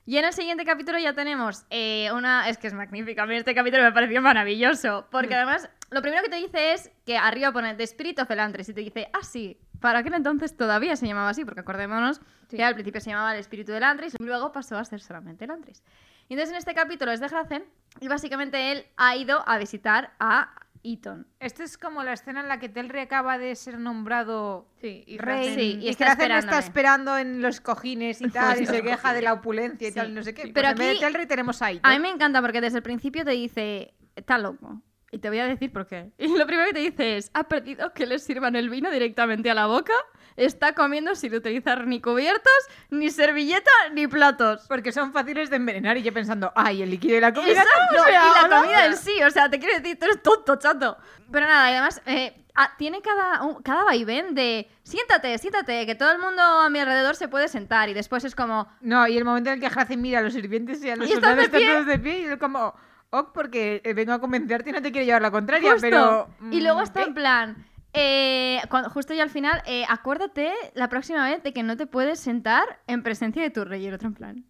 Y 0.06 0.18
en 0.18 0.25
el 0.25 0.34
siguiente 0.34 0.64
capítulo 0.66 1.00
ya 1.00 1.14
tenemos 1.14 1.66
eh, 1.72 2.12
una... 2.14 2.48
Es 2.48 2.60
que 2.60 2.68
es 2.68 2.74
magnífica. 2.75 3.24
A 3.24 3.25
mí 3.25 3.36
este 3.36 3.56
capítulo 3.56 3.82
me 3.82 3.92
pareció 3.92 4.22
maravilloso. 4.22 5.08
Porque 5.10 5.34
además, 5.34 5.68
lo 5.92 6.01
primero 6.01 6.24
que 6.24 6.30
te 6.30 6.36
dice 6.38 6.74
es 6.74 6.92
que 7.06 7.18
arriba 7.18 7.51
pone 7.51 7.74
The 7.75 7.84
Spirit 7.84 8.20
of 8.20 8.30
Elantris. 8.32 8.70
Y 8.70 8.74
te 8.74 8.82
dice, 8.82 9.10
ah, 9.13 9.24
sí. 9.24 9.60
Para 9.80 10.00
aquel 10.00 10.13
entonces 10.15 10.56
todavía 10.58 10.96
se 10.96 11.06
llamaba 11.08 11.30
así. 11.30 11.46
Porque 11.46 11.62
acordémonos 11.62 12.22
Sí. 12.50 12.58
que 12.58 12.63
al 12.63 12.74
principio 12.74 13.01
se 13.01 13.10
llamaba 13.12 13.34
el 13.34 13.39
Espíritu 13.39 13.72
de 13.72 13.77
Elantris. 13.80 14.15
Y 14.20 14.24
luego 14.24 14.51
pasó 14.51 14.77
a 14.77 14.86
ser 14.86 15.01
solamente 15.01 15.46
Elantris. 15.46 15.84
Y 16.27 16.34
entonces 16.34 16.51
en 16.54 16.58
este 16.58 16.74
capítulo 16.74 17.12
es 17.12 17.20
de 17.20 17.27
Hrazen. 17.27 17.65
Y 18.00 18.08
básicamente 18.08 18.72
él 18.72 18.86
ha 18.98 19.15
ido 19.15 19.44
a 19.48 19.58
visitar 19.58 20.13
a 20.20 20.54
Eton. 20.84 21.25
Esto 21.39 21.63
es 21.63 21.77
como 21.80 22.04
la 22.04 22.13
escena 22.13 22.42
en 22.42 22.48
la 22.48 22.60
que 22.60 22.70
Telri 22.70 23.00
acaba 23.00 23.38
de 23.39 23.56
ser 23.56 23.80
nombrado 23.80 24.68
Sí, 24.82 25.04
y 25.08 25.18
rey 25.18 25.56
Sí, 25.56 25.62
y 25.82 25.86
y, 25.86 25.89
está 25.89 26.15
que 26.15 26.25
está 26.38 26.60
esperando 26.60 27.18
en 27.18 27.42
los 27.42 27.60
cojines 27.60 28.22
y 28.22 28.30
tal 28.30 28.62
y 28.62 28.65
se 28.68 28.84
queja 28.84 29.13
de 29.13 29.24
la 29.24 29.34
opulencia 29.34 29.88
y 29.88 29.92
Sí. 29.92 29.96
tal, 29.96 30.13
no 30.13 30.22
sé 30.22 30.34
qué. 30.36 30.44
Sí. 30.44 30.51
Pero 30.54 30.68
Pero 30.68 30.72
en 30.74 30.77
vez 30.77 30.89
aquí- 30.89 31.00
de 31.00 31.06
Telri 31.12 31.25
tenemos 31.25 31.62
a 31.63 31.65
A 31.68 31.72
Ito. 31.74 31.89
mí 31.89 32.00
me 32.00 32.10
encanta 32.10 32.39
porque 32.42 32.62
desde 32.62 32.77
el 32.77 32.84
principio 32.84 33.25
te 33.25 33.32
dice, 33.32 33.96
está 34.15 34.38
loco. 34.38 34.80
Y 35.16 35.20
te 35.20 35.30
voy 35.30 35.40
a 35.40 35.48
decir 35.48 35.72
por 35.72 35.88
qué. 35.88 36.12
Y 36.18 36.28
lo 36.38 36.46
primero 36.46 36.68
que 36.68 36.74
te 36.74 36.80
dice 36.80 37.16
es, 37.16 37.32
ha 37.34 37.46
perdido 37.46 37.94
que 37.94 38.06
le 38.06 38.20
sirvan 38.20 38.58
el 38.58 38.70
vino 38.70 38.92
directamente 38.92 39.50
a 39.50 39.54
la 39.54 39.66
boca, 39.66 39.94
está 40.36 40.76
comiendo 40.76 41.16
sin 41.16 41.34
utilizar 41.34 41.88
ni 41.88 42.02
cubiertos, 42.02 42.52
ni 42.90 43.10
servilleta, 43.10 43.72
ni 43.94 44.08
platos. 44.08 44.66
Porque 44.68 44.92
son 44.92 45.14
fáciles 45.14 45.50
de 45.50 45.56
envenenar 45.56 45.96
y 45.96 46.04
yo 46.04 46.12
pensando, 46.12 46.52
ay, 46.54 46.82
el 46.82 46.90
líquido 46.90 47.16
de 47.16 47.22
la 47.22 47.34
comida. 47.34 47.54
Y 47.54 48.42
la 48.42 48.60
comida 48.60 48.86
en 48.88 48.98
sí, 48.98 49.24
o 49.24 49.32
sea, 49.32 49.50
te 49.50 49.58
quiero 49.58 49.80
decir, 49.80 49.98
tú 49.98 50.04
eres 50.04 50.22
tonto, 50.22 50.58
chato. 50.58 50.98
Pero 51.32 51.46
nada, 51.46 51.72
y 51.72 51.76
además, 51.76 52.02
eh, 52.08 52.44
tiene 52.78 53.02
cada, 53.02 53.40
cada 53.64 53.86
vaivén 53.86 54.36
de, 54.36 54.70
siéntate, 54.84 55.38
siéntate, 55.38 55.86
que 55.86 55.96
todo 55.96 56.12
el 56.12 56.20
mundo 56.20 56.42
a 56.42 56.70
mi 56.70 56.80
alrededor 56.80 57.16
se 57.16 57.30
puede 57.30 57.48
sentar. 57.48 57.88
Y 57.88 57.94
después 57.94 58.26
es 58.26 58.36
como, 58.36 58.68
No, 58.82 59.08
y 59.08 59.18
el 59.18 59.24
momento 59.24 59.50
en 59.50 59.54
el 59.54 59.62
que 59.62 59.74
Hrazen 59.74 60.02
mira 60.02 60.20
a 60.20 60.24
los 60.24 60.34
sirvientes 60.34 60.84
y 60.84 60.90
a 60.90 60.98
los 60.98 61.10
soldados 61.10 61.46
están 61.46 61.62
todos 61.62 61.86
de 61.86 62.00
pie 62.00 62.20
y 62.20 62.24
yo 62.26 62.38
como, 62.38 62.76
ok, 63.20 63.34
porque 63.34 63.82
eh, 63.84 63.94
vengo 63.94 64.14
a 64.14 64.20
convencerte 64.20 64.70
y 64.70 64.74
no 64.74 64.82
te 64.82 64.92
quiero 64.92 65.06
llevar 65.06 65.22
la 65.22 65.32
contraria, 65.32 65.72
Justo. 65.74 65.82
pero... 65.88 66.30
Y 66.52 66.62
luego 66.62 66.80
mm, 66.80 66.84
está 66.84 67.02
en 67.02 67.08
¿qué? 67.08 67.14
plan. 67.14 67.66
eh, 67.94 68.62
cuando- 68.70 68.90
justo 68.90 69.14
ya 69.14 69.24
al 69.24 69.30
final, 69.30 69.62
eh, 69.66 69.86
acuérdate 69.88 70.52
la 70.74 70.90
próxima 70.90 71.24
vez 71.30 71.42
de 71.44 71.54
que 71.54 71.64
no 71.64 71.78
te 71.78 71.86
puedes 71.88 72.20
sentar 72.20 72.82
en 72.88 73.04
presencia 73.04 73.42
de 73.42 73.50
tu 73.50 73.64
rey 73.66 73.84
y 73.84 73.88
el 73.88 73.94
otro 73.94 74.08
en 74.10 74.14
plan. 74.16 74.46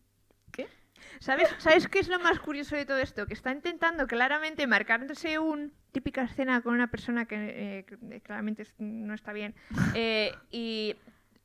¿Sabes, 1.20 1.48
¿Sabes 1.60 1.88
qué 1.88 2.00
es 2.00 2.10
lo 2.10 2.20
más 2.20 2.40
curioso 2.40 2.76
de 2.76 2.86
todo 2.86 2.98
esto? 2.98 3.26
Que 3.26 3.34
está 3.34 3.52
intentando 3.54 4.06
claramente 4.06 4.68
marcarse 4.68 5.40
un 5.40 5.72
típica 5.94 6.24
escena 6.24 6.62
con 6.62 6.74
una 6.74 6.88
persona 6.92 7.26
que 7.26 7.86
eh, 7.88 8.22
claramente 8.22 8.68
no 8.80 9.14
está 9.14 9.32
bien. 9.32 9.56
eh, 9.94 10.34
y 10.52 10.94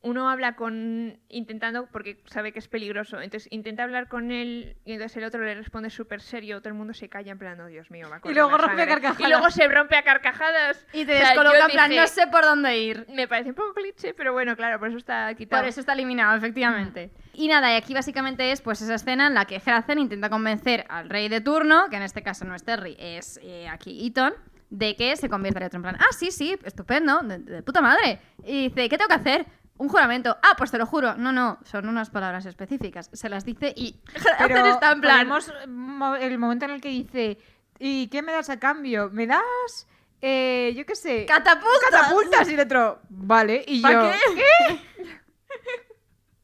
uno 0.03 0.29
habla 0.29 0.55
con. 0.55 1.19
intentando. 1.29 1.85
porque 1.87 2.21
sabe 2.25 2.51
que 2.51 2.59
es 2.59 2.67
peligroso. 2.67 3.21
Entonces 3.21 3.47
intenta 3.51 3.83
hablar 3.83 4.07
con 4.07 4.31
él 4.31 4.75
y 4.83 4.93
entonces 4.93 5.17
el 5.17 5.23
otro 5.23 5.43
le 5.43 5.53
responde 5.55 5.89
súper 5.89 6.21
serio. 6.21 6.59
Todo 6.59 6.69
el 6.69 6.75
mundo 6.75 6.93
se 6.93 7.09
calla 7.09 7.31
en 7.31 7.37
plan, 7.37 7.59
oh 7.61 7.67
Dios 7.67 7.91
mío, 7.91 8.07
a 8.11 8.19
correr 8.19 8.35
luego 8.35 8.57
rompe 8.57 8.81
a 8.81 8.85
sangre". 8.85 8.87
carcajadas. 8.87 9.27
Y 9.27 9.31
luego 9.31 9.49
se 9.51 9.67
rompe 9.67 9.95
a 9.95 10.03
carcajadas. 10.03 10.85
Y 10.93 11.05
te 11.05 11.13
O 11.13 11.17
sea, 11.17 11.27
descoloca 11.27 11.65
en 11.65 11.71
plan, 11.71 11.89
dije, 11.89 12.01
no 12.01 12.07
sé 12.07 12.27
por 12.27 12.43
dónde 12.43 12.77
ir. 12.77 13.05
Me 13.09 13.27
parece 13.27 13.49
un 13.49 13.55
poco 13.55 13.73
cliché, 13.73 14.13
pero 14.13 14.33
bueno, 14.33 14.55
claro, 14.55 14.79
por 14.79 14.87
eso 14.87 14.97
está 14.97 15.33
quitado. 15.35 15.61
Por 15.61 15.69
eso 15.69 15.79
está 15.79 15.93
eliminado, 15.93 16.35
efectivamente. 16.35 17.11
Y 17.33 17.47
nada, 17.47 17.71
y 17.71 17.75
aquí 17.75 17.93
básicamente 17.93 18.51
es 18.51 18.61
pues 18.61 18.81
esa 18.81 18.95
escena 18.95 19.27
en 19.27 19.35
la 19.35 19.45
que 19.45 19.59
Hrazen 19.59 19.99
intenta 19.99 20.29
convencer 20.29 20.85
al 20.89 21.09
rey 21.09 21.29
de 21.29 21.41
turno, 21.41 21.85
que 21.89 21.97
en 21.97 22.03
este 22.03 22.23
caso 22.23 22.43
no 22.45 22.55
es 22.55 22.63
Terry, 22.63 22.95
es 22.99 23.39
eh, 23.43 23.67
aquí 23.69 24.07
Eton, 24.07 24.33
de 24.69 24.95
que 24.95 25.15
se 25.15 25.29
convierta 25.29 25.59
en 25.59 25.65
otro 25.65 25.77
en 25.77 25.83
plan, 25.83 25.97
ah, 25.99 26.11
sí, 26.11 26.31
sí, 26.31 26.57
estupendo, 26.63 27.19
de, 27.19 27.39
de 27.39 27.61
puta 27.61 27.81
madre. 27.81 28.19
Y 28.45 28.69
dice, 28.69 28.89
¿qué 28.89 28.97
tengo 28.97 29.09
que 29.09 29.15
hacer? 29.15 29.45
Un 29.81 29.89
juramento. 29.89 30.37
Ah, 30.43 30.53
pues 30.57 30.69
te 30.69 30.77
lo 30.77 30.85
juro. 30.85 31.15
No, 31.15 31.31
no, 31.31 31.57
son 31.63 31.87
unas 31.89 32.11
palabras 32.11 32.45
específicas. 32.45 33.09
Se 33.13 33.29
las 33.29 33.45
dice 33.45 33.73
y 33.75 33.99
Pero 34.37 34.65
está 34.67 34.91
en 34.91 35.01
plan... 35.01 35.27
mo- 35.67 36.15
el 36.15 36.37
momento 36.37 36.65
en 36.65 36.71
el 36.71 36.81
que 36.81 36.89
dice, 36.89 37.39
¿y 37.79 38.07
qué 38.09 38.21
me 38.21 38.31
das 38.31 38.51
a 38.51 38.59
cambio? 38.59 39.09
¿Me 39.11 39.25
das, 39.25 39.87
eh, 40.21 40.71
yo 40.77 40.85
qué 40.85 40.95
sé, 40.95 41.25
¡Catapultas! 41.25 41.89
catapultas? 41.89 42.47
Y 42.49 42.53
el 42.53 42.59
otro, 42.59 43.01
vale, 43.09 43.63
y 43.67 43.81
¿Pa 43.81 43.91
yo, 43.91 44.01
qué? 44.35 44.79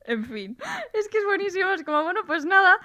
En 0.05 0.25
fin. 0.25 0.57
Es 0.93 1.07
que 1.09 1.17
es 1.17 1.25
buenísimo, 1.25 1.69
es 1.71 1.83
como, 1.83 2.01
bueno, 2.03 2.21
pues 2.25 2.45
nada. 2.45 2.77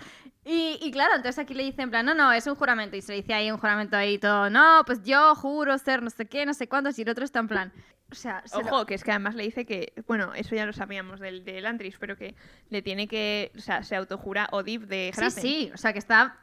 Y, 0.44 0.76
y 0.82 0.90
claro, 0.90 1.14
entonces 1.14 1.38
aquí 1.38 1.54
le 1.54 1.62
dice 1.62 1.82
en 1.82 1.90
plan, 1.90 2.04
no, 2.04 2.14
no, 2.14 2.32
es 2.32 2.46
un 2.48 2.56
juramento. 2.56 2.96
Y 2.96 3.00
se 3.00 3.12
le 3.12 3.20
dice 3.22 3.32
ahí 3.32 3.50
un 3.50 3.58
juramento 3.58 3.96
ahí 3.96 4.18
todo, 4.18 4.50
no, 4.50 4.82
pues 4.84 5.02
yo 5.04 5.34
juro 5.36 5.78
ser 5.78 6.02
no 6.02 6.10
sé 6.10 6.26
qué, 6.26 6.44
no 6.44 6.52
sé 6.52 6.68
cuántos. 6.68 6.98
Y 6.98 7.02
el 7.02 7.08
otro 7.10 7.24
está 7.24 7.38
en 7.38 7.48
plan, 7.48 7.72
o 8.12 8.14
sea, 8.14 8.42
se 8.46 8.58
lo- 8.62 8.66
Ojo, 8.66 8.86
que 8.86 8.94
es 8.94 9.02
que 9.04 9.10
además 9.10 9.34
le 9.34 9.42
dice 9.44 9.64
que, 9.66 9.92
bueno, 10.06 10.32
eso 10.34 10.54
ya 10.54 10.64
lo 10.66 10.72
sabíamos 10.72 11.18
del, 11.20 11.44
del 11.44 11.66
Antris, 11.66 11.96
pero 11.98 12.16
que 12.16 12.34
le 12.70 12.82
tiene 12.82 13.08
que, 13.08 13.50
o 13.56 13.60
sea, 13.60 13.82
se 13.82 13.96
autojura 13.96 14.48
Odip 14.52 14.82
de 14.84 15.10
Sí, 15.14 15.20
Hrazen. 15.20 15.42
sí, 15.42 15.70
o 15.74 15.76
sea, 15.76 15.92
que 15.92 15.98
está 15.98 16.36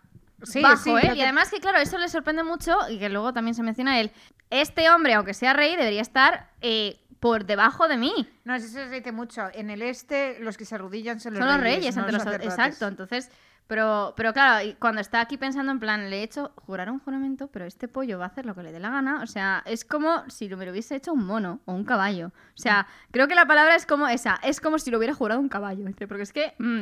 Sí, 0.43 0.61
bajo, 0.61 0.77
sí, 0.83 0.89
¿eh? 0.91 1.11
Y 1.11 1.15
que- 1.15 1.23
además 1.23 1.49
que, 1.51 1.59
claro, 1.59 1.79
eso 1.79 1.97
le 1.97 2.07
sorprende 2.09 2.43
mucho 2.43 2.77
y 2.89 2.97
que 2.99 3.09
luego 3.09 3.33
también 3.33 3.55
se 3.55 3.63
menciona 3.63 3.99
él. 3.99 4.11
Este 4.49 4.89
hombre, 4.89 5.13
aunque 5.13 5.33
sea 5.33 5.53
rey, 5.53 5.75
debería 5.75 6.01
estar 6.01 6.49
eh, 6.61 6.99
por 7.19 7.45
debajo 7.45 7.87
de 7.87 7.97
mí. 7.97 8.13
no, 8.45 8.55
eso 8.55 8.67
se 8.67 8.89
dice 8.89 9.11
mucho, 9.11 9.49
en 9.53 9.69
el 9.69 9.81
este 9.81 10.39
los 10.39 10.57
que 10.57 10.63
se 10.65 10.75
arrodillan 10.75 11.19
son 11.19 11.33
los 11.33 11.39
Son 11.39 11.47
los 11.49 11.59
reyes, 11.61 11.79
reyes 11.79 11.95
no 11.97 12.01
entre 12.03 12.13
los... 12.13 12.23
sacerdotes. 12.23 12.53
Exacto, 12.53 12.87
entonces... 12.87 13.29
Pero, 13.69 14.15
pero 14.17 14.33
claro, 14.33 14.67
cuando 14.79 14.99
está 14.99 15.21
aquí 15.21 15.37
pensando 15.37 15.71
en 15.71 15.79
plan, 15.79 16.09
le 16.09 16.21
he 16.21 16.23
hecho 16.23 16.51
jurar 16.55 16.89
un 16.89 16.97
juramento, 16.97 17.49
pero 17.49 17.65
este 17.65 17.87
pollo 17.87 18.17
va 18.17 18.25
a 18.25 18.27
hacer 18.29 18.43
lo 18.47 18.55
que 18.55 18.63
le 18.63 18.71
dé 18.71 18.79
la 18.79 18.89
gana. 18.89 19.21
O 19.21 19.27
sea, 19.27 19.61
es 19.67 19.85
como 19.85 20.27
si 20.27 20.49
lo 20.49 20.57
me 20.57 20.65
lo 20.65 20.71
hubiese 20.71 20.95
hecho 20.95 21.13
un 21.13 21.23
mono 21.23 21.59
o 21.65 21.73
un 21.73 21.85
caballo. 21.85 22.29
O 22.29 22.57
sea, 22.57 22.87
creo 23.11 23.27
que 23.27 23.35
la 23.35 23.45
palabra 23.45 23.75
es 23.75 23.85
como 23.85 24.07
esa. 24.07 24.39
Es 24.41 24.59
como 24.59 24.79
si 24.79 24.89
lo 24.89 24.97
hubiera 24.97 25.13
jurado 25.13 25.39
un 25.39 25.49
caballo. 25.49 25.85
Porque 26.07 26.23
es 26.23 26.33
que 26.33 26.55
mm, 26.57 26.81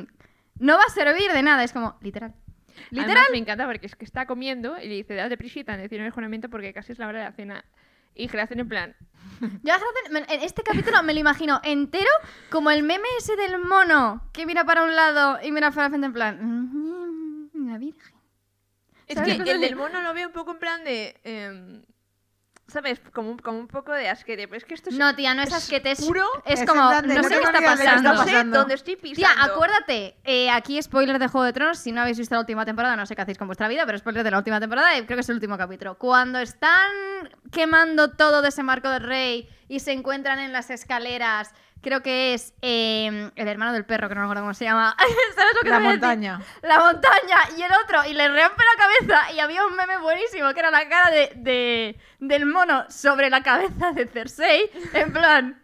no 0.60 0.78
va 0.78 0.84
a 0.88 0.94
servir 0.94 1.30
de 1.34 1.44
nada. 1.44 1.66
Es 1.66 1.74
como, 1.74 1.98
literal. 2.00 2.34
Literal. 2.90 3.10
Literal. 3.10 3.26
me 3.34 3.38
encanta 3.38 3.66
porque 3.66 3.88
es 3.88 3.96
que 3.98 4.06
está 4.06 4.26
comiendo 4.26 4.78
y 4.78 4.88
le 4.88 4.96
dice, 4.96 5.14
date 5.14 5.36
prisita 5.36 5.74
en 5.74 5.82
decir 5.82 6.00
el 6.00 6.12
juramento 6.12 6.50
porque 6.50 6.72
casi 6.72 6.94
es 6.94 7.00
la 7.00 7.10
hora 7.10 7.20
de 7.20 7.26
la 7.26 7.32
cena. 7.34 7.66
Y 8.18 8.28
Hrazen 8.28 8.60
en 8.60 8.68
plan, 8.68 8.96
Yo 9.64 9.74
a 9.74 9.78
Hrazen, 9.78 10.26
en 10.30 10.42
este 10.42 10.64
capítulo 10.64 11.04
me 11.04 11.14
lo 11.14 11.20
imagino 11.20 11.62
entero 11.64 12.10
como 12.50 12.72
el 12.72 12.82
meme 12.84 13.08
ese 13.20 13.36
del 13.36 13.60
mono 13.60 14.28
que 14.34 14.46
mira 14.48 14.64
para 14.66 14.84
un 14.84 14.96
lado 14.96 15.38
y 15.44 15.52
mira 15.52 15.70
para 15.72 15.84
la 15.84 15.90
frente 15.90 16.08
en 16.08 16.14
plan. 16.14 16.40
"Mm, 16.42 17.70
La 17.72 17.78
Virgen. 17.78 18.16
Es 19.08 19.16
¿Sabes? 19.16 19.42
que 19.42 19.52
el 19.52 19.62
del 19.62 19.76
mono 19.76 20.02
lo 20.02 20.14
veo 20.14 20.28
un 20.28 20.34
poco 20.34 20.52
en 20.52 20.60
plan 20.60 20.84
de. 20.84 21.20
em, 21.24 21.84
¿Sabes? 22.70 23.00
Como, 23.14 23.32
un- 23.32 23.38
como 23.40 23.60
un 23.60 23.68
poco 23.70 23.94
de 23.94 24.10
asquete. 24.10 24.46
Pero 24.48 24.58
es 24.58 24.66
que 24.66 24.74
esto 24.74 24.90
es. 24.90 24.98
No, 24.98 25.16
tía, 25.16 25.34
no 25.34 25.42
es 25.42 25.54
asquete, 25.54 25.92
es 25.92 26.02
puro. 26.06 26.26
Es 26.46 26.60
Es 26.62 26.68
como, 26.70 26.82
no 26.82 27.02
no 27.02 27.24
sé 27.24 27.30
qué 27.30 27.36
está 27.38 27.62
pasando. 27.62 28.14
no 28.14 28.24
sé 28.26 28.44
dónde 28.44 28.74
estoy 28.74 28.96
pisando. 28.98 29.34
Tía, 29.34 29.44
acuérdate, 29.46 30.18
eh, 30.26 30.50
aquí 30.50 30.82
spoiler 30.82 31.18
de 31.18 31.28
Juego 31.30 31.46
de 31.46 31.54
Tronos, 31.54 31.80
si 31.80 31.94
no 31.94 32.02
habéis 32.02 32.18
visto 32.18 32.36
la 32.36 32.42
última 32.42 32.66
temporada, 32.66 32.98
no 32.98 33.06
sé 33.06 33.16
qué 33.16 33.22
hacéis 33.22 33.38
con 33.38 33.48
vuestra 33.48 33.70
vida, 33.70 33.86
pero 33.86 33.98
spoiler 33.98 34.24
de 34.26 34.32
la 34.32 34.38
última 34.40 34.60
temporada, 34.60 34.98
y 34.98 35.06
creo 35.06 35.16
que 35.16 35.22
es 35.22 35.30
el 35.30 35.36
último 35.36 35.58
capítulo. 35.58 35.98
Cuando 35.98 36.40
están 36.40 36.92
quemando 37.54 38.12
todo 38.12 38.42
de 38.42 38.50
ese 38.50 38.64
marco 38.64 38.90
del 38.90 39.04
rey 39.04 39.48
y 39.70 39.80
se 39.80 39.94
encuentran 39.94 40.40
en 40.40 40.52
las 40.52 40.70
escaleras, 40.70 41.54
creo 41.82 42.02
que 42.02 42.34
es 42.34 42.54
eh, 42.62 43.32
el 43.36 43.48
hermano 43.48 43.74
del 43.74 43.86
perro, 43.86 44.08
que 44.10 44.16
no 44.16 44.22
me 44.22 44.26
acuerdo 44.26 44.44
cómo 44.44 44.54
se 44.54 44.66
llama. 44.66 44.96
¿Sabes 45.36 45.54
lo 45.56 45.62
que 45.62 45.70
La 45.70 45.80
montaña. 45.80 46.42
La 46.62 46.80
montaña 46.80 47.38
y 47.58 47.62
el 47.62 47.72
otro, 47.84 48.06
y 48.10 48.14
le 48.14 48.28
rompe 48.28 48.64
la 48.64 48.84
cabeza, 48.84 49.32
y 49.34 49.40
había 49.40 49.66
un 49.66 49.76
meme 49.76 49.98
buenísimo, 49.98 50.54
que 50.54 50.60
era 50.60 50.72
la 50.72 50.88
cara 50.90 51.12
de, 51.12 51.32
de- 51.36 52.00
del 52.20 52.46
mono 52.46 52.86
sobre 52.90 53.30
la 53.30 53.42
cabeza 53.44 53.92
de 53.94 54.08
Cersei, 54.08 54.70
en 54.94 55.14
plan... 55.14 55.64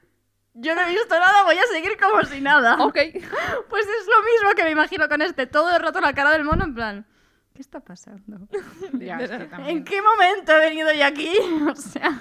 Yo 0.55 0.75
no 0.75 0.81
he 0.81 0.89
visto 0.89 1.17
nada, 1.17 1.41
voy 1.45 1.57
a 1.57 1.63
seguir 1.65 1.97
como 1.99 2.23
si 2.25 2.39
nada. 2.39 2.75
Ok. 2.79 2.95
Pues 3.69 3.85
es 3.87 4.07
lo 4.07 4.23
mismo 4.23 4.55
que 4.55 4.63
me 4.63 4.69
imagino 4.69 5.09
con 5.09 5.23
este. 5.23 5.47
Todo 5.47 5.75
el 5.75 5.81
rato 5.81 5.99
la 5.99 6.13
cara 6.13 6.29
del 6.29 6.43
mono 6.43 6.63
en 6.63 6.75
plan... 6.75 7.07
¿Qué 7.55 7.61
está 7.61 7.79
pasando? 7.79 8.47
Ya, 8.93 9.17
es 9.17 9.31
que 9.31 9.45
también. 9.45 9.77
¿En 9.77 9.83
qué 9.83 9.99
momento 10.01 10.51
he 10.53 10.59
venido 10.59 10.91
yo 10.93 11.05
aquí? 11.07 11.35
O 11.71 11.75
sea... 11.75 12.11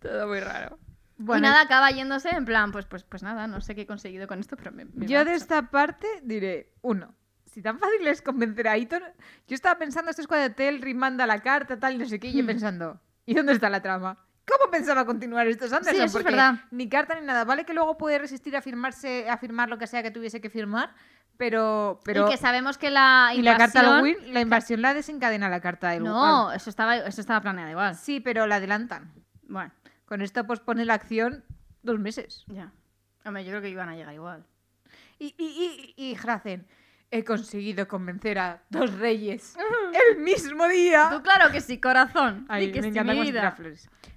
Todo 0.00 0.26
muy 0.26 0.40
raro. 0.40 0.76
Y 1.18 1.40
nada, 1.40 1.60
acaba 1.60 1.90
yéndose 1.90 2.30
en 2.30 2.44
plan, 2.44 2.72
pues, 2.72 2.86
pues, 2.86 3.04
pues 3.04 3.22
nada, 3.22 3.46
no 3.46 3.60
sé 3.60 3.74
qué 3.74 3.82
he 3.82 3.86
conseguido 3.86 4.26
con 4.26 4.40
esto, 4.40 4.56
pero 4.56 4.72
me... 4.72 4.84
me 4.86 5.06
Yo 5.06 5.24
de 5.24 5.34
esta 5.34 5.70
parte 5.70 6.06
diré, 6.22 6.72
uno, 6.82 7.14
si 7.44 7.62
tan 7.62 7.78
fácil 7.78 8.06
es 8.08 8.22
convencer 8.22 8.66
a 8.68 8.72
Aitor, 8.72 9.02
yo 9.46 9.54
estaba 9.54 9.78
pensando, 9.78 10.10
esto 10.10 10.22
es 10.22 10.28
cuando 10.28 10.54
Telri 10.54 10.94
manda 10.94 11.26
la 11.26 11.40
carta, 11.40 11.78
tal, 11.78 11.98
no 11.98 12.06
sé 12.06 12.18
qué, 12.18 12.28
y 12.28 12.32
yo 12.32 12.42
Hmm. 12.42 12.46
pensando, 12.46 13.00
¿y 13.26 13.34
dónde 13.34 13.52
está 13.52 13.68
la 13.70 13.82
trama? 13.82 14.16
¿Cómo 14.44 14.70
pensaba 14.72 15.04
continuar 15.06 15.46
esto? 15.46 15.68
Sí, 15.68 15.74
eso 15.98 16.18
es 16.18 16.24
verdad. 16.24 16.54
ni 16.72 16.88
carta 16.88 17.14
ni 17.18 17.24
nada. 17.24 17.44
Vale 17.44 17.64
que 17.64 17.72
luego 17.74 17.96
puede 17.96 18.18
resistir 18.18 18.56
a 18.56 18.60
firmarse, 18.62 19.30
a 19.30 19.36
firmar 19.38 19.68
lo 19.68 19.78
que 19.78 19.86
sea 19.86 20.02
que 20.02 20.10
tuviese 20.10 20.40
que 20.40 20.50
firmar, 20.50 20.92
pero... 21.36 22.00
pero 22.04 22.26
Y 22.26 22.30
que 22.32 22.36
sabemos 22.36 22.76
que 22.76 22.90
la 22.90 23.30
y 23.36 23.42
la 23.42 23.56
carta 23.56 23.80
invasión- 23.84 23.96
de 23.96 24.02
Will, 24.02 24.34
la 24.34 24.40
invasión 24.40 24.82
la 24.82 24.94
desencadena 24.94 25.48
la 25.48 25.60
carta 25.60 25.90
del 25.90 26.02
No, 26.02 26.52
eso 26.52 26.70
estaba, 26.70 26.96
eso 26.96 27.20
estaba 27.20 27.40
planeado 27.40 27.70
igual. 27.70 27.94
Sí, 27.94 28.18
pero 28.18 28.46
la 28.48 28.56
adelantan. 28.56 29.12
Bueno, 29.48 29.70
Con 30.12 30.20
esto 30.20 30.46
pospone 30.46 30.84
la 30.84 30.92
acción 30.92 31.42
dos 31.82 31.98
meses. 31.98 32.44
ya. 32.46 32.70
Hombre, 33.24 33.44
yo 33.46 33.50
creo 33.52 33.62
que 33.62 33.70
iban 33.70 33.88
a 33.88 33.96
llegar 33.96 34.12
igual. 34.12 34.44
Y, 35.18 35.34
y, 35.38 35.94
y, 35.96 36.10
y 36.10 36.14
Hrazen, 36.16 36.66
he 37.10 37.24
conseguido 37.24 37.88
convencer 37.88 38.38
a 38.38 38.62
dos 38.68 38.92
reyes 38.98 39.56
el 40.12 40.18
mismo 40.20 40.68
día. 40.68 41.08
Tú 41.10 41.22
claro 41.22 41.50
que 41.50 41.62
sí, 41.62 41.80
corazón. 41.80 42.44
Ay, 42.50 42.66
Di 42.66 42.72
que 42.72 42.82
me 42.82 42.92
sí, 42.92 43.00
mi 43.00 43.22
vida. 43.22 43.56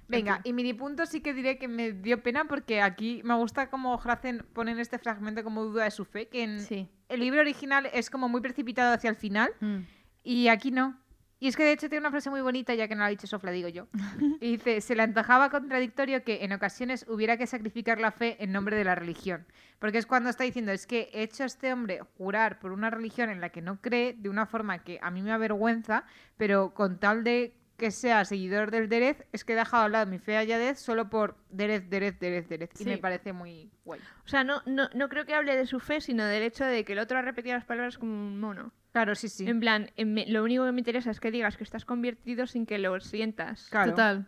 Venga, 0.06 0.42
y 0.44 0.52
mi 0.52 0.70
punto 0.74 1.06
sí 1.06 1.22
que 1.22 1.32
diré 1.32 1.56
que 1.56 1.66
me 1.66 1.92
dio 1.92 2.22
pena 2.22 2.44
porque 2.44 2.82
aquí 2.82 3.22
me 3.24 3.34
gusta 3.36 3.70
como 3.70 3.96
Hrazen 3.98 4.44
pone 4.52 4.72
en 4.72 4.80
este 4.80 4.98
fragmento 4.98 5.42
como 5.44 5.64
duda 5.64 5.84
de 5.84 5.90
su 5.92 6.04
fe, 6.04 6.28
que 6.28 6.42
en 6.42 6.60
Sí. 6.60 6.90
el 7.08 7.20
libro 7.20 7.40
original 7.40 7.88
es 7.94 8.10
como 8.10 8.28
muy 8.28 8.42
precipitado 8.42 8.92
hacia 8.92 9.08
el 9.08 9.16
final 9.16 9.50
Mm. 9.60 9.78
y 10.24 10.48
aquí 10.48 10.70
no. 10.72 11.00
Y 11.38 11.48
es 11.48 11.56
que 11.56 11.64
de 11.64 11.72
hecho 11.72 11.88
tiene 11.88 12.00
una 12.00 12.10
frase 12.10 12.30
muy 12.30 12.40
bonita, 12.40 12.74
ya 12.74 12.88
que 12.88 12.94
no 12.94 13.00
la 13.00 13.06
ha 13.06 13.10
dicho 13.10 13.26
Sof, 13.26 13.44
la 13.44 13.50
digo 13.50 13.68
yo. 13.68 13.88
Y 14.40 14.56
dice, 14.56 14.80
se 14.80 14.94
le 14.94 15.02
antojaba 15.02 15.50
contradictorio 15.50 16.24
que 16.24 16.44
en 16.44 16.52
ocasiones 16.52 17.04
hubiera 17.08 17.36
que 17.36 17.46
sacrificar 17.46 18.00
la 18.00 18.10
fe 18.10 18.36
en 18.42 18.52
nombre 18.52 18.76
de 18.76 18.84
la 18.84 18.94
religión. 18.94 19.46
Porque 19.78 19.98
es 19.98 20.06
cuando 20.06 20.30
está 20.30 20.44
diciendo, 20.44 20.72
es 20.72 20.86
que 20.86 21.10
he 21.12 21.22
hecho 21.22 21.42
a 21.42 21.46
este 21.46 21.72
hombre 21.72 22.00
jurar 22.16 22.58
por 22.58 22.72
una 22.72 22.90
religión 22.90 23.28
en 23.28 23.40
la 23.40 23.50
que 23.50 23.60
no 23.60 23.80
cree 23.80 24.14
de 24.14 24.28
una 24.28 24.46
forma 24.46 24.82
que 24.82 24.98
a 25.02 25.10
mí 25.10 25.22
me 25.22 25.32
avergüenza, 25.32 26.04
pero 26.36 26.72
con 26.72 26.98
tal 26.98 27.24
de 27.24 27.54
que 27.76 27.90
sea 27.90 28.24
seguidor 28.24 28.70
del 28.70 28.88
Derez, 28.88 29.24
es 29.32 29.44
que 29.44 29.52
he 29.52 29.56
dejado 29.56 29.84
a 29.84 29.88
lado 29.88 30.06
mi 30.06 30.18
fe 30.18 30.36
a 30.36 30.44
Yadez 30.44 30.78
solo 30.78 31.10
por 31.10 31.36
Derez, 31.50 31.88
Derez, 31.90 32.18
Derez, 32.18 32.48
Derez. 32.48 32.70
Y 32.80 32.84
me 32.84 32.98
parece 32.98 33.32
muy 33.32 33.70
guay. 33.84 34.00
O 34.24 34.28
sea, 34.28 34.44
no, 34.44 34.62
no, 34.64 34.88
no 34.94 35.08
creo 35.08 35.26
que 35.26 35.34
hable 35.34 35.56
de 35.56 35.66
su 35.66 35.80
fe, 35.80 36.00
sino 36.00 36.24
del 36.24 36.42
hecho 36.42 36.64
de 36.64 36.84
que 36.84 36.94
el 36.94 36.98
otro 36.98 37.18
ha 37.18 37.22
repetido 37.22 37.54
las 37.54 37.64
palabras 37.64 37.98
como 37.98 38.12
un 38.12 38.40
mono. 38.40 38.72
Claro, 38.96 39.14
sí, 39.14 39.28
sí. 39.28 39.46
En 39.46 39.60
plan, 39.60 39.90
en 39.96 40.14
me- 40.14 40.24
lo 40.26 40.42
único 40.42 40.64
que 40.64 40.72
me 40.72 40.80
interesa 40.80 41.10
es 41.10 41.20
que 41.20 41.30
digas 41.30 41.58
que 41.58 41.64
estás 41.64 41.84
convertido 41.84 42.46
sin 42.46 42.64
que 42.64 42.78
lo 42.78 42.98
sientas. 43.00 43.66
Claro. 43.68 43.90
Total. 43.90 44.26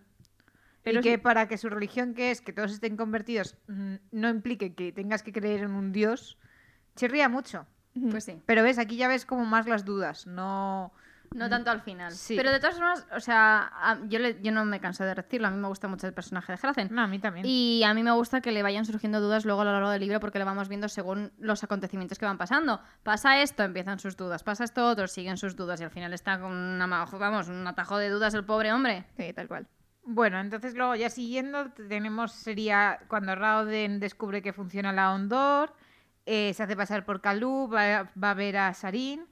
Pero 0.83 1.01
y 1.01 1.03
que 1.03 1.19
para 1.19 1.49
que 1.49 1.57
su 1.57 1.71
religión, 1.71 2.13
que 2.13 2.31
es 2.31 2.43
que 2.43 2.53
todos 2.53 2.73
estén 2.73 2.99
convertidos, 2.99 3.57
mm, 3.69 3.95
no 4.13 4.29
implique 4.29 4.75
que 4.75 4.93
tengas 4.93 5.23
que 5.23 5.33
creer 5.33 5.61
en 5.61 5.71
un 5.71 5.91
dios, 5.93 6.37
chirría 6.97 7.31
mucho. 7.31 7.67
Pues 8.11 8.25
sí. 8.25 8.43
Pero 8.45 8.63
ves, 8.63 8.79
aquí 8.79 8.99
ya 8.99 9.09
ves 9.09 9.25
como 9.25 9.47
más 9.47 9.67
las 9.67 9.87
dudas, 9.87 10.27
no... 10.27 10.93
No 11.35 11.49
tanto 11.51 11.71
al 11.71 11.81
final. 11.83 12.13
Sí. 12.13 12.37
Pero 12.37 12.51
de 12.51 12.59
todas 12.59 12.77
formas, 12.77 13.07
o 13.15 13.21
sea, 13.21 13.71
a- 13.75 13.99
yo, 14.09 14.19
le- 14.19 14.41
yo 14.43 14.51
no 14.51 14.65
me 14.65 14.81
canso 14.81 15.05
de 15.05 15.15
decirlo. 15.15 15.49
A 15.49 15.51
mí 15.51 15.59
me 15.59 15.69
gusta 15.69 15.87
mucho 15.89 16.07
el 16.07 16.13
personaje 16.15 16.53
de 16.53 16.59
Hrazen. 16.61 16.89
No, 16.91 17.03
a 17.03 17.07
mí 17.07 17.19
también. 17.19 17.45
Y 17.47 17.83
a 17.85 17.93
mí 17.95 18.03
me 18.03 18.13
gusta 18.13 18.41
que 18.41 18.51
le 18.53 18.63
vayan 18.63 18.85
surgiendo 18.85 19.21
dudas 19.21 19.45
luego 19.45 19.61
a 19.61 19.65
lo 19.65 19.73
largo 19.73 19.91
del 19.91 20.01
libro 20.01 20.21
porque 20.21 20.39
lo 20.39 20.45
vamos 20.45 20.69
viendo 20.69 20.89
según 20.89 21.33
los 21.39 21.63
acontecimientos 21.65 22.19
que 22.19 22.25
van 22.27 22.39
pasando. 22.39 22.81
Pasa 23.03 23.41
esto, 23.43 23.63
empiezan 23.63 23.99
sus 23.99 24.17
dudas. 24.17 24.43
Pasa 24.43 24.65
esto 24.65 24.87
otro, 24.89 25.07
siguen 25.07 25.37
sus 25.37 25.55
dudas. 25.55 25.81
Y 25.81 25.85
al 25.85 25.91
final 25.91 26.13
está 26.13 26.41
con 26.41 26.53
una, 26.53 26.87
ma- 26.87 27.05
vamos, 27.05 27.49
un 27.49 27.67
atajo 27.67 27.99
de 27.99 28.09
dudas 28.09 28.33
el 28.35 28.45
pobre 28.45 28.73
hombre. 28.73 29.05
Sí, 29.17 29.33
tal 29.33 29.49
cual. 29.49 29.67
Bueno, 30.05 30.41
entonces 30.41 30.75
luego 30.75 30.95
ya 30.95 31.11
siguiendo 31.11 31.71
tenemos 31.73 32.33
sería 32.33 33.01
cuando 33.09 33.35
Rauden 33.35 34.01
descubre 34.01 34.41
que 34.41 34.55
funciona 34.55 34.91
la 34.93 35.13
Ondor, 35.13 35.75
eh, 36.25 36.55
se 36.55 36.63
hace 36.63 36.77
pasar 36.77 37.05
por 37.05 37.21
Kalú, 37.21 37.69
va, 37.71 38.11
va 38.23 38.31
a 38.31 38.35
ver 38.35 38.57
a 38.57 38.73
Sarin 38.73 39.27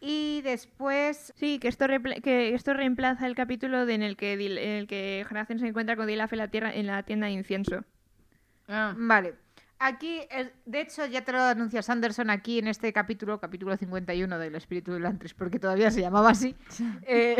y 0.00 0.40
después 0.42 1.32
Sí, 1.36 1.58
que 1.58 1.68
esto, 1.68 1.86
que 2.22 2.54
esto 2.54 2.74
reemplaza 2.74 3.26
el 3.26 3.34
capítulo 3.34 3.86
de- 3.86 3.94
en 3.94 4.02
el 4.02 4.16
que, 4.16 4.38
Dil- 4.38 4.58
en 4.58 4.70
el 4.70 4.86
que 4.86 5.26
se 5.58 5.66
encuentra 5.66 5.96
con 5.96 6.06
Dilaf 6.06 6.32
en 6.32 6.38
la, 6.38 6.48
tierra, 6.48 6.72
en 6.74 6.86
la 6.86 7.02
tienda 7.02 7.26
de 7.26 7.32
incienso. 7.32 7.84
Ah. 8.68 8.94
Vale. 8.96 9.34
Aquí, 9.80 10.20
de 10.66 10.80
hecho, 10.80 11.06
ya 11.06 11.24
te 11.24 11.30
lo 11.32 11.40
anuncia 11.40 11.82
Sanderson 11.82 12.30
aquí 12.30 12.58
en 12.58 12.66
este 12.66 12.92
capítulo, 12.92 13.38
capítulo 13.38 13.76
51 13.76 14.38
del 14.38 14.56
Espíritu 14.56 14.92
del 14.92 15.06
Antris, 15.06 15.34
porque 15.34 15.60
todavía 15.60 15.90
se 15.90 16.00
llamaba 16.00 16.30
así. 16.30 16.54
Eh, 17.06 17.36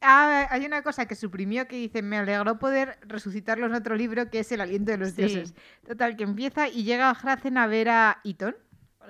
hay 0.00 0.64
una 0.64 0.82
cosa 0.82 1.06
que 1.06 1.16
suprimió 1.16 1.66
que 1.66 1.74
dice, 1.76 2.02
me 2.02 2.18
alegró 2.18 2.58
poder 2.60 2.98
resucitarlo 3.02 3.66
en 3.66 3.74
otro 3.74 3.96
libro, 3.96 4.30
que 4.30 4.38
es 4.40 4.52
El 4.52 4.60
aliento 4.60 4.92
de 4.92 4.98
los 4.98 5.10
Sí. 5.10 5.22
dioses. 5.22 5.54
Total, 5.86 6.16
que 6.16 6.22
empieza 6.22 6.68
y 6.68 6.84
llega 6.84 7.10
Hracen 7.14 7.58
a 7.58 7.66
ver 7.66 7.88
a 7.88 8.20
Iton. 8.22 8.54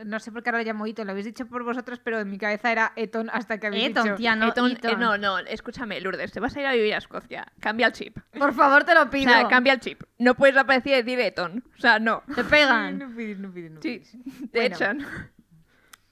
No 0.04 0.18
sé 0.20 0.32
por 0.32 0.42
qué 0.42 0.50
ahora 0.50 0.58
lo 0.62 0.64
llamo 0.66 0.86
lo 0.86 1.10
habéis 1.10 1.26
dicho 1.26 1.46
por 1.46 1.64
vosotros, 1.64 2.00
pero 2.02 2.20
en 2.20 2.30
mi 2.30 2.38
cabeza 2.38 2.70
era 2.72 2.92
Eton 2.96 3.30
hasta 3.32 3.58
que 3.58 3.66
habéis 3.68 3.90
Eton, 3.90 4.04
dicho... 4.04 4.14
tía, 4.16 4.36
no, 4.36 4.46
Eton- 4.52 4.72
Eton. 4.72 4.90
eh, 4.92 4.96
no, 4.96 5.18
no, 5.18 5.38
escúchame, 5.38 6.00
Lourdes, 6.00 6.32
te 6.32 6.40
vas 6.40 6.56
a 6.56 6.60
ir 6.60 6.66
a 6.66 6.72
vivir 6.72 6.94
a 6.94 6.98
Escocia. 6.98 7.46
Cambia 7.60 7.86
el 7.88 7.92
chip. 7.92 8.18
Por 8.38 8.52
favor, 8.54 8.84
te 8.84 8.94
lo 8.94 9.02
O 9.02 9.10
pido. 9.10 9.30
sea, 9.32 9.48
cambia 9.48 9.72
el 9.74 9.80
chip. 9.80 10.02
No 10.18 10.34
puedes 10.34 10.56
aparecer 10.56 10.92
y 10.92 11.02
decir 11.02 11.20
Eton. 11.20 11.64
O 11.76 11.80
sea, 11.80 11.98
no. 11.98 12.22
Te 12.34 12.44
pegan. 12.44 12.98
No 12.98 13.14
pides, 13.14 13.38
no 13.38 13.52
pides, 13.52 13.70
no 13.72 13.82
Sí, 13.82 13.98
pides. 13.98 14.50
te 14.50 14.58
Bueno. 14.60 14.76
echan. 14.76 15.06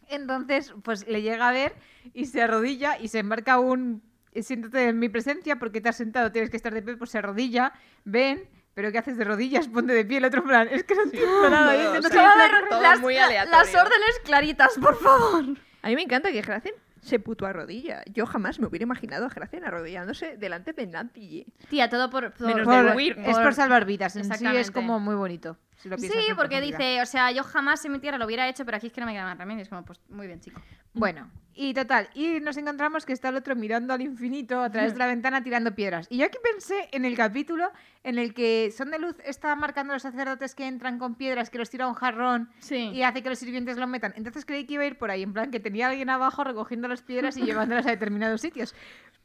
Entonces, 0.08 0.72
pues 0.82 1.06
le 1.08 1.22
llega 1.22 1.48
a 1.48 1.52
ver 1.52 1.74
y 2.14 2.26
se 2.26 2.42
arrodilla 2.42 2.98
y 2.98 3.08
se 3.08 3.18
embarca 3.18 3.58
un 3.58 4.02
siéntate 4.40 4.88
en 4.88 4.98
mi 4.98 5.08
presencia 5.08 5.58
porque 5.58 5.80
te 5.80 5.88
has 5.88 5.96
sentado, 5.96 6.30
tienes 6.30 6.50
que 6.50 6.56
estar 6.58 6.72
de 6.74 6.82
pie, 6.82 6.96
pues 6.98 7.10
se 7.10 7.18
arrodilla, 7.18 7.72
ven, 8.04 8.44
pero 8.76 8.92
¿qué 8.92 8.98
haces 8.98 9.16
de 9.16 9.24
rodillas? 9.24 9.66
Ponte 9.68 9.94
de 9.94 10.04
pie, 10.04 10.18
el 10.18 10.26
otro 10.26 10.42
en 10.42 10.46
plan, 10.48 10.68
es 10.70 10.84
que 10.84 10.94
no 10.94 11.02
entiendo 11.04 11.48
nada, 11.50 11.72
todo, 11.72 11.80
dice, 11.80 11.92
no 11.94 11.98
o 11.98 12.02
sé 12.02 12.08
sea, 12.10 12.20
Acaba 12.30 12.34
qué 12.34 12.38
de 12.38 12.44
hacer. 12.44 12.60
ver 12.60 12.68
todo 12.68 12.82
las, 12.82 13.00
muy 13.00 13.14
la- 13.14 13.24
aleatorio. 13.24 13.58
las 13.58 13.74
órdenes 13.74 14.20
claritas, 14.24 14.78
por 14.80 14.96
favor. 15.00 15.44
A 15.82 15.88
mí 15.88 15.94
me 15.96 16.02
encanta 16.02 16.30
que 16.30 16.42
Hracen 16.42 16.74
se 17.00 17.18
puto 17.20 17.46
arrodilla. 17.46 18.02
Yo 18.12 18.26
jamás 18.26 18.58
me 18.60 18.66
hubiera 18.66 18.82
imaginado 18.82 19.26
a 19.26 19.28
Hracen 19.30 19.64
arrodillándose 19.64 20.36
delante 20.36 20.72
de 20.74 20.86
nadie. 20.88 21.46
Tía, 21.70 21.88
todo 21.88 22.10
por... 22.10 22.32
por- 22.34 22.46
Menos 22.48 22.64
Por- 22.66 22.90
de 22.90 22.96
Wyrm. 22.96 23.24
es 23.24 23.38
por 23.38 23.54
salvar 23.54 23.84
vidas, 23.86 24.14
en 24.16 24.24
sí 24.24 24.46
es 24.46 24.70
como 24.70 25.00
muy 25.00 25.14
bonito. 25.14 25.56
si 25.76 25.88
lo 25.88 25.96
Sí, 25.96 26.10
porque 26.36 26.60
dice, 26.60 27.00
o 27.00 27.06
sea, 27.06 27.30
yo 27.30 27.44
jamás 27.44 27.84
en 27.84 27.92
mi 27.92 27.98
tierra 27.98 28.18
lo 28.18 28.26
hubiera 28.26 28.46
hecho, 28.48 28.64
pero 28.66 28.76
aquí 28.76 28.88
es 28.88 28.92
que 28.92 29.00
no 29.00 29.06
me 29.06 29.12
queda 29.14 29.24
más 29.24 29.38
remedio. 29.38 29.62
Es 29.62 29.68
como, 29.68 29.84
pues, 29.84 30.00
muy 30.10 30.26
bien, 30.26 30.40
chico. 30.40 30.60
Bueno, 30.98 31.30
y 31.58 31.72
total, 31.74 32.08
y 32.14 32.40
nos 32.40 32.56
encontramos 32.56 33.06
que 33.06 33.12
está 33.12 33.28
el 33.30 33.36
otro 33.36 33.54
mirando 33.56 33.94
al 33.94 34.00
infinito 34.02 34.60
a 34.62 34.70
través 34.70 34.92
de 34.94 34.98
la 34.98 35.06
ventana 35.14 35.42
tirando 35.42 35.74
piedras. 35.74 36.06
Y 36.10 36.18
yo 36.18 36.26
aquí 36.26 36.38
pensé 36.42 36.88
en 36.92 37.04
el 37.04 37.16
capítulo 37.16 37.70
en 38.02 38.18
el 38.18 38.34
que 38.34 38.70
Son 38.76 38.90
de 38.90 38.98
Luz 38.98 39.16
está 39.24 39.54
marcando 39.56 39.92
a 39.92 39.96
los 39.96 40.02
sacerdotes 40.02 40.54
que 40.54 40.66
entran 40.66 40.98
con 40.98 41.14
piedras, 41.14 41.48
que 41.50 41.58
los 41.58 41.70
tira 41.70 41.84
a 41.84 41.88
un 41.88 41.94
jarrón 41.94 42.50
Sí. 42.60 42.90
y 42.94 43.02
hace 43.02 43.22
que 43.22 43.28
los 43.28 43.38
sirvientes 43.38 43.76
lo 43.78 43.86
metan. 43.86 44.12
Entonces 44.16 44.44
creí 44.44 44.64
que 44.66 44.74
iba 44.74 44.82
a 44.84 44.86
ir 44.86 44.98
por 44.98 45.10
ahí, 45.10 45.22
en 45.22 45.32
plan 45.32 45.50
que 45.50 45.60
tenía 45.60 45.88
alguien 45.88 46.10
abajo 46.10 46.44
recogiendo 46.44 46.88
las 46.88 47.02
piedras 47.02 47.36
y 47.36 47.42
llevándolas 47.44 47.86
a 47.86 47.90
determinados 47.90 48.40
sitios. 48.40 48.74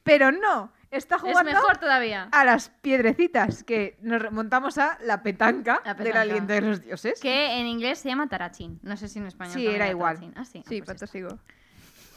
Pero 0.03 0.31
no, 0.31 0.71
está 0.89 1.17
Es 1.17 1.21
jugando 1.21 1.51
mejor 1.51 1.77
todavía. 1.77 2.27
a 2.31 2.43
las 2.43 2.69
piedrecitas, 2.69 3.63
que 3.63 3.97
nos 4.01 4.19
remontamos 4.21 4.77
a 4.79 4.97
la 5.03 5.21
petanca, 5.21 5.79
La 5.86 5.93
del 5.93 6.05
petanca. 6.07 6.21
aliento 6.21 6.53
de 6.53 6.62
los 6.62 6.81
dioses. 6.81 7.19
Que 7.21 7.60
en 7.60 7.67
inglés 7.67 7.99
se 7.99 8.10
llama 8.10 8.27
tarachín. 8.27 8.79
No 8.84 8.97
sé 8.97 9.07
si 9.07 9.19
en 9.19 9.27
español 9.27 9.53
Sí, 9.53 9.67
era 9.67 9.89
igual. 9.89 10.17
Ah, 10.36 10.43
sí. 10.45 10.63
Sí, 10.67 10.77
Ah, 10.81 10.84
pues 10.86 10.86
fantástico. 10.86 11.38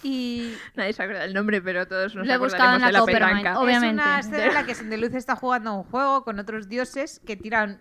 Y 0.04 0.54
Nadie 0.74 0.92
se 0.92 1.02
acuerda 1.02 1.22
del 1.22 1.32
nombre, 1.34 1.60
pero 1.62 1.86
todos 1.88 2.14
nos 2.14 2.26
Lo 2.26 2.32
he 2.34 2.36
buscado 2.36 2.62
acordaremos 2.76 2.92
la 2.92 3.00
de 3.06 3.12
la 3.12 3.28
petanca. 3.30 3.58
obviamente. 3.58 4.02
Es 4.02 4.06
una 4.06 4.20
escena 4.20 4.44
en 4.46 4.54
la 4.54 4.66
que 4.66 4.74
Sendeluz 4.74 5.14
está 5.14 5.34
jugando 5.34 5.70
a 5.70 5.72
un 5.78 5.84
juego 5.84 6.24
con 6.24 6.38
otros 6.38 6.68
dioses 6.68 7.20
que 7.26 7.36
tiran 7.36 7.80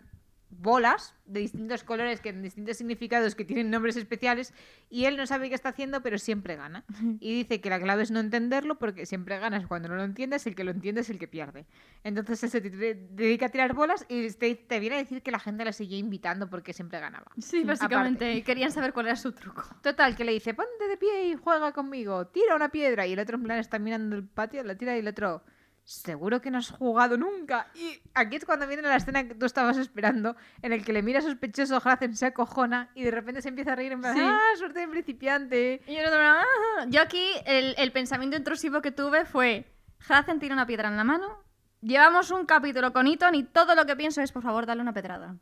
bolas 0.64 1.16
de 1.26 1.42
distintos 1.42 1.84
colores, 1.84 2.22
que 2.22 2.34
distintos 2.34 2.78
significados, 2.78 3.36
que 3.36 3.46
tienen 3.46 3.70
nombres 3.70 3.96
especiales, 3.96 4.54
y 4.90 5.06
él 5.06 5.16
no 5.16 5.28
sabe 5.28 5.50
qué 5.50 5.56
está 5.56 5.70
haciendo, 5.70 6.02
pero 6.02 6.18
siempre 6.18 6.56
gana. 6.56 6.84
Y 7.20 7.36
dice 7.36 7.62
que 7.62 7.70
la 7.70 7.80
clave 7.80 8.04
es 8.04 8.12
no 8.12 8.20
entenderlo, 8.20 8.80
porque 8.80 9.06
siempre 9.06 9.38
ganas 9.38 9.68
cuando 9.68 9.90
no 9.90 9.96
lo 9.96 10.04
entiendes, 10.04 10.48
el 10.48 10.56
que 10.56 10.64
lo 10.64 10.72
entiende 10.72 11.02
es 11.02 11.10
el 11.10 11.20
que 11.20 11.28
pierde. 11.28 11.66
Entonces 12.04 12.44
él 12.44 12.50
se 12.50 12.62
dedica 12.62 13.46
a 13.46 13.50
tirar 13.50 13.74
bolas 13.74 14.06
y 14.10 14.30
te, 14.32 14.56
te 14.56 14.80
viene 14.80 14.96
a 14.96 15.00
decir 15.00 15.22
que 15.22 15.32
la 15.32 15.40
gente 15.40 15.64
le 15.64 15.74
seguía 15.74 15.98
invitando 15.98 16.50
porque 16.50 16.74
siempre 16.74 17.00
ganaba. 17.00 17.32
Sí, 17.38 17.64
básicamente. 17.64 18.34
Y 18.34 18.42
querían 18.42 18.72
saber 18.72 18.94
cuál 18.94 19.08
era 19.08 19.16
su 19.16 19.32
truco. 19.34 19.64
Total, 19.82 20.16
que 20.16 20.24
le 20.24 20.32
dice, 20.32 20.54
ponte 20.54 20.88
de 20.88 20.98
pie 20.98 21.30
y 21.30 21.36
juega 21.36 21.74
conmigo, 21.74 22.28
tira 22.28 22.56
una 22.56 22.70
piedra. 22.70 23.06
Y 23.06 23.14
el 23.14 23.20
otro 23.20 23.38
en 23.38 23.44
plan 23.44 23.60
está 23.60 23.80
mirando 23.80 24.16
el 24.16 24.24
patio, 24.26 24.64
la 24.64 24.76
tira 24.76 24.96
y 24.96 25.00
el 25.00 25.08
otro, 25.08 25.44
seguro 25.84 26.42
que 26.42 26.50
no 26.52 26.58
has 26.60 26.70
jugado 26.72 27.18
nunca. 27.18 27.68
Y 27.76 28.00
aquí 28.14 28.38
es 28.38 28.46
cuando 28.46 28.68
viene 28.68 28.84
la 28.84 28.96
escena 28.96 29.28
que 29.28 29.36
tú 29.36 29.46
estabas 29.46 29.78
esperando, 29.78 30.36
en 30.62 30.74
el 30.74 30.84
que 30.86 30.94
le 30.94 31.02
mira 31.04 31.22
sospechoso, 31.22 31.80
Hracen 31.80 32.16
se 32.16 32.26
acojona 32.28 32.90
y 32.96 33.04
de 33.04 33.12
repente 33.12 33.42
se 33.42 33.50
empieza 33.50 33.74
a 33.74 33.76
reír 33.76 33.92
en 33.92 34.02
plan, 34.02 34.16
Sí. 34.16 34.22
ah, 34.24 34.40
suerte 34.58 34.80
de 34.82 34.88
principiante. 34.88 35.82
Y 35.88 35.96
yo, 35.96 36.02
"Ah". 36.12 36.44
Yo 36.88 37.02
aquí, 37.02 37.26
el, 37.46 37.76
el 37.78 37.92
pensamiento 37.92 38.38
intrusivo 38.38 38.82
que 38.82 38.92
tuve 38.92 39.26
fue: 39.26 39.66
Hacen 40.10 40.40
tiene 40.40 40.54
una 40.56 40.66
piedra 40.66 40.88
en 40.90 40.98
la 40.98 41.04
mano. 41.04 41.38
Llevamos 41.82 42.32
un 42.32 42.46
capítulo 42.46 42.94
con 42.94 43.08
Eton 43.08 43.36
y 43.36 43.44
todo 43.44 43.76
lo 43.76 43.86
que 43.86 43.96
pienso 43.96 44.22
es, 44.22 44.32
por 44.32 44.42
favor, 44.44 44.66
dale 44.66 44.82
una 44.82 44.94
pedrada. 44.94 45.36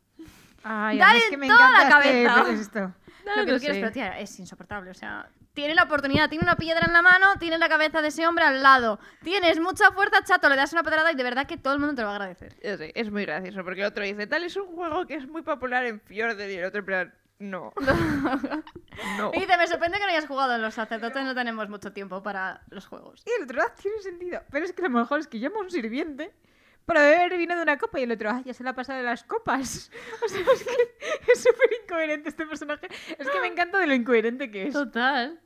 Ay, 0.64 0.98
Dale 0.98 1.18
es 1.18 1.24
que 1.30 1.36
me 1.36 1.46
toda 1.48 1.70
la 1.70 1.78
este- 1.82 2.24
cabeza. 2.24 2.50
esto. 2.52 2.94
Lo 3.24 3.44
que 3.44 3.52
no 3.52 3.58
tú 3.58 3.60
quieres, 3.60 3.78
pero 3.78 3.92
tía, 3.92 4.18
es 4.18 4.38
insoportable. 4.38 4.90
O 4.90 4.94
sea, 4.94 5.28
tiene 5.54 5.74
la 5.74 5.84
oportunidad, 5.84 6.28
tiene 6.28 6.44
una 6.44 6.56
piedra 6.56 6.86
en 6.86 6.92
la 6.92 7.02
mano, 7.02 7.26
tiene 7.38 7.58
la 7.58 7.68
cabeza 7.68 8.02
de 8.02 8.08
ese 8.08 8.26
hombre 8.26 8.44
al 8.44 8.62
lado. 8.62 8.98
Tienes 9.22 9.60
mucha 9.60 9.92
fuerza, 9.92 10.22
chato, 10.24 10.48
le 10.48 10.56
das 10.56 10.72
una 10.72 10.82
pedrada 10.82 11.12
y 11.12 11.14
de 11.14 11.22
verdad 11.22 11.46
que 11.46 11.56
todo 11.56 11.74
el 11.74 11.80
mundo 11.80 11.94
te 11.94 12.02
lo 12.02 12.08
va 12.08 12.12
a 12.12 12.16
agradecer. 12.16 12.56
Yo 12.62 12.76
sé, 12.76 12.92
es 12.94 13.10
muy 13.10 13.24
gracioso 13.24 13.62
porque 13.64 13.80
el 13.80 13.86
otro 13.86 14.04
dice, 14.04 14.26
tal 14.26 14.44
es 14.44 14.56
un 14.56 14.66
juego 14.74 15.06
que 15.06 15.14
es 15.14 15.28
muy 15.28 15.42
popular 15.42 15.84
en 15.84 16.00
Fjord 16.00 16.40
y 16.40 16.54
el 16.54 16.64
otro 16.64 16.80
en 16.80 16.86
plan, 16.86 17.14
no. 17.38 17.72
no. 19.18 19.30
Y 19.34 19.40
dice, 19.40 19.56
me 19.56 19.66
sorprende 19.66 19.98
que 19.98 20.04
no 20.04 20.10
hayas 20.10 20.26
jugado 20.26 20.54
en 20.54 20.62
los 20.62 20.74
sacerdotes, 20.74 21.24
no 21.24 21.34
tenemos 21.34 21.68
mucho 21.68 21.92
tiempo 21.92 22.22
para 22.22 22.62
los 22.70 22.86
juegos. 22.86 23.22
Y 23.26 23.30
el 23.36 23.44
otro, 23.44 23.62
ah, 23.62 23.74
tiene 23.80 24.00
sentido. 24.00 24.40
Pero 24.50 24.64
es 24.64 24.72
que 24.72 24.82
lo 24.82 24.90
mejor 24.90 25.20
es 25.20 25.26
que 25.26 25.38
llama 25.38 25.56
a 25.58 25.62
un 25.62 25.70
sirviente 25.70 26.32
para 26.86 27.02
beber 27.02 27.36
vino 27.38 27.56
de 27.56 27.62
una 27.62 27.78
copa 27.78 28.00
y 28.00 28.04
el 28.04 28.12
otro, 28.12 28.30
ah, 28.30 28.42
ya 28.44 28.54
se 28.54 28.64
la 28.64 28.70
ha 28.70 28.74
pasado 28.74 28.98
de 28.98 29.04
las 29.04 29.24
copas. 29.24 29.90
O 30.24 30.28
sea, 30.28 30.40
es 30.40 30.64
que 30.64 31.32
es 31.32 31.38
súper 31.42 31.70
incoherente 31.82 32.28
este 32.28 32.46
personaje. 32.46 32.86
Es 33.18 33.28
que 33.28 33.40
me 33.40 33.46
encanta 33.48 33.78
de 33.78 33.86
lo 33.86 33.94
incoherente 33.94 34.50
que 34.50 34.68
es. 34.68 34.72
Total. 34.72 35.40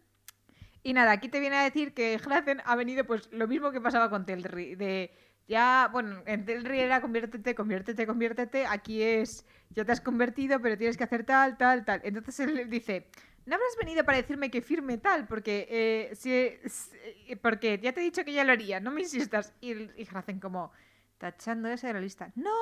Y 0.83 0.93
nada, 0.93 1.11
aquí 1.13 1.29
te 1.29 1.41
viene 1.41 1.57
a 1.57 1.65
decir 1.65 1.95
que 1.95 2.17
Hracen 2.19 2.63
ha 2.65 2.77
venido 2.77 3.05
pues 3.05 3.29
lo 3.33 3.49
mismo 3.49 3.73
que 3.73 3.81
pasaba 3.81 4.09
con 4.09 4.25
Telri, 4.25 4.77
de 4.77 5.11
ya, 5.49 5.89
bueno, 5.93 6.23
en 6.27 6.45
Telri 6.45 6.79
era 6.81 7.01
conviértete, 7.01 7.55
conviértete, 7.55 8.07
conviértete, 8.07 8.67
aquí 8.67 9.03
es 9.03 9.45
ya 9.71 9.85
te 9.85 9.93
has 9.93 10.01
convertido, 10.01 10.61
pero 10.61 10.79
tienes 10.79 10.97
que 10.97 11.05
hacer 11.05 11.25
tal, 11.25 11.57
tal, 11.57 11.85
tal. 11.85 12.01
Entonces 12.05 12.39
él 12.41 12.71
dice, 12.71 13.09
no 13.47 13.57
habrás 13.57 13.77
venido 13.81 14.05
para 14.05 14.19
decirme 14.19 14.51
que 14.51 14.63
firme 14.63 14.99
tal, 14.99 15.27
porque 15.27 15.67
eh, 15.69 16.15
si, 16.15 16.51
si- 16.69 17.35
porque 17.37 17.79
ya 17.83 17.93
te 17.93 18.01
he 18.01 18.05
dicho 18.05 18.25
que 18.25 18.33
ya 18.33 18.45
lo 18.45 18.53
haría, 18.53 18.79
no 18.81 18.91
me 18.93 19.01
insistas. 19.03 19.53
Y, 19.61 19.73
y 20.01 20.05
Hracen 20.05 20.39
como 20.41 20.71
tachando 21.19 21.69
eso 21.69 21.87
de 21.87 21.93
la 21.95 22.01
lista. 22.01 22.31
No, 22.35 22.53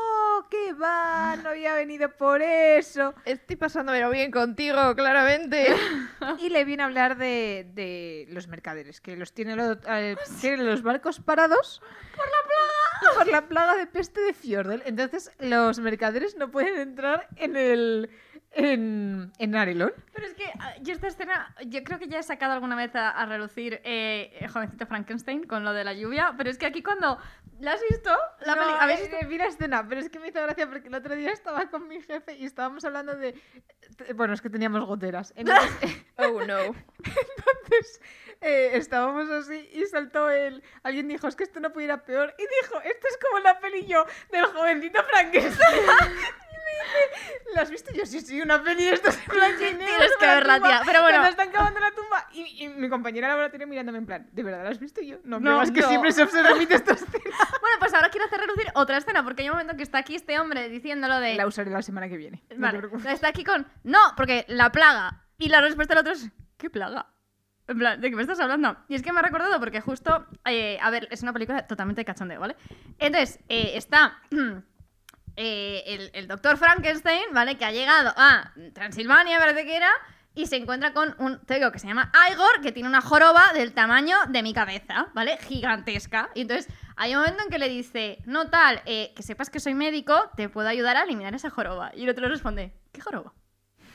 que 0.51 0.73
va, 0.75 1.37
no 1.43 1.51
había 1.51 1.75
venido 1.75 2.11
por 2.17 2.41
eso. 2.43 3.15
Estoy 3.25 3.57
pasándomelo 3.57 4.11
bien 4.11 4.31
contigo, 4.31 4.95
claramente. 4.95 5.75
Y 6.39 6.49
le 6.49 6.65
viene 6.65 6.83
a 6.83 6.87
hablar 6.87 7.17
de, 7.19 7.67
de 7.75 8.27
los 8.31 8.49
mercaderes, 8.49 9.01
que 9.01 9.17
los 9.17 9.33
tiene, 9.35 9.57
lo- 9.57 9.79
eh, 9.87 10.17
tiene 10.41 10.63
los 10.65 10.83
barcos 10.83 11.21
parados 11.21 11.83
por 12.17 12.25
la 12.25 12.33
plaga. 12.47 12.84
Por 13.17 13.27
la 13.29 13.49
plaga 13.49 13.77
de 13.77 13.87
peste 13.87 14.21
de 14.21 14.33
Fjordel. 14.33 14.83
Entonces 14.87 15.31
los 15.39 15.79
mercaderes 15.81 16.37
no 16.37 16.51
pueden 16.51 16.79
entrar 16.81 17.29
en 17.37 17.57
el 17.57 18.11
en, 18.53 19.33
en 19.39 19.57
Arelon. 19.57 19.93
Pero 20.13 20.27
es 20.27 20.35
que 20.35 20.45
ah, 20.61 20.75
yo 20.81 20.93
esta 20.95 21.09
escena, 21.09 21.55
yo 21.67 21.83
creo 21.83 21.99
que 21.99 22.07
ya 22.09 22.21
he 22.21 22.23
sacado 22.23 22.53
alguna 22.53 22.77
vez 22.77 22.95
a, 22.95 23.11
a 23.11 23.27
relucir 23.27 23.81
eh, 23.85 24.33
el 24.41 24.49
jovencito 24.49 24.87
Frankenstein 24.87 25.45
con 25.45 25.65
lo 25.65 25.73
de 25.73 25.83
la 25.85 25.93
lluvia, 25.93 26.35
pero 26.37 26.51
es 26.51 26.59
que 26.59 26.67
aquí 26.67 26.83
cuando... 26.83 27.19
¿La 27.61 27.73
has 27.75 27.81
visto? 27.89 28.11
La 28.45 28.57
No, 28.57 28.63
¿Habéis 28.63 29.01
eh, 29.01 29.03
visto? 29.05 29.17
eh, 29.17 29.27
vi 29.27 29.39
la 29.39 29.47
escena, 29.47 29.87
pero 29.89 30.01
es 30.01 30.11
que 30.11 30.19
me 30.19 30.29
hizo 30.29 30.43
gracia 30.43 30.69
porque 30.69 30.89
el 30.89 30.95
otro 30.95 31.15
día 31.15 31.31
estaba 31.31 31.71
con 31.71 31.87
mi 31.87 32.01
jefe 32.01 32.37
y 32.37 32.45
estábamos 32.45 32.85
hablando 32.85 33.15
de... 33.15 33.41
Bueno, 34.17 34.35
es 34.35 34.41
que 34.41 34.51
teníamos 34.51 34.85
goteras. 34.85 35.33
Entonces, 35.37 35.71
Oh, 36.17 36.45
no. 36.45 36.59
Entonces 36.65 38.01
eh, 38.45 38.77
estábamos 38.77 39.29
así 39.31 39.69
y 39.73 39.85
saltó 39.87 40.31
él. 40.31 40.63
Alguien 40.83 41.09
dijo, 41.09 41.27
es 41.27 41.37
que 41.37 41.45
esto 41.45 41.61
no 41.61 41.73
puede 41.73 41.87
ir 41.87 41.93
a 41.93 42.05
peor. 42.05 42.35
Y 42.39 42.43
dijo, 42.43 42.81
esto 42.83 43.07
es 43.09 43.19
como 43.25 43.39
la 43.41 43.59
peli 43.59 43.87
yo 43.87 44.05
del 44.31 44.45
jovencito 44.47 45.03
Frankenstein. 45.05 45.81
¿la 47.55 47.63
has 47.63 47.71
visto? 47.71 47.93
Yo 47.95 48.05
sí, 48.05 48.21
sí, 48.21 48.41
una 48.41 48.63
peli 48.63 48.85
de 48.85 48.95
estos 48.95 49.17
en 49.17 49.25
blanco 49.35 49.61
y 49.63 49.73
negro 49.75 49.87
Tienes 49.87 50.17
que 50.19 50.27
verla, 50.27 50.61
tía. 50.61 50.83
Pero 50.85 51.03
bueno. 51.03 51.19
Cuando 51.19 51.31
están 51.31 51.51
cavando 51.51 51.81
la 51.81 51.91
tumba. 51.93 52.27
Y, 52.33 52.65
y 52.65 52.69
mi 52.69 52.89
compañera 52.89 53.29
de 53.29 53.33
laboratorio 53.33 53.67
mirándome 53.67 53.99
en 53.99 54.07
plan, 54.07 54.29
¿de 54.33 54.43
verdad 54.43 54.65
la 54.65 54.71
has 54.71 54.79
visto 54.81 55.01
Y 55.01 55.09
yo? 55.09 55.19
No, 55.25 55.39
No, 55.41 55.53
no, 55.57 55.63
es 55.63 55.71
que 55.71 55.81
no. 55.81 55.89
siempre 55.89 56.13
se 56.13 56.27
se 56.27 56.43
repite 56.43 56.75
esta 56.75 56.93
escena. 56.93 57.11
Bueno, 57.61 57.77
pues 57.79 57.95
ahora 57.95 58.09
quiero 58.11 58.27
hacer 58.27 58.41
relucir 58.41 58.67
otra 58.75 58.97
escena, 58.99 59.23
porque 59.25 59.43
hay 59.43 59.49
un 59.49 59.55
momento 59.55 59.77
que 59.77 59.83
está 59.83 59.99
aquí 59.99 60.15
este 60.17 60.39
hombre 60.39 60.69
diciéndolo 60.69 61.19
de... 61.21 61.35
La 61.35 61.47
usaré 61.47 61.71
la 61.71 61.83
semana 61.83 62.09
que 62.09 62.17
viene. 62.17 62.43
no 62.51 62.57
te 62.57 62.61
Vale, 62.61 62.79
preocupes. 62.79 63.07
está 63.07 63.29
aquí 63.29 63.45
con... 63.45 63.67
No, 63.85 63.99
porque 64.17 64.45
la 64.49 64.71
plaga. 64.71 65.23
Y 65.39 65.49
la 65.49 65.61
respuesta 65.61 65.95
del 65.95 66.01
otro 66.01 66.13
es... 66.13 66.29
¿Qué 66.59 66.71
plaga? 66.71 67.07
En 67.67 67.79
plan, 67.79 68.01
¿de 68.01 68.11
qué 68.11 68.17
me 68.17 68.23
estás 68.23 68.41
hablando? 68.41 68.77
Y 68.89 68.95
es 68.95 69.03
que 69.03 69.13
me 69.13 69.21
ha 69.21 69.23
recordado 69.23 69.59
porque 69.59 69.81
justo, 69.81 70.27
eh, 70.45 70.79
a 70.83 70.91
ver, 70.91 71.09
es 71.11 71.23
una 71.23 71.33
película 71.33 71.67
totalmente 71.67 72.03
de 72.03 72.05
cachondeo, 72.05 72.41
¿vale? 72.41 72.57
Entonces, 72.99 73.41
eh, 73.49 73.73
está 73.75 74.19
eh, 75.37 76.11
el, 76.13 76.29
doctor 76.29 76.59
Frankenstein, 76.59 77.25
¿vale? 77.33 77.57
Que 77.57 77.65
ha 77.65 77.73
llegado 77.73 78.13
a 78.17 78.53
Transilvania, 78.75 79.39
parece 79.39 79.65
que 79.65 79.77
era, 79.77 79.89
y 80.35 80.47
se 80.47 80.57
encuentra 80.57 80.93
con 80.93 81.15
un 81.19 81.41
tego 81.47 81.73
que 81.73 81.79
se 81.79 81.87
llama 81.87 82.13
Igor, 82.31 82.61
que 82.61 82.71
tiene 82.71 82.89
una 82.89 83.01
joroba 83.01 83.55
del 83.55 83.73
tamaño 83.73 84.17
de 84.29 84.43
mi 84.43 84.53
cabeza, 84.53 85.07
¿vale? 85.15 85.39
Gigantesca. 85.39 86.29
Y 86.35 86.43
entonces 86.43 86.71
hay 86.97 87.15
un 87.15 87.23
momento 87.23 87.45
en 87.45 87.49
que 87.49 87.59
le 87.59 87.71
dice, 87.71 88.19
no 88.27 88.51
tal, 88.51 88.83
que 88.85 89.23
sepas 89.23 89.49
que 89.49 89.61
soy 89.61 89.73
médico, 89.73 90.31
te 90.37 90.51
puedo 90.51 90.69
ayudar 90.69 90.99
a 90.99 91.05
eliminar 91.05 91.35
esa 91.35 91.49
joroba. 91.49 91.93
Y 91.95 92.03
el 92.03 92.11
otro 92.11 92.25
le 92.25 92.31
responde, 92.31 92.75
¿qué 92.93 93.01
joroba? 93.01 93.33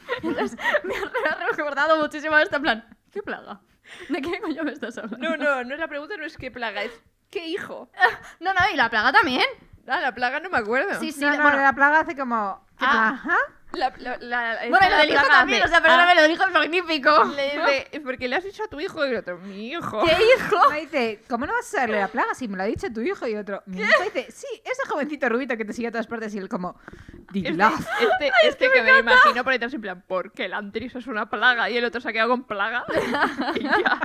Entonces 0.24 0.58
me 0.84 0.96
ha, 0.96 1.50
recordado 1.52 1.98
muchísimo 1.98 2.38
esto, 2.38 2.58
en 2.58 2.62
plan, 2.62 2.98
¿qué 3.12 3.22
plaga? 3.22 3.62
¿De 4.10 4.22
qué 4.22 4.40
coño 4.40 4.64
me 4.64 4.72
estás 4.72 4.98
hablando? 4.98 5.18
No, 5.30 5.38
no, 5.38 5.64
no 5.64 5.74
es 5.74 5.80
la 5.80 5.88
pregunta, 5.88 6.16
no 6.18 6.26
es 6.26 6.38
qué 6.38 6.52
plaga, 6.52 6.84
es 6.84 6.92
qué 7.30 7.48
hijo. 7.48 7.90
No, 8.40 8.54
no, 8.54 8.60
y 8.74 8.78
la 8.78 8.90
plaga 8.90 9.12
también. 9.12 9.46
Ah, 9.88 10.00
la 10.00 10.14
plaga 10.14 10.40
no 10.40 10.50
me 10.50 10.58
acuerdo. 10.58 11.00
Sí, 11.00 11.12
sí, 11.12 11.22
no, 11.22 11.36
no, 11.36 11.42
bueno, 11.42 11.58
la 11.62 11.74
plaga 11.74 12.02
hace 12.02 12.16
como... 12.16 12.36
Ah. 12.78 13.10
Ajá. 13.10 13.38
La, 13.74 13.94
la, 14.00 14.18
la- 14.18 14.58
bueno, 14.68 14.90
lo 14.90 14.98
del 14.98 15.10
hijo 15.12 15.28
también, 15.28 15.62
o 15.62 15.68
sea, 15.68 15.80
perdóname, 15.80 16.12
ah, 16.12 16.16
lo 16.16 16.22
del 16.24 16.32
hijo 16.32 16.44
es 16.44 16.52
magnífico. 16.52 17.24
le 17.36 17.44
dice, 17.52 18.02
porque 18.04 18.28
le 18.28 18.36
has 18.36 18.44
dicho 18.44 18.64
a 18.64 18.68
tu 18.68 18.80
hijo 18.80 19.06
y 19.06 19.10
el 19.10 19.18
otro, 19.18 19.38
mi 19.40 19.70
hijo. 19.70 20.04
¿Qué 20.04 20.12
hijo? 20.12 20.70
Me 20.72 20.80
dice, 20.82 21.22
¿cómo 21.30 21.46
no 21.46 21.54
vas 21.54 21.68
a 21.68 21.72
saberle 21.78 22.00
la 22.00 22.08
plaga 22.08 22.34
si 22.34 22.48
me 22.48 22.58
lo 22.58 22.64
ha 22.64 22.66
dicho 22.66 22.92
tu 22.92 23.02
hijo? 23.02 23.28
Y 23.28 23.36
otro, 23.36 23.62
mi 23.68 23.82
hijo 23.82 24.04
dice, 24.04 24.32
sí, 24.32 24.48
ese 24.66 24.90
jovencito 24.90 25.30
rubito 25.30 25.56
que 25.56 25.66
te 25.66 25.74
sigue 25.74 25.90
a 25.90 25.92
todas 25.92 26.08
partes. 26.08 26.34
Y 26.34 26.40
él 26.40 26.50
como, 26.50 26.80
Este, 27.28 27.52
Dilaf. 27.52 27.80
este, 28.02 28.32
este 28.44 28.70
que 28.74 28.82
me, 28.82 28.98
imagino 29.00 29.44
por 29.44 29.54
detrás 29.54 29.74
en 29.74 29.82
plan, 29.82 30.04
porque 30.08 30.46
el 30.46 30.54
Antris 30.54 30.96
es 30.96 31.06
una 31.06 31.30
plaga 31.30 31.70
y 31.70 31.78
el 31.78 31.86
otro 31.86 32.02
se 32.02 32.10
ha 32.10 32.14
quedado 32.14 32.30
con 32.30 32.46
plaga. 32.46 32.86
y 33.56 33.64
ya. 33.64 34.00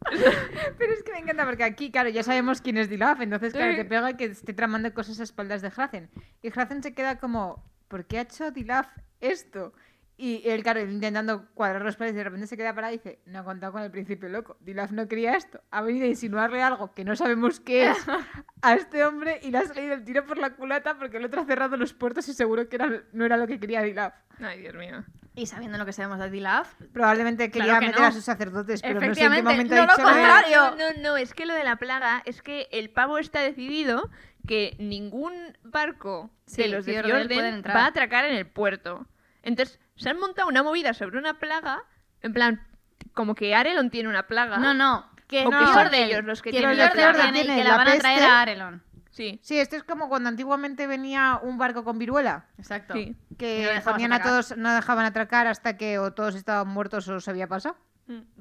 Pero 0.78 0.92
es 0.92 1.02
que 1.02 1.12
me 1.12 1.18
encanta 1.18 1.44
porque 1.44 1.64
aquí, 1.64 1.90
claro, 1.90 2.08
ya 2.08 2.22
sabemos 2.22 2.60
quién 2.60 2.78
es 2.78 2.88
Dilaf, 2.88 3.20
entonces, 3.20 3.52
claro, 3.52 3.76
te 3.76 3.84
pega 3.84 4.16
que 4.16 4.24
esté 4.24 4.52
tramando 4.52 4.92
cosas 4.94 5.20
a 5.20 5.24
espaldas 5.24 5.62
de 5.62 5.68
Hrazen. 5.68 6.10
Y 6.42 6.50
Hrazen 6.50 6.82
se 6.82 6.94
queda 6.94 7.18
como, 7.18 7.64
¿por 7.88 8.06
qué 8.06 8.18
ha 8.18 8.22
hecho 8.22 8.50
Dilaf 8.50 8.88
esto? 9.20 9.74
Y 10.22 10.42
él, 10.46 10.62
claro, 10.62 10.80
intentando 10.80 11.46
cuadrar 11.54 11.80
los 11.80 11.96
planes 11.96 12.12
y 12.12 12.18
de 12.18 12.24
repente 12.24 12.46
se 12.46 12.54
queda 12.54 12.74
parado 12.74 12.92
y 12.92 12.98
dice, 12.98 13.20
no 13.24 13.38
ha 13.38 13.44
contado 13.44 13.72
con 13.72 13.80
el 13.80 13.90
principio 13.90 14.28
loco. 14.28 14.58
Dilaf 14.60 14.90
no 14.92 15.08
quería 15.08 15.34
esto. 15.34 15.62
Ha 15.70 15.80
venido 15.80 16.04
a 16.04 16.08
insinuarle 16.08 16.62
algo 16.62 16.92
que 16.92 17.04
no 17.06 17.16
sabemos 17.16 17.58
qué 17.58 17.88
es 17.88 17.96
a 18.62 18.74
este 18.74 19.02
hombre 19.06 19.40
y 19.42 19.50
le 19.50 19.56
ha 19.58 19.64
salido 19.64 19.94
el 19.94 20.04
tiro 20.04 20.26
por 20.26 20.36
la 20.36 20.50
culata 20.50 20.98
porque 20.98 21.16
el 21.16 21.24
otro 21.24 21.40
ha 21.40 21.46
cerrado 21.46 21.78
los 21.78 21.94
puertos 21.94 22.28
y 22.28 22.34
seguro 22.34 22.68
que 22.68 22.76
era, 22.76 22.90
no 23.12 23.24
era 23.24 23.38
lo 23.38 23.46
que 23.46 23.58
quería 23.58 23.80
Dilaf. 23.80 24.12
Ay, 24.42 24.60
Dios 24.60 24.74
mío. 24.74 25.04
Y 25.34 25.46
sabiendo 25.46 25.78
lo 25.78 25.86
que 25.86 25.92
sabemos 25.94 26.18
de 26.18 26.28
Dilaf, 26.28 26.74
Probablemente 26.92 27.50
quería 27.50 27.64
Claro 27.78 27.80
que 27.80 27.86
meter 27.86 28.00
no. 28.02 28.06
a 28.08 28.12
sus 28.12 28.24
sacerdotes, 28.24 28.82
pero 28.82 29.00
no 29.00 29.14
sé 29.14 29.24
en 29.24 29.32
qué 29.32 29.42
momento 29.42 29.74
no 29.74 29.82
ha 29.82 29.86
lo 29.86 29.92
dicho 29.92 30.02
lo 30.02 30.08
de- 30.08 30.14
contrario. 30.20 30.56
No, 30.56 30.76
no, 30.76 31.02
no, 31.02 31.16
es 31.16 31.32
que 31.32 31.46
lo 31.46 31.54
de 31.54 31.64
la 31.64 31.76
plaga 31.76 32.20
es 32.26 32.42
que 32.42 32.68
el 32.72 32.90
pavo 32.90 33.16
está 33.16 33.40
decidido 33.40 34.10
que 34.46 34.76
ningún 34.78 35.32
barco 35.62 36.30
Sí, 36.44 36.60
de 36.62 36.68
los 36.68 36.84
de 36.84 36.92
Fjorden 36.92 37.10
Fjorden 37.10 37.36
pueden 37.38 37.54
entrar. 37.54 37.74
va 37.76 37.84
a 37.84 37.88
atracar 37.88 38.26
en 38.26 38.34
el 38.36 38.46
puerto. 38.46 39.06
Entonces, 39.42 39.78
se 40.00 40.10
han 40.10 40.18
montado 40.18 40.48
una 40.48 40.62
movida 40.62 40.94
sobre 40.94 41.18
una 41.18 41.38
plaga, 41.38 41.84
en 42.22 42.32
plan, 42.32 42.66
como 43.14 43.34
que 43.34 43.54
Arelon 43.54 43.90
tiene 43.90 44.08
una 44.08 44.26
plaga. 44.26 44.56
no, 44.58 44.74
no, 44.74 45.10
que 45.26 45.46
O 45.46 45.50
no, 45.50 45.58
que 45.58 45.64
son 45.66 45.74
Fjorden, 45.74 46.04
ellos 46.08 46.24
los 46.24 46.42
que 46.42 46.50
que 46.50 46.58
tienen 46.58 46.78
la 46.78 46.90
plaga. 46.90 47.32
tiene 47.32 47.54
que 47.54 47.64
la 47.64 47.70
la 47.70 47.76
van 47.76 47.88
a 47.88 47.98
traer 47.98 48.22
a 48.22 48.40
Arelon. 48.40 48.82
Sí, 49.10 49.38
Sí, 49.42 49.58
esto 49.58 49.76
es 49.76 49.82
como 49.82 50.08
cuando 50.08 50.28
antiguamente 50.28 50.86
venía 50.86 51.38
un 51.42 51.58
barco 51.58 51.84
con 51.84 51.98
viruela. 51.98 52.46
Exacto. 52.58 52.94
sí. 52.94 53.14
que 53.36 53.70
No 53.84 53.92
ponían 53.92 54.12
a 54.12 54.22
todos, 54.22 54.56
no 54.56 54.72
dejaban 54.74 55.04
atracar 55.04 55.46
hasta 55.46 55.76
que 55.76 55.98
o 55.98 56.12
todos 56.12 56.34
estaban 56.34 56.68
muertos 56.68 57.06
o 57.08 57.20
se 57.20 57.30
había 57.30 57.46
pasado. 57.46 57.76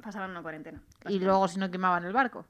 Pasaban 0.02 0.32
una 0.32 0.42
cuarentena. 0.42 0.82
Y 1.08 1.20
luego 1.20 1.48
si 1.48 1.60
no 1.60 1.70
quemaban 1.70 2.06
el 2.06 2.14
barco. 2.14 2.46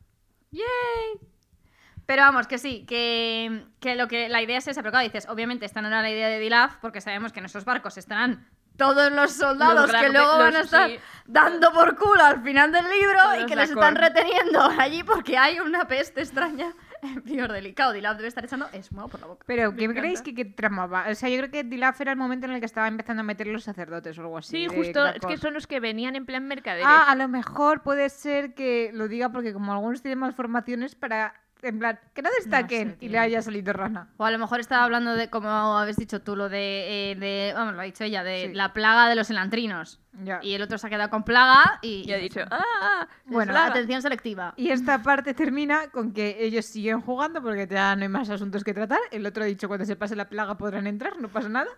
Pero 2.05 2.23
vamos, 2.23 2.47
que 2.47 2.57
sí, 2.57 2.85
que, 2.87 3.65
que 3.79 3.95
lo 3.95 4.07
que 4.07 4.29
la 4.29 4.41
idea 4.41 4.57
es 4.57 4.67
esa, 4.67 4.81
pero 4.81 4.91
claro, 4.91 5.05
dices, 5.05 5.27
obviamente 5.29 5.65
esta 5.65 5.81
no 5.81 5.89
era 5.89 6.01
la 6.01 6.09
idea 6.09 6.27
de 6.27 6.39
Dilaf, 6.39 6.77
porque 6.77 7.01
sabemos 7.01 7.31
que 7.31 7.39
en 7.39 7.45
esos 7.45 7.65
barcos 7.65 7.97
estarán 7.97 8.47
todos 8.79 9.11
los 9.11 9.31
soldados 9.31 9.91
Los 9.91 10.01
que 10.01 10.09
luego 10.09 10.37
van 10.39 10.55
a 10.55 10.61
estar 10.61 10.89
sí. 10.89 10.99
dando 11.27 11.71
por 11.71 11.95
culo 11.95 12.23
al 12.23 12.41
final 12.41 12.71
del 12.71 12.85
libro 12.85 13.19
Todos 13.21 13.43
y 13.43 13.45
que 13.45 13.55
les 13.55 13.69
están 13.69 13.95
reteniendo 13.95 14.61
allí 14.79 15.03
porque 15.03 15.37
hay 15.37 15.59
una 15.59 15.87
peste 15.87 16.21
extraña 16.21 16.73
en 17.03 17.21
Fior 17.23 17.51
delicado. 17.51 17.93
Dilaf 17.93 18.17
debe 18.17 18.27
estar 18.27 18.43
echando 18.43 18.67
esmo 18.73 19.07
por 19.07 19.19
la 19.19 19.27
boca. 19.27 19.43
Pero, 19.45 19.75
¿qué 19.75 19.87
creéis 19.89 20.21
que, 20.21 20.33
que 20.33 20.45
tramaba? 20.45 21.05
O 21.09 21.15
sea, 21.15 21.29
yo 21.29 21.37
creo 21.37 21.51
que 21.51 21.63
Dilaf 21.63 21.99
era 22.01 22.11
el 22.11 22.17
momento 22.17 22.45
en 22.45 22.53
el 22.53 22.59
que 22.59 22.65
estaba 22.65 22.87
empezando 22.87 23.21
a 23.21 23.23
meter 23.23 23.47
los 23.47 23.63
sacerdotes 23.63 24.17
o 24.17 24.21
algo 24.21 24.37
así. 24.37 24.49
Sí, 24.49 24.67
de 24.67 24.75
justo, 24.75 25.05
es 25.05 25.21
que 25.25 25.37
son 25.37 25.53
los 25.53 25.67
que 25.67 25.79
venían 25.79 26.15
en 26.15 26.25
plan 26.25 26.47
mercaderes. 26.47 26.87
Ah, 26.87 27.05
a 27.07 27.15
lo 27.15 27.27
mejor 27.27 27.83
puede 27.83 28.09
ser 28.09 28.53
que 28.53 28.91
lo 28.93 29.07
diga 29.07 29.29
porque 29.29 29.53
como 29.53 29.73
algunos 29.73 30.01
tienen 30.01 30.19
malformaciones 30.19 30.95
para, 30.95 31.33
en 31.61 31.77
plan, 31.79 31.99
que 32.13 32.21
no 32.21 32.29
destaquen 32.37 32.91
sé, 32.91 33.05
y 33.05 33.09
le 33.09 33.17
haya 33.19 33.41
salido 33.41 33.73
rana. 33.73 34.07
O 34.17 34.23
a 34.25 34.31
lo 34.31 34.37
mejor 34.39 34.59
estaba 34.61 34.83
hablando 34.85 35.15
de, 35.15 35.29
como 35.29 35.49
habéis 35.49 35.97
dicho 35.97 36.21
tú, 36.21 36.35
lo 36.35 36.47
de, 36.49 37.11
eh, 37.11 37.15
de 37.15 37.51
vamos, 37.53 37.73
lo 37.75 37.81
ha 37.81 37.83
dicho 37.83 38.03
ella, 38.03 38.23
de 38.23 38.47
Sí. 38.49 38.53
la 38.53 38.73
plaga 38.73 39.09
de 39.09 39.15
los 39.15 39.29
elantrinos. 39.29 39.99
Ya. 40.23 40.39
Y 40.41 40.53
el 40.53 40.61
otro 40.61 40.77
se 40.77 40.87
ha 40.87 40.89
quedado 40.89 41.09
con 41.09 41.23
plaga 41.23 41.79
y... 41.81 42.03
y 42.07 42.13
ha 42.13 42.17
dicho, 42.17 42.41
ah, 42.49 43.07
Bueno, 43.25 43.51
plaga". 43.51 43.67
atención 43.71 44.01
selectiva. 44.01 44.53
Y 44.57 44.69
esta 44.69 45.01
parte 45.03 45.33
termina 45.33 45.89
con 45.91 46.13
que 46.13 46.37
ellos 46.39 46.65
siguen 46.65 47.01
jugando 47.01 47.41
porque 47.41 47.67
ya 47.67 47.95
no 47.95 48.03
hay 48.03 48.09
más 48.09 48.29
asuntos 48.29 48.63
que 48.63 48.73
tratar. 48.73 48.99
El 49.11 49.25
otro 49.25 49.43
ha 49.43 49.47
dicho 49.47 49.67
cuando 49.67 49.85
se 49.85 49.95
pase 49.95 50.15
la 50.15 50.29
plaga 50.29 50.57
podrán 50.57 50.87
entrar, 50.87 51.19
no 51.19 51.27
pasa 51.29 51.49
nada. 51.49 51.69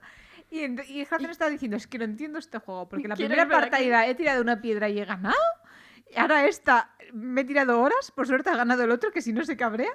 Y, 0.50 0.66
y 0.92 1.08
Hazen 1.10 1.30
está 1.30 1.50
diciendo, 1.50 1.78
es 1.78 1.88
que 1.88 1.98
no 1.98 2.04
entiendo 2.04 2.38
este 2.38 2.58
juego, 2.60 2.90
porque 2.90 3.08
la 3.08 3.16
primera 3.16 3.44
irme 3.44 3.56
de 3.56 3.62
aquí". 3.62 3.70
partida 3.72 4.06
he 4.08 4.16
tirado 4.16 4.42
una 4.42 4.60
piedra 4.62 4.90
y 4.90 5.00
he 5.00 5.06
ganado. 5.06 5.36
Y 6.14 6.20
ahora 6.20 6.46
esta 6.46 6.92
me 7.14 7.42
he 7.42 7.46
tirado 7.46 7.82
horas, 7.82 8.12
por 8.12 8.28
suerte 8.28 8.50
ha 8.50 8.56
ganado 8.58 8.84
el 8.84 8.92
otro, 8.92 9.12
que 9.12 9.22
si 9.22 9.32
no 9.34 9.44
se 9.46 9.56
cabrea. 9.58 9.92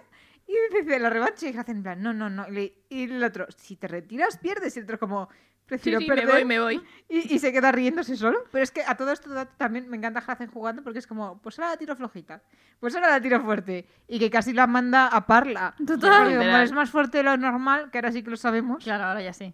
Y 0.49 0.55
dice 0.77 0.99
la 1.01 1.11
revancha 1.11 1.49
y 1.49 1.57
Hazen 1.57 1.79
en 1.79 1.83
plan, 1.83 2.03
no, 2.03 2.13
no, 2.15 2.31
no. 2.31 2.49
Y, 2.49 2.53
le- 2.53 2.75
y 2.89 3.05
el 3.05 3.23
otro, 3.25 3.47
si 3.57 3.77
te 3.77 3.89
retiras 3.89 4.39
pierdes. 4.39 4.77
Y 4.77 4.79
el 4.81 4.85
otro 4.85 4.99
como, 4.99 5.29
Sí, 5.29 5.71
prefiero 5.71 5.99
sí, 5.99 6.09
me 6.09 6.15
perder. 6.15 6.33
voy, 6.35 6.45
me 6.45 6.61
voy. 6.61 6.83
Y, 7.09 7.35
y 7.35 7.39
se 7.41 7.53
queda 7.53 7.73
riéndose 7.73 8.17
solo. 8.17 8.45
Pero 8.53 8.63
es 8.63 8.71
que 8.71 8.83
a 8.87 8.97
todo 8.97 9.11
esto 9.11 9.29
también 9.57 9.89
me 9.89 9.97
encanta 9.97 10.21
Hazen 10.25 10.49
jugando 10.49 10.85
porque 10.85 11.01
es 11.01 11.07
como, 11.09 11.43
pues 11.43 11.59
ahora 11.59 11.73
la 11.73 11.77
tiro 11.77 11.97
flojita, 11.97 12.41
pues 12.79 12.95
ahora 12.95 13.11
la 13.11 13.21
tiro 13.21 13.41
fuerte. 13.43 13.89
Y 14.07 14.21
que 14.21 14.31
casi 14.31 14.53
la 14.53 14.69
manda 14.69 15.09
a 15.09 15.27
Parla. 15.27 15.75
Total. 15.85 16.29
Literal. 16.29 16.63
es 16.63 16.71
más 16.71 16.91
fuerte 16.91 17.19
de 17.19 17.25
lo 17.25 17.37
normal, 17.37 17.91
que 17.91 17.99
ahora 17.99 18.13
sí 18.13 18.23
que 18.23 18.31
lo 18.31 18.37
sabemos. 18.37 18.85
Claro, 18.85 19.03
ahora 19.05 19.23
ya 19.23 19.33
sí. 19.33 19.53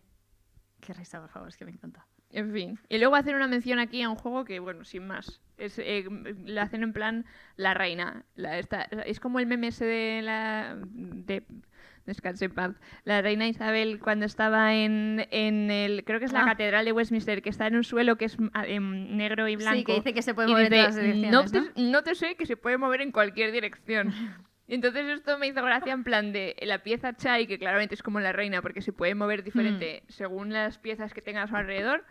Qué 0.80 0.92
risa, 0.92 1.20
por 1.20 1.30
favor, 1.30 1.48
es 1.48 1.56
que 1.56 1.64
me 1.64 1.70
encanta. 1.70 2.06
En 2.28 2.52
fin. 2.52 2.78
Y 2.90 2.98
luego 2.98 3.14
hacer 3.14 3.34
una 3.34 3.46
mención 3.46 3.78
aquí 3.78 4.02
a 4.02 4.10
un 4.10 4.16
juego 4.16 4.44
que, 4.44 4.58
bueno, 4.58 4.84
sin 4.84 5.06
más. 5.06 5.40
Es, 5.64 5.78
eh, 5.78 6.04
la 6.44 6.62
hacen 6.62 6.82
en 6.82 6.92
plan 6.92 7.24
la 7.56 7.74
reina. 7.74 8.24
La, 8.34 8.58
esta- 8.58 8.82
es 9.06 9.20
como 9.20 9.38
el 9.38 9.46
meme 9.46 9.68
ese 9.68 9.84
de 9.84 10.22
la. 10.22 10.76
de 10.84 11.44
Descanse 12.04 12.46
en 12.46 12.50
paz. 12.54 12.72
La 13.04 13.22
reina 13.22 13.46
Isabel 13.46 14.00
cuando 14.00 14.26
estaba 14.26 14.74
en, 14.74 15.24
en 15.30 15.70
el. 15.70 16.02
Creo 16.04 16.18
que 16.18 16.24
es 16.24 16.32
la 16.32 16.42
Ah. 16.42 16.46
catedral 16.46 16.84
de 16.84 16.90
Westminster, 16.90 17.42
que 17.42 17.48
está 17.50 17.68
en 17.68 17.76
un 17.76 17.84
suelo 17.84 18.16
que 18.16 18.24
es 18.24 18.36
em, 18.66 19.16
negro 19.16 19.46
y 19.46 19.54
blanco. 19.54 19.76
Sí, 19.78 19.84
que 19.84 19.94
dice 19.94 20.12
que 20.12 20.22
se 20.22 20.34
puede 20.34 20.48
mover 20.48 20.64
en 20.66 20.70
dice, 20.72 20.82
todas 20.82 20.96
las 20.96 21.04
direcciones, 21.04 21.32
no, 21.32 21.42
¿no? 21.44 21.72
te, 21.74 21.80
no 21.82 22.02
te 22.02 22.14
sé 22.16 22.34
que 22.34 22.44
se 22.46 22.56
puede 22.56 22.76
mover 22.76 23.02
en 23.02 23.12
cualquier 23.12 23.52
dirección. 23.52 24.12
Entonces 24.68 25.06
esto 25.06 25.38
me 25.38 25.46
hizo 25.46 25.62
gracia 25.62 25.92
en 25.92 26.02
plan 26.02 26.32
de 26.32 26.56
la 26.62 26.82
pieza 26.82 27.14
Chai, 27.16 27.46
que 27.46 27.58
claramente 27.58 27.94
es 27.94 28.02
como 28.02 28.18
la 28.18 28.32
reina 28.32 28.62
porque 28.62 28.80
se 28.82 28.92
puede 28.92 29.14
mover 29.14 29.44
diferente 29.44 30.02
Mm. 30.08 30.10
según 30.10 30.52
las 30.52 30.78
piezas 30.78 31.12
que 31.14 31.22
tenga 31.22 31.42
a 31.42 31.46
su 31.46 31.54
alrededor, 31.54 32.04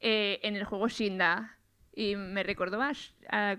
eh, 0.00 0.40
en 0.42 0.56
el 0.56 0.64
juego 0.64 0.88
Shinda. 0.88 1.57
Y 2.00 2.14
me 2.14 2.44
recordó 2.44 2.80
a, 2.80 2.92
a- 3.28 3.56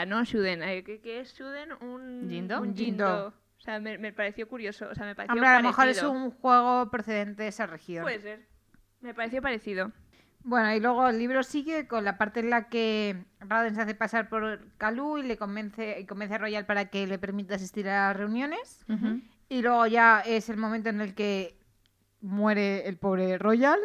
a- 0.00 0.06
no 0.06 0.18
a 0.18 0.24
Shuden, 0.24 0.60
¿qué, 0.82 1.00
qué 1.02 1.20
es 1.20 1.34
Shuden? 1.34 1.72
Un 1.82 2.26
¿Jindo? 2.30 2.60
Un 2.62 2.74
Jindo. 2.74 3.06
Jindo. 3.06 3.26
O 3.28 3.60
sea, 3.60 3.78
me, 3.80 3.98
me 3.98 4.12
pareció 4.14 4.48
curioso. 4.48 4.88
O 4.90 4.94
sea, 4.94 5.04
me 5.04 5.14
pareció 5.14 5.34
Hombre, 5.34 5.48
a 5.48 5.60
lo 5.60 5.68
mejor 5.68 5.88
es 5.88 6.02
un 6.02 6.30
juego 6.30 6.90
procedente 6.90 7.42
de 7.42 7.48
esa 7.50 7.66
región. 7.66 8.02
Puede 8.02 8.20
ser. 8.20 8.46
Me 9.02 9.12
pareció 9.12 9.42
parecido. 9.42 9.92
Bueno, 10.42 10.74
y 10.74 10.80
luego 10.80 11.06
el 11.08 11.18
libro 11.18 11.42
sigue 11.42 11.86
con 11.86 12.02
la 12.04 12.16
parte 12.16 12.40
en 12.40 12.48
la 12.50 12.68
que 12.68 13.24
Raden 13.40 13.74
se 13.74 13.82
hace 13.82 13.94
pasar 13.94 14.28
por 14.30 14.60
Kalu 14.78 15.18
y 15.18 15.22
le 15.24 15.36
convence, 15.36 16.00
y 16.00 16.06
convence 16.06 16.34
a 16.34 16.38
Royal 16.38 16.64
para 16.66 16.86
que 16.86 17.06
le 17.06 17.18
permita 17.18 17.56
asistir 17.56 17.88
a 17.88 18.08
las 18.08 18.16
reuniones. 18.16 18.84
Y 19.50 19.60
luego 19.62 19.86
ya 19.86 20.20
es 20.20 20.48
el 20.48 20.56
momento 20.56 20.88
en 20.88 21.00
el 21.02 21.14
que 21.14 21.56
muere 22.20 22.88
el 22.88 22.96
pobre 22.96 23.36
Royal 23.38 23.78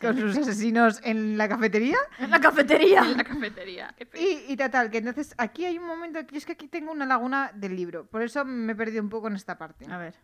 con 0.00 0.18
sus 0.18 0.36
asesinos 0.36 1.00
en 1.04 1.36
la 1.36 1.48
cafetería. 1.48 1.98
En 2.18 2.30
la 2.30 2.40
cafetería. 2.40 3.02
En 3.02 3.16
la 3.16 3.24
cafetería. 3.24 3.94
Y, 4.14 4.52
y 4.52 4.56
total, 4.56 4.90
que 4.90 4.98
entonces 4.98 5.34
aquí 5.38 5.64
hay 5.64 5.78
un 5.78 5.86
momento 5.86 6.26
que 6.26 6.36
es 6.36 6.46
que 6.46 6.52
aquí 6.52 6.68
tengo 6.68 6.92
una 6.92 7.06
laguna 7.06 7.50
del 7.54 7.76
libro. 7.76 8.06
Por 8.06 8.22
eso 8.22 8.44
me 8.44 8.72
he 8.72 8.76
perdido 8.76 9.02
un 9.02 9.10
poco 9.10 9.28
en 9.28 9.36
esta 9.36 9.58
parte. 9.58 9.86
A 9.90 9.98
ver. 9.98 10.14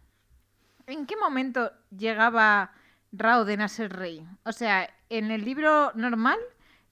¿En 0.86 1.06
qué 1.06 1.16
momento 1.16 1.70
llegaba 1.96 2.72
Rauden 3.12 3.60
a 3.60 3.68
ser 3.68 3.92
rey? 3.92 4.26
O 4.44 4.52
sea, 4.52 4.88
en 5.08 5.30
el 5.30 5.44
libro 5.44 5.92
normal 5.94 6.38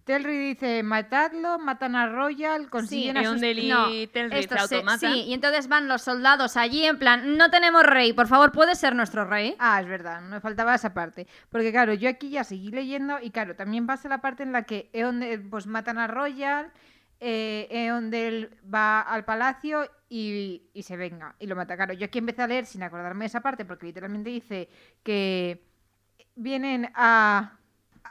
Telri 0.09 0.39
dice, 0.39 0.83
matadlo, 0.83 1.59
matan 1.59 1.95
a 1.95 2.09
Royal, 2.09 2.69
consiguen 2.71 3.19
a 3.19 3.21
sus... 3.23 3.33
Eondel 3.35 3.59
y 3.59 3.69
No, 3.69 3.87
Telri 4.11 4.39
esto 4.39 4.57
se 4.59 4.67
se- 4.69 4.75
automatan. 4.77 5.13
Sí, 5.13 5.21
y 5.27 5.35
entonces 5.35 5.69
van 5.69 5.87
los 5.87 6.01
soldados 6.03 6.57
allí 6.57 6.85
en 6.87 6.99
plan, 6.99 7.37
no 7.37 7.51
tenemos 7.51 7.83
rey, 7.85 8.15
por 8.15 8.27
favor, 8.27 8.51
¿puede 8.51 8.75
ser 8.75 8.97
nuestro 8.97 9.25
rey? 9.27 9.55
Ah, 9.59 9.81
es 9.81 9.87
verdad, 9.87 10.23
me 10.23 10.41
faltaba 10.41 10.75
esa 10.75 10.95
parte. 10.95 11.27
Porque 11.51 11.71
claro, 11.71 11.93
yo 11.93 12.09
aquí 12.09 12.31
ya 12.31 12.43
seguí 12.43 12.71
leyendo 12.71 13.19
y 13.23 13.31
claro, 13.31 13.55
también 13.55 13.87
pasa 13.87 14.09
la 14.09 14.23
parte 14.23 14.43
en 14.43 14.53
la 14.53 14.63
que 14.63 14.89
Eondel, 14.95 15.43
pues 15.49 15.67
matan 15.67 15.99
a 15.99 16.07
Royal, 16.07 16.73
eh, 17.21 17.67
Eondel 17.71 18.57
va 18.73 19.01
al 19.03 19.25
palacio 19.27 19.91
y, 20.09 20.63
y 20.73 20.83
se 20.85 20.97
venga 20.97 21.35
y 21.39 21.47
lo 21.47 21.55
mata. 21.55 21.77
Claro, 21.77 21.93
yo 21.93 22.07
aquí 22.07 22.19
empecé 22.19 22.43
a 22.43 22.47
leer 22.47 22.65
sin 22.65 22.83
acordarme 22.83 23.25
de 23.25 23.27
esa 23.27 23.41
parte 23.43 23.65
porque 23.67 23.87
literalmente 23.87 24.31
dice 24.31 24.69
que 25.03 25.63
vienen 26.35 26.91
a, 26.95 27.58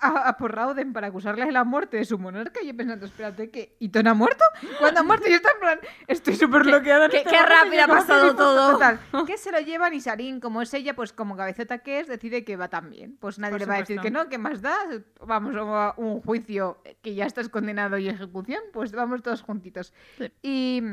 a, 0.02 0.30
a 0.30 0.38
por 0.38 0.54
Rauden 0.56 0.94
para 0.94 1.08
acusarle 1.08 1.46
de 1.46 1.52
la 1.52 1.64
muerte 1.64 1.98
de 1.98 2.06
su 2.06 2.18
monarca 2.18 2.62
y 2.62 2.68
yo 2.68 2.76
pensando, 2.76 3.06
espérate, 3.06 3.50
que 3.50 3.76
¿Iton 3.80 4.08
ha 4.08 4.14
muerto? 4.14 4.44
¿Cuándo 4.80 5.00
ha 5.02 5.04
muerto? 5.04 5.28
Y 5.28 5.32
yo 5.32 5.36
estaba 5.38 5.54
en 5.56 5.60
plan, 5.60 5.80
estoy 6.08 6.36
súper 6.36 6.64
bloqueada. 6.64 7.10
qué- 7.10 7.24
qué 7.24 7.42
rápido 7.42 7.84
ha 7.84 7.88
¿cómo 7.88 8.00
pasado 8.00 8.36
todo? 8.36 8.72
Total, 8.74 9.00
que 9.26 9.38
se 9.38 9.52
lo 9.52 9.60
llevan 9.60 9.94
y 9.94 10.02
Sarin, 10.02 10.40
como 10.40 10.62
es 10.62 10.74
ella, 10.74 10.96
pues 10.96 11.14
como 11.14 11.36
cabezota 11.36 11.80
que 11.80 12.00
es, 12.00 12.08
decide 12.08 12.44
que 12.46 12.56
va 12.58 12.68
también. 12.70 13.18
Pues 13.20 13.40
nadie 13.40 13.52
Por 13.54 13.60
le 13.62 13.66
va 13.66 13.76
a 13.76 13.80
decir 13.80 14.00
que 14.02 14.12
no, 14.12 14.30
que 14.30 14.38
más 14.38 14.62
da, 14.62 14.78
vamos 15.26 15.56
a 15.56 15.94
un 15.98 16.22
juicio 16.22 16.82
que 17.02 17.16
ya 17.16 17.26
estás 17.26 17.50
condenado 17.50 17.98
y 17.98 18.08
ejecución, 18.10 18.62
pues 18.74 18.92
vamos 18.92 19.22
todos 19.22 19.42
juntitos. 19.42 19.94
Sí. 20.18 20.32
Y, 20.42 20.84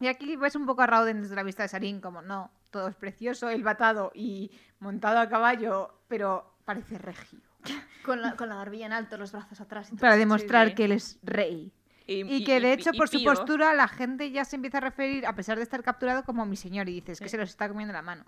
y 0.00 0.08
aquí 0.08 0.36
ves 0.36 0.56
un 0.56 0.66
poco 0.66 0.82
a 0.82 0.86
Rauden 0.86 1.22
desde 1.22 1.34
la 1.36 1.42
vista 1.42 1.62
de 1.62 1.68
Sarin, 1.68 2.00
como 2.00 2.22
no, 2.22 2.50
todo 2.70 2.88
es 2.88 2.94
precioso, 2.96 3.48
el 3.48 3.62
batado 3.62 4.10
y 4.14 4.50
montado 4.80 5.18
a 5.18 5.28
caballo, 5.28 6.00
pero 6.08 6.54
parece 6.64 6.98
regio. 6.98 7.40
Con 8.04 8.22
la, 8.22 8.36
con 8.36 8.48
la 8.48 8.54
barbilla 8.56 8.86
en 8.86 8.92
alto, 8.92 9.16
los 9.16 9.32
brazos 9.32 9.60
atrás. 9.60 9.88
y 9.88 9.90
todo. 9.92 10.00
Para 10.00 10.16
demostrar 10.16 10.68
sí. 10.68 10.74
que 10.74 10.84
él 10.84 10.92
es 10.92 11.18
rey. 11.22 11.72
Y, 12.08 12.20
Y 12.36 12.44
que 12.44 12.60
de 12.60 12.72
hecho, 12.72 12.90
y 12.92 12.96
por 12.98 13.08
su 13.08 13.18
pío. 13.18 13.32
postura, 13.34 13.74
la 13.74 13.88
gente 13.88 14.30
ya 14.30 14.44
se 14.44 14.54
empieza 14.54 14.78
a 14.78 14.80
referir, 14.80 15.26
a 15.26 15.34
pesar 15.34 15.56
de 15.56 15.64
estar 15.64 15.82
capturado, 15.82 16.22
como 16.22 16.46
mi 16.46 16.54
señor. 16.54 16.88
Y 16.88 16.92
dices 17.00 17.18
que 17.18 17.28
se 17.28 17.36
los 17.36 17.48
está 17.48 17.66
comiendo 17.68 17.92
la 17.92 18.02
mano. 18.02 18.24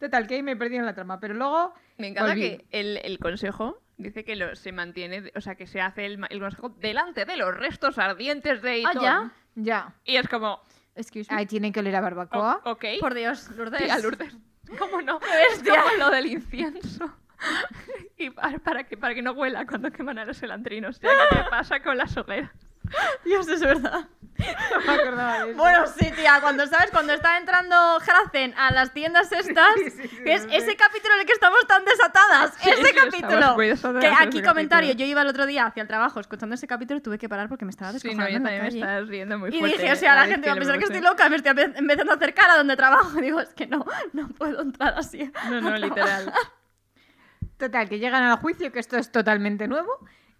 Total, 0.00 0.26
que 0.26 0.36
ahí 0.36 0.42
me 0.42 0.56
perdí 0.56 0.76
en 0.76 0.86
la 0.86 0.94
trama. 0.94 1.20
Pero 1.20 1.34
luego. 1.34 1.74
Me 1.98 2.08
encanta 2.08 2.32
volví. 2.32 2.40
que 2.40 2.66
el, 2.70 2.96
el 3.04 3.18
consejo 3.18 3.82
dice 3.98 4.24
que 4.24 4.34
lo, 4.34 4.56
se 4.56 4.72
mantiene, 4.72 5.30
o 5.36 5.40
sea, 5.42 5.56
que 5.56 5.66
se 5.66 5.80
hace 5.82 6.06
el, 6.06 6.24
el 6.30 6.40
consejo 6.40 6.70
delante 6.70 7.26
de 7.26 7.36
los 7.36 7.54
restos 7.54 7.98
ardientes 7.98 8.62
de 8.62 8.82
Ah, 8.86 8.92
Iton. 8.92 9.02
ya. 9.02 9.32
Ya. 9.56 9.94
Y 10.04 10.16
es 10.16 10.26
como, 10.28 10.62
Excuse 10.94 11.30
me. 11.30 11.38
Ahí 11.40 11.44
tienen 11.46 11.72
que 11.72 11.80
oler 11.80 11.96
a 11.96 12.00
barbacoa. 12.00 12.62
o- 12.64 12.70
ok, 12.72 12.84
Por 13.00 13.12
Dios, 13.12 13.50
Lourdes. 13.50 13.82
tía 13.82 13.98
Lourdes. 13.98 14.34
¿Cómo 14.78 15.02
no? 15.02 15.20
Es 15.52 15.62
como 15.62 15.90
lo 15.98 16.10
del 16.10 16.26
incienso. 16.26 17.14
y 18.18 18.30
para, 18.30 18.58
para 18.58 18.84
que, 18.84 18.96
para 18.96 19.14
que 19.14 19.22
no 19.22 19.32
huela 19.32 19.66
cuando 19.66 19.90
queman 19.90 20.18
a 20.18 20.24
los 20.24 20.42
elantrinos. 20.42 21.00
Ya, 21.00 21.10
¿Qué 21.30 21.44
pasa 21.50 21.80
con 21.80 21.96
las 21.96 22.16
hogueras? 22.16 22.50
Dios, 23.24 23.48
es 23.48 23.60
verdad. 23.60 24.08
No 24.38 24.80
me 24.86 24.92
acordaba 24.92 25.44
de 25.44 25.50
eso. 25.50 25.58
Bueno, 25.58 25.84
sí, 25.88 26.12
tía, 26.12 26.38
cuando 26.40 26.64
sabes, 26.68 26.92
cuando 26.92 27.12
está 27.12 27.38
entrando 27.38 27.98
Hracen 27.98 28.54
a 28.56 28.70
las 28.70 28.92
tiendas 28.94 29.32
estas, 29.32 29.66
Sí, 29.74 29.90
sí, 29.90 30.06
sí, 30.06 30.16
que 30.22 30.32
es 30.32 30.44
ese 30.52 30.76
capítulo 30.76 31.14
en 31.14 31.20
el 31.22 31.26
que 31.26 31.32
estamos 31.32 31.58
tan 31.66 31.84
desatadas, 31.84 32.54
Sí, 32.60 32.70
ese 32.70 32.84
sí, 32.84 32.94
capítulo. 32.94 33.56
desatadas 33.56 34.00
Que 34.00 34.06
aquí 34.10 34.40
comentario, 34.40 34.90
capítulo. 34.90 35.04
yo 35.06 35.10
iba 35.10 35.22
el 35.22 35.26
otro 35.26 35.44
día 35.46 35.66
hacia 35.66 35.80
el 35.82 35.88
trabajo 35.88 36.20
escuchando 36.20 36.54
ese 36.54 36.68
capítulo 36.68 36.98
y 36.98 37.02
tuve 37.02 37.18
que 37.18 37.28
parar 37.28 37.48
porque 37.48 37.64
me 37.64 37.72
estaba 37.72 37.90
Sí, 37.90 37.94
descojonando 37.94 38.38
no, 38.38 38.48
yo 38.54 38.60
también 38.60 38.80
me 38.86 39.00
riendo 39.10 39.38
muy 39.40 39.48
Y 39.52 39.58
fuerte. 39.58 39.76
dije, 39.78 39.92
o 39.92 39.96
sea, 39.96 40.14
la 40.14 40.26
gente 40.26 40.46
va 40.46 40.52
a 40.52 40.56
pensar 40.56 40.78
que 40.78 40.84
estoy 40.84 41.00
loca, 41.00 41.28
me 41.28 41.34
estoy 41.36 41.52
empe- 41.54 41.72
empezando 41.76 42.12
a 42.12 42.14
acercar 42.14 42.50
a 42.50 42.56
donde 42.58 42.76
trabajo. 42.76 43.20
Digo, 43.20 43.40
es 43.40 43.52
que 43.54 43.66
no, 43.66 43.84
no 44.12 44.28
puedo 44.28 44.62
entrar 44.62 44.94
así. 44.96 45.32
No, 45.50 45.60
no, 45.60 45.76
literal. 45.76 46.32
Total, 47.58 47.88
que 47.88 47.98
llegan 47.98 48.22
al 48.22 48.38
juicio, 48.38 48.72
que 48.72 48.78
esto 48.78 48.96
es 48.96 49.12
totalmente 49.12 49.68
nuevo. 49.68 49.90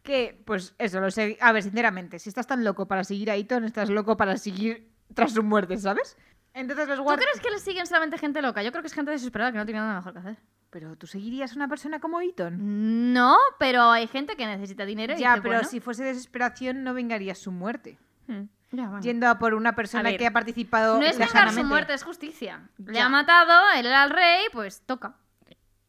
Que, 0.03 0.41
pues 0.47 0.75
eso, 0.79 1.01
lo 1.01 1.11
sé. 1.11 1.37
A 1.41 1.53
ver, 1.53 1.63
sinceramente, 1.63 2.19
si 2.19 2.29
estás 2.31 2.47
tan 2.47 2.65
loco 2.65 2.87
para 2.87 3.05
seguir 3.05 3.31
a 3.31 3.37
Iton, 3.37 3.65
estás 3.65 3.91
loco 3.91 4.17
para 4.17 4.37
seguir 4.39 4.89
tras 5.15 5.33
su 5.33 5.43
muerte, 5.43 5.77
¿sabes? 5.77 6.17
Entonces 6.55 6.89
los 6.89 6.99
¿Tú 6.99 7.03
guardias. 7.05 7.29
crees 7.31 7.45
que 7.45 7.51
le 7.51 7.59
siguen 7.59 7.87
solamente 7.87 8.19
gente 8.19 8.41
loca? 8.41 8.63
Yo 8.63 8.71
creo 8.71 8.83
que 8.83 8.89
es 8.89 8.95
gente 8.95 9.11
desesperada 9.11 9.53
que 9.53 9.59
no 9.59 9.67
tiene 9.67 9.81
nada 9.81 9.97
mejor 9.97 10.13
que 10.13 10.19
hacer. 10.21 10.37
Pero 10.71 10.97
tú 10.97 11.07
seguirías 11.07 11.53
a 11.53 11.57
una 11.57 11.69
persona 11.69 11.99
como 11.99 12.21
Iton. 12.23 13.13
No, 13.13 13.37
pero 13.59 13.91
hay 13.91 14.07
gente 14.07 14.37
que 14.37 14.47
necesita 14.47 14.85
dinero 14.85 15.15
y 15.15 15.19
Ya, 15.19 15.31
dice, 15.31 15.43
pero 15.43 15.55
bueno, 15.57 15.69
si 15.69 15.81
fuese 15.81 16.05
desesperación, 16.05 16.85
no 16.85 16.95
vengaría 16.95 17.35
su 17.35 17.53
muerte. 17.53 17.99
Hmm. 18.27 18.45
ya, 18.73 18.89
bueno. 18.89 19.01
Yendo 19.01 19.29
a 19.29 19.39
por 19.39 19.55
una 19.55 19.75
persona 19.75 20.01
A 20.01 20.13
ver, 20.13 20.19
que 20.19 20.27
ha 20.27 20.33
participado. 20.33 20.99
No 20.99 21.05
es 21.07 21.19
vengar 21.19 21.53
su 21.53 21.65
muerte, 21.65 21.95
es 21.95 22.03
justicia. 22.03 22.69
Le 22.79 23.01
ha 23.01 23.09
matado, 23.09 23.53
él 23.77 23.87
era 23.87 24.05
el 24.05 24.11
rey, 24.11 24.45
pues 24.53 24.83
toca. 24.83 25.17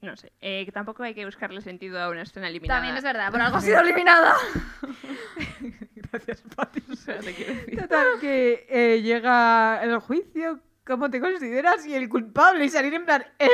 No 0.02 0.16
sé, 0.16 0.32
eh, 0.40 0.66
que 0.66 0.72
tampoco 0.72 1.04
hay 1.04 1.14
que 1.14 1.26
buscarle 1.26 1.60
sentido 1.62 2.02
a 2.02 2.10
una 2.10 2.22
escena 2.22 2.48
eliminada. 2.48 2.80
También 2.80 2.96
es 2.98 3.04
verdad, 3.04 3.32
por 3.32 3.42
algo 3.42 3.58
ha 3.58 3.62
sido 3.62 3.82
eliminada. 3.82 4.34
Gracias, 5.96 6.44
Pati. 6.56 6.84
O 6.92 6.96
sea, 6.96 7.20
te 7.20 7.34
quiero 7.34 7.54
decir. 7.54 7.82
Total, 7.82 8.08
que 8.22 8.66
eh, 8.70 9.02
llega 9.02 9.84
el 9.84 10.00
juicio. 10.00 10.62
¿Cómo 10.86 11.10
te 11.10 11.20
consideras? 11.20 11.86
Y 11.86 11.94
el 11.94 12.10
culpable 12.10 12.66
y 12.66 12.70
salir 12.70 12.94
en 12.96 13.06
plan, 13.06 13.24
este 13.38 13.54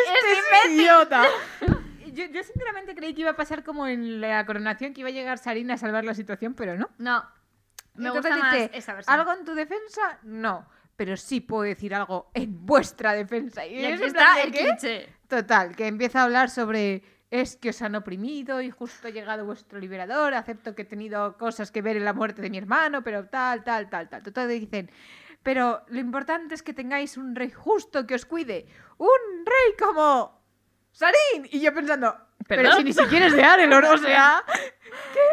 es 0.64 0.72
idiota. 0.72 1.26
Yo, 2.14 2.24
yo 2.28 2.44
sinceramente 2.44 2.96
creí 2.96 3.14
que 3.14 3.22
iba 3.22 3.32
a 3.32 3.36
pasar 3.36 3.66
como 3.66 3.88
en 3.88 4.22
la 4.22 4.46
coronación, 4.46 4.94
que 4.94 5.02
iba 5.02 5.10
a 5.10 5.12
llegar 5.12 5.38
Sarina 5.38 5.74
a 5.74 5.78
salvar 5.78 6.06
la 6.06 6.14
situación, 6.14 6.54
pero 6.54 6.78
no. 6.78 6.90
No, 6.98 7.26
me 7.96 8.08
Entonces 8.08 8.32
gusta 8.32 8.38
más 8.38 8.54
dice, 8.54 8.72
esa 8.74 8.94
versión. 8.94 9.20
¿Algo 9.20 9.34
en 9.34 9.44
tu 9.44 9.54
defensa? 9.54 10.20
No. 10.24 10.66
Pero 10.96 11.18
sí 11.18 11.42
puedo 11.42 11.64
decir 11.64 11.94
algo 11.94 12.32
en 12.34 12.66
vuestra 12.66 13.12
defensa. 13.12 13.66
Y 13.66 13.84
es 13.84 13.96
aquí 13.96 14.04
está 14.06 14.42
el 14.42 14.52
¿qué? 14.54 14.60
cliché. 14.60 15.15
Total, 15.28 15.76
que 15.76 15.88
empieza 15.88 16.22
a 16.22 16.24
hablar 16.24 16.50
sobre 16.50 17.04
es 17.32 17.58
que 17.58 17.70
os 17.70 17.82
han 17.82 17.96
oprimido 17.96 18.62
y 18.62 18.70
justo 18.70 19.08
ha 19.08 19.12
llegado 19.12 19.46
vuestro 19.46 19.80
liberador, 19.80 20.34
acepto 20.34 20.76
que 20.76 20.84
he 20.84 20.86
tenido 20.86 21.38
cosas 21.38 21.72
que 21.72 21.82
ver 21.82 21.98
en 21.98 22.06
la 22.06 22.14
muerte 22.14 22.42
de 22.42 22.50
mi 22.50 22.58
hermano, 22.58 23.04
pero 23.04 23.26
tal, 23.26 23.64
tal, 23.64 23.90
tal, 23.90 24.08
tal. 24.10 24.24
Total, 24.24 24.48
dicen, 24.48 24.90
pero 25.44 25.84
lo 25.88 26.00
importante 26.00 26.56
es 26.56 26.64
que 26.64 26.74
tengáis 26.74 27.18
un 27.18 27.36
rey 27.36 27.52
justo 27.52 28.06
que 28.08 28.16
os 28.16 28.26
cuide. 28.26 28.68
Un 28.98 29.46
rey 29.46 29.76
como 29.78 30.42
Sarín. 30.92 31.48
Y 31.52 31.60
yo 31.60 31.74
pensando, 31.74 32.16
pero 32.48 32.72
si 32.74 32.84
ni 32.84 32.94
siquiera 32.94 33.28
es 33.28 33.36
de 33.36 33.44
Arelor, 33.44 33.86
o 33.86 33.98
sea... 33.98 34.44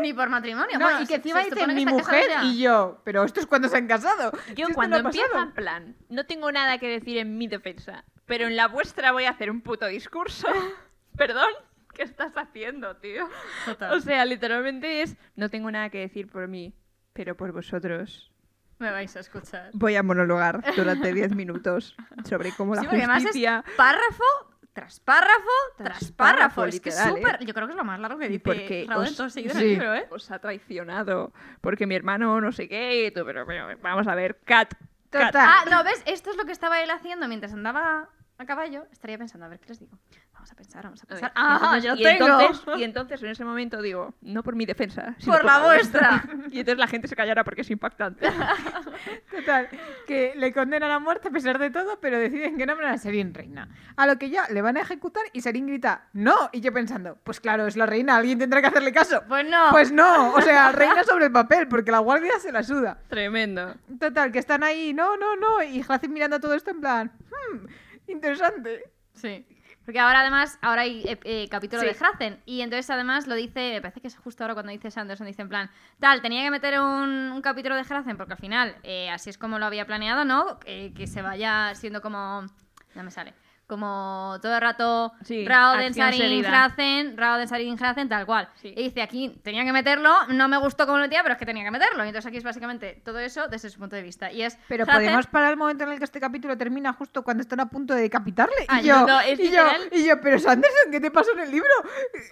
Ni 0.00 0.12
por 0.12 0.28
matrimonio. 0.28 0.78
No, 0.78 0.86
bueno, 0.86 1.02
y 1.02 1.06
que 1.06 1.16
encima 1.16 1.40
dicen 1.40 1.74
mi 1.74 1.86
mujer 1.86 2.30
y 2.44 2.58
yo, 2.58 3.00
pero 3.04 3.22
esto 3.22 3.40
es 3.40 3.46
cuando 3.46 3.68
se 3.68 3.76
han 3.76 3.86
casado. 3.86 4.32
Yo 4.56 4.66
cuando 4.74 5.00
no 5.00 5.08
empieza 5.08 5.40
en 5.40 5.52
plan, 5.52 5.96
no 6.08 6.26
tengo 6.26 6.50
nada 6.50 6.78
que 6.78 6.88
decir 6.88 7.18
en 7.18 7.38
mi 7.38 7.46
defensa, 7.46 8.04
pero 8.32 8.46
en 8.46 8.56
la 8.56 8.66
vuestra 8.66 9.12
voy 9.12 9.24
a 9.26 9.30
hacer 9.30 9.50
un 9.50 9.60
puto 9.60 9.84
discurso. 9.84 10.48
Perdón, 11.18 11.50
¿qué 11.92 12.02
estás 12.02 12.32
haciendo, 12.34 12.96
tío? 12.96 13.28
Total. 13.66 13.92
O 13.92 14.00
sea, 14.00 14.24
literalmente 14.24 15.02
es, 15.02 15.18
no 15.36 15.50
tengo 15.50 15.70
nada 15.70 15.90
que 15.90 15.98
decir 15.98 16.28
por 16.28 16.48
mí, 16.48 16.72
pero 17.12 17.36
por 17.36 17.52
vosotros. 17.52 18.32
Me 18.78 18.90
vais 18.90 19.14
a 19.16 19.20
escuchar. 19.20 19.68
Voy 19.74 19.96
a 19.96 20.02
monologar 20.02 20.64
durante 20.74 21.12
10 21.12 21.34
minutos 21.34 21.94
sobre 22.24 22.52
cómo 22.52 22.74
Sí, 22.74 22.86
porque 22.86 23.02
además 23.02 23.22
es 23.26 23.36
párrafo 23.76 24.24
tras 24.72 24.98
párrafo 25.00 25.50
tras, 25.76 26.10
párrafo. 26.12 26.64
Es 26.64 26.80
que 26.80 26.88
es 26.88 26.98
¿eh? 26.98 27.10
súper. 27.10 27.44
Yo 27.44 27.52
creo 27.52 27.66
que 27.66 27.72
es 27.72 27.76
lo 27.76 27.84
más 27.84 28.00
largo 28.00 28.18
que 28.18 28.30
dice 28.30 28.42
porque 28.42 28.86
Raúl 28.88 29.04
en 29.04 29.10
os- 29.10 29.16
todo 29.18 29.28
seguido 29.28 29.54
sí. 29.56 29.60
el 29.60 29.68
libro, 29.72 29.94
¿eh? 29.94 30.06
os 30.08 30.30
ha 30.30 30.38
traicionado, 30.38 31.34
porque 31.60 31.86
mi 31.86 31.96
hermano 31.96 32.40
no 32.40 32.50
sé 32.50 32.66
qué, 32.66 33.08
y 33.08 33.10
tú, 33.10 33.26
pero, 33.26 33.44
pero 33.44 33.68
vamos 33.82 34.08
a 34.08 34.14
ver, 34.14 34.40
Cat. 34.46 34.72
Cat. 35.10 35.26
Total. 35.26 35.46
Ah, 35.46 35.64
no, 35.70 35.84
¿ves? 35.84 36.02
Esto 36.06 36.30
es 36.30 36.38
lo 36.38 36.46
que 36.46 36.52
estaba 36.52 36.80
él 36.80 36.90
haciendo 36.90 37.28
mientras 37.28 37.52
andaba 37.52 38.08
a 38.42 38.46
caballo. 38.46 38.86
Estaría 38.92 39.18
pensando, 39.18 39.46
a 39.46 39.48
ver 39.48 39.58
qué 39.58 39.68
les 39.68 39.80
digo. 39.80 39.98
Vamos 40.32 40.50
a 40.50 40.54
pensar, 40.54 40.84
vamos 40.84 41.02
a 41.02 41.06
pensar. 41.06 41.32
Ah, 41.34 41.76
entonces- 41.76 41.84
yo 41.84 41.94
y 41.94 42.02
tengo. 42.02 42.26
Entonces, 42.26 42.64
y 42.78 42.84
entonces 42.84 43.22
en 43.22 43.28
ese 43.30 43.44
momento 43.44 43.80
digo, 43.80 44.14
no 44.20 44.42
por 44.42 44.56
mi 44.56 44.66
defensa, 44.66 45.14
sino 45.18 45.32
Por 45.32 45.44
la 45.44 45.60
vuestra. 45.60 46.24
y 46.50 46.60
entonces 46.60 46.78
la 46.78 46.88
gente 46.88 47.08
se 47.08 47.16
callará 47.16 47.44
porque 47.44 47.62
es 47.62 47.70
impactante. 47.70 48.28
Total, 49.30 49.68
que 50.06 50.34
le 50.36 50.52
condenan 50.52 50.90
a 50.90 50.98
muerte 50.98 51.28
a 51.28 51.30
pesar 51.30 51.58
de 51.58 51.70
todo, 51.70 51.98
pero 52.00 52.18
deciden 52.18 52.56
que 52.58 52.66
nombran 52.66 52.92
a 52.92 52.98
Serín 52.98 53.32
reina. 53.32 53.68
A 53.96 54.06
lo 54.06 54.18
que 54.18 54.30
ya 54.30 54.48
le 54.48 54.62
van 54.62 54.76
a 54.76 54.80
ejecutar 54.80 55.22
y 55.32 55.40
Serín 55.40 55.66
grita, 55.66 56.08
¡No! 56.12 56.50
Y 56.52 56.60
yo 56.60 56.72
pensando, 56.72 57.18
pues 57.24 57.40
claro, 57.40 57.66
es 57.66 57.76
la 57.76 57.86
reina, 57.86 58.16
alguien 58.16 58.38
tendrá 58.38 58.60
que 58.60 58.66
hacerle 58.66 58.92
caso. 58.92 59.22
Pues 59.28 59.48
no. 59.48 59.70
Pues 59.70 59.92
no, 59.92 60.34
o 60.34 60.40
sea, 60.40 60.72
reina 60.72 61.04
sobre 61.04 61.26
el 61.26 61.32
papel, 61.32 61.68
porque 61.68 61.90
la 61.90 62.00
guardia 62.00 62.38
se 62.38 62.52
la 62.52 62.62
suda. 62.62 62.98
Tremendo. 63.08 63.74
Total, 63.98 64.30
que 64.32 64.38
están 64.38 64.62
ahí, 64.62 64.92
no, 64.92 65.16
no, 65.16 65.36
no, 65.36 65.62
y 65.62 65.82
Jacin 65.82 66.12
mirando 66.12 66.40
todo 66.40 66.54
esto 66.54 66.70
en 66.70 66.80
plan, 66.80 67.12
hmm, 67.30 67.66
interesante. 68.12 68.84
Sí. 69.14 69.46
Porque 69.84 69.98
ahora 69.98 70.20
además, 70.20 70.58
ahora 70.62 70.82
hay 70.82 71.02
eh, 71.06 71.18
eh, 71.24 71.48
capítulo 71.50 71.82
Sí. 71.82 71.88
de 71.88 71.94
Hrazen. 71.94 72.40
Y 72.46 72.60
entonces 72.60 72.88
además 72.90 73.26
lo 73.26 73.34
dice, 73.34 73.72
me 73.72 73.80
parece 73.80 74.00
que 74.00 74.06
es 74.06 74.16
justo 74.16 74.44
ahora 74.44 74.54
cuando 74.54 74.70
dice 74.70 74.90
Sanderson, 74.92 75.26
dice 75.26 75.42
en 75.42 75.48
plan, 75.48 75.70
tal, 75.98 76.22
tenía 76.22 76.42
que 76.44 76.50
meter 76.50 76.78
un, 76.80 77.32
un 77.32 77.42
capítulo 77.42 77.74
de 77.74 77.82
Hrazen 77.82 78.16
porque 78.16 78.34
al 78.34 78.38
final, 78.38 78.76
eh, 78.84 79.10
así 79.10 79.28
es 79.30 79.38
como 79.38 79.58
lo 79.58 79.66
había 79.66 79.84
planeado, 79.86 80.24
¿no? 80.24 80.60
Que 80.60 81.06
se 81.06 81.20
vaya 81.20 81.74
siendo 81.74 82.00
como... 82.00 82.46
No 82.94 83.02
me 83.02 83.10
sale. 83.10 83.34
Como 83.66 84.38
todo 84.42 84.54
el 84.54 84.60
rato 84.60 85.12
Sí, 85.24 85.46
Raoden, 85.46 85.88
acción 85.88 86.12
Sarin. 86.12 86.44
Hrazen, 86.44 87.16
Sarin, 87.48 87.76
Hrazen, 87.78 88.08
tal 88.08 88.26
cual. 88.26 88.48
Sí. 88.60 88.74
Y 88.76 88.82
dice, 88.84 89.02
aquí 89.02 89.30
tenía 89.42 89.64
que 89.64 89.72
meterlo, 89.72 90.10
no 90.28 90.48
me 90.48 90.58
gustó 90.58 90.84
cómo 90.86 90.98
lo 90.98 91.04
metía, 91.04 91.22
pero 91.22 91.34
es 91.34 91.38
que 91.38 91.46
tenía 91.46 91.64
que 91.64 91.70
meterlo. 91.70 92.04
Y 92.04 92.08
entonces 92.08 92.26
aquí 92.28 92.36
es 92.36 92.44
básicamente 92.44 93.00
todo 93.04 93.18
eso 93.18 93.48
desde 93.48 93.70
su 93.70 93.78
punto 93.78 93.96
de 93.96 94.02
vista. 94.02 94.30
Y 94.30 94.42
es 94.42 94.58
Pero 94.68 94.84
Hrazen- 94.84 94.92
podemos 94.94 95.26
parar 95.26 95.50
el 95.52 95.56
momento 95.56 95.84
en 95.84 95.92
el 95.92 95.98
que 95.98 96.04
este 96.04 96.20
capítulo 96.20 96.56
termina 96.58 96.92
justo 96.92 97.22
cuando 97.22 97.40
están 97.42 97.60
a 97.60 97.66
punto 97.68 97.94
de 97.94 98.02
decapitarle. 98.02 98.54
Ah, 98.68 98.80
y 98.82 98.86
yo, 98.86 99.06
no, 99.06 99.20
es 99.20 99.38
y, 99.38 99.44
yo 99.44 99.50
literal. 99.50 99.88
y 99.92 100.06
yo, 100.06 100.20
pero 100.20 100.38
Sanderson, 100.38 100.90
¿qué 100.90 101.00
te 101.00 101.10
pasó 101.10 101.32
en 101.32 101.40
el 101.40 101.50
libro? 101.50 101.70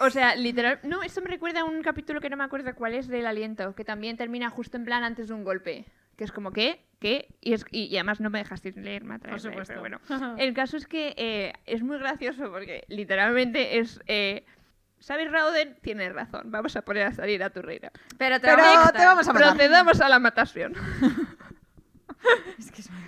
O 0.01 0.11
sea, 0.11 0.35
literal. 0.35 0.81
No, 0.83 1.03
esto 1.03 1.21
me 1.23 1.29
recuerda 1.29 1.61
a 1.61 1.65
un 1.65 1.83
capítulo 1.83 2.21
que 2.21 2.29
no 2.31 2.37
me 2.37 2.45
acuerdo 2.45 2.75
cuál 2.75 2.95
es 2.95 3.09
del 3.09 3.27
aliento, 3.27 3.75
que 3.75 3.85
también 3.85 4.17
termina 4.17 4.51
justo 4.51 4.77
en 4.77 4.85
plan 4.85 5.05
antes 5.05 5.29
de 5.29 5.35
un 5.35 5.45
golpe. 5.45 5.87
Que 6.17 6.25
es 6.25 6.33
como, 6.33 6.51
¿qué? 6.53 6.85
¿Qué? 7.01 7.29
Y, 7.41 7.55
es, 7.55 7.65
y, 7.71 7.85
y 7.85 7.97
además 7.97 8.21
no 8.21 8.29
me 8.29 8.39
dejasteis 8.39 8.77
leer 8.77 9.05
más 9.05 9.21
Por 9.21 9.41
supuesto. 9.41 9.75
Pero 9.75 9.81
bueno. 9.81 10.37
El 10.39 10.53
caso 10.53 10.77
es 10.77 10.87
que 10.87 11.15
eh, 11.17 11.55
es 11.67 11.83
muy 11.83 11.99
gracioso 11.99 12.51
porque 12.51 12.85
literalmente 12.89 13.79
es. 13.79 14.01
Eh, 14.07 14.45
¿Sabes, 14.99 15.31
Rauden? 15.31 15.79
Tienes 15.81 16.13
razón. 16.13 16.51
Vamos 16.51 16.77
a 16.77 16.83
poner 16.83 17.07
a 17.07 17.13
salir 17.13 17.43
a 17.43 17.49
tu 17.49 17.63
reina. 17.63 17.91
Pero 18.19 18.39
te 18.39 18.49
Pero 18.49 18.59
vamos 18.59 18.87
a 18.87 18.93
te 18.93 18.93
matar. 18.93 19.07
vamos 19.07 19.29
a 19.29 19.33
matar. 19.33 19.49
Procedamos 19.57 20.01
a 20.03 20.09
la 20.11 20.19
matación. 20.19 20.75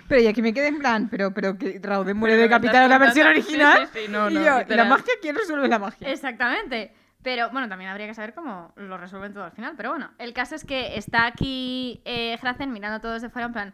Pero 0.07 0.21
y 0.21 0.27
aquí 0.27 0.41
me 0.41 0.53
quedé 0.53 0.67
en 0.67 0.79
plan, 0.79 1.07
pero, 1.09 1.33
pero 1.33 1.57
que 1.57 1.79
Rauden 1.81 2.17
muere 2.17 2.35
decapitado 2.35 2.85
en 2.85 2.89
la 2.89 2.97
versión 2.97 3.27
original. 3.27 3.87
sí, 3.93 3.99
sí, 3.99 4.05
sí, 4.05 4.11
no, 4.11 4.29
y 4.29 4.33
no, 4.33 4.43
yo, 4.43 4.61
¿y 4.67 4.75
la 4.75 4.85
magia? 4.85 5.13
¿Quién 5.21 5.35
resuelve 5.35 5.67
la 5.67 5.79
magia? 5.79 6.11
Exactamente. 6.11 6.91
Pero 7.23 7.49
bueno, 7.51 7.67
también 7.69 7.89
habría 7.89 8.07
que 8.07 8.13
saber 8.13 8.33
cómo 8.33 8.73
lo 8.75 8.97
resuelven 8.97 9.33
todo 9.33 9.45
al 9.45 9.51
final. 9.51 9.73
Pero 9.77 9.89
bueno, 9.91 10.11
el 10.17 10.33
caso 10.33 10.55
es 10.55 10.65
que 10.65 10.97
está 10.97 11.25
aquí 11.25 12.01
eh, 12.05 12.37
Hrazen 12.41 12.71
mirando 12.71 12.99
todo 12.99 13.13
desde 13.13 13.29
fuera 13.29 13.47
en 13.47 13.53
plan... 13.53 13.73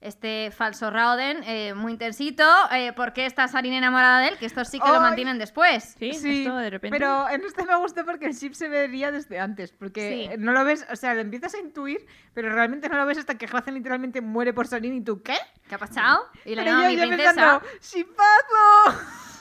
Este 0.00 0.50
falso 0.50 0.90
Raoden, 0.90 1.38
eh, 1.44 1.72
muy 1.72 1.92
intensito. 1.92 2.44
Eh, 2.72 2.92
¿Por 2.92 3.14
qué 3.14 3.24
está 3.24 3.48
Sarin 3.48 3.72
enamorada 3.72 4.18
de 4.20 4.28
él? 4.28 4.36
Que 4.36 4.44
esto 4.44 4.62
sí 4.66 4.78
que 4.78 4.86
lo 4.86 5.00
mantienen 5.00 5.38
después. 5.38 5.94
Sí, 5.98 6.10
esto 6.10 6.56
de 6.58 6.68
repente. 6.68 6.98
Pero 6.98 7.26
en 7.30 7.42
este 7.42 7.64
me 7.64 7.74
gustó 7.76 8.04
porque 8.04 8.26
el 8.26 8.34
ship 8.34 8.52
se 8.52 8.68
vería 8.68 9.10
desde 9.10 9.40
antes. 9.40 9.72
Porque 9.72 10.28
Sí. 10.30 10.36
no 10.38 10.52
lo 10.52 10.62
ves, 10.62 10.86
o 10.92 10.96
sea, 10.96 11.14
lo 11.14 11.22
empiezas 11.22 11.54
a 11.54 11.58
intuir, 11.58 12.04
pero 12.34 12.52
realmente 12.52 12.90
no 12.90 12.98
lo 12.98 13.06
ves 13.06 13.16
hasta 13.16 13.38
que 13.38 13.46
Hrazen 13.46 13.72
literalmente 13.72 14.20
muere 14.20 14.52
por 14.52 14.66
Sarin 14.66 14.92
y 14.94 15.00
tú, 15.02 15.22
¿qué? 15.22 15.38
¿Qué 15.66 15.74
ha 15.74 15.78
pasado? 15.78 16.26
Y 16.44 16.54
la 16.54 16.64
Pero 16.64 16.82
yo 16.82 16.86
mi 16.86 16.96
ya 16.96 17.02
princesa. 17.06 17.32
pensando, 17.32 17.62
¡shipazo! 17.80 19.33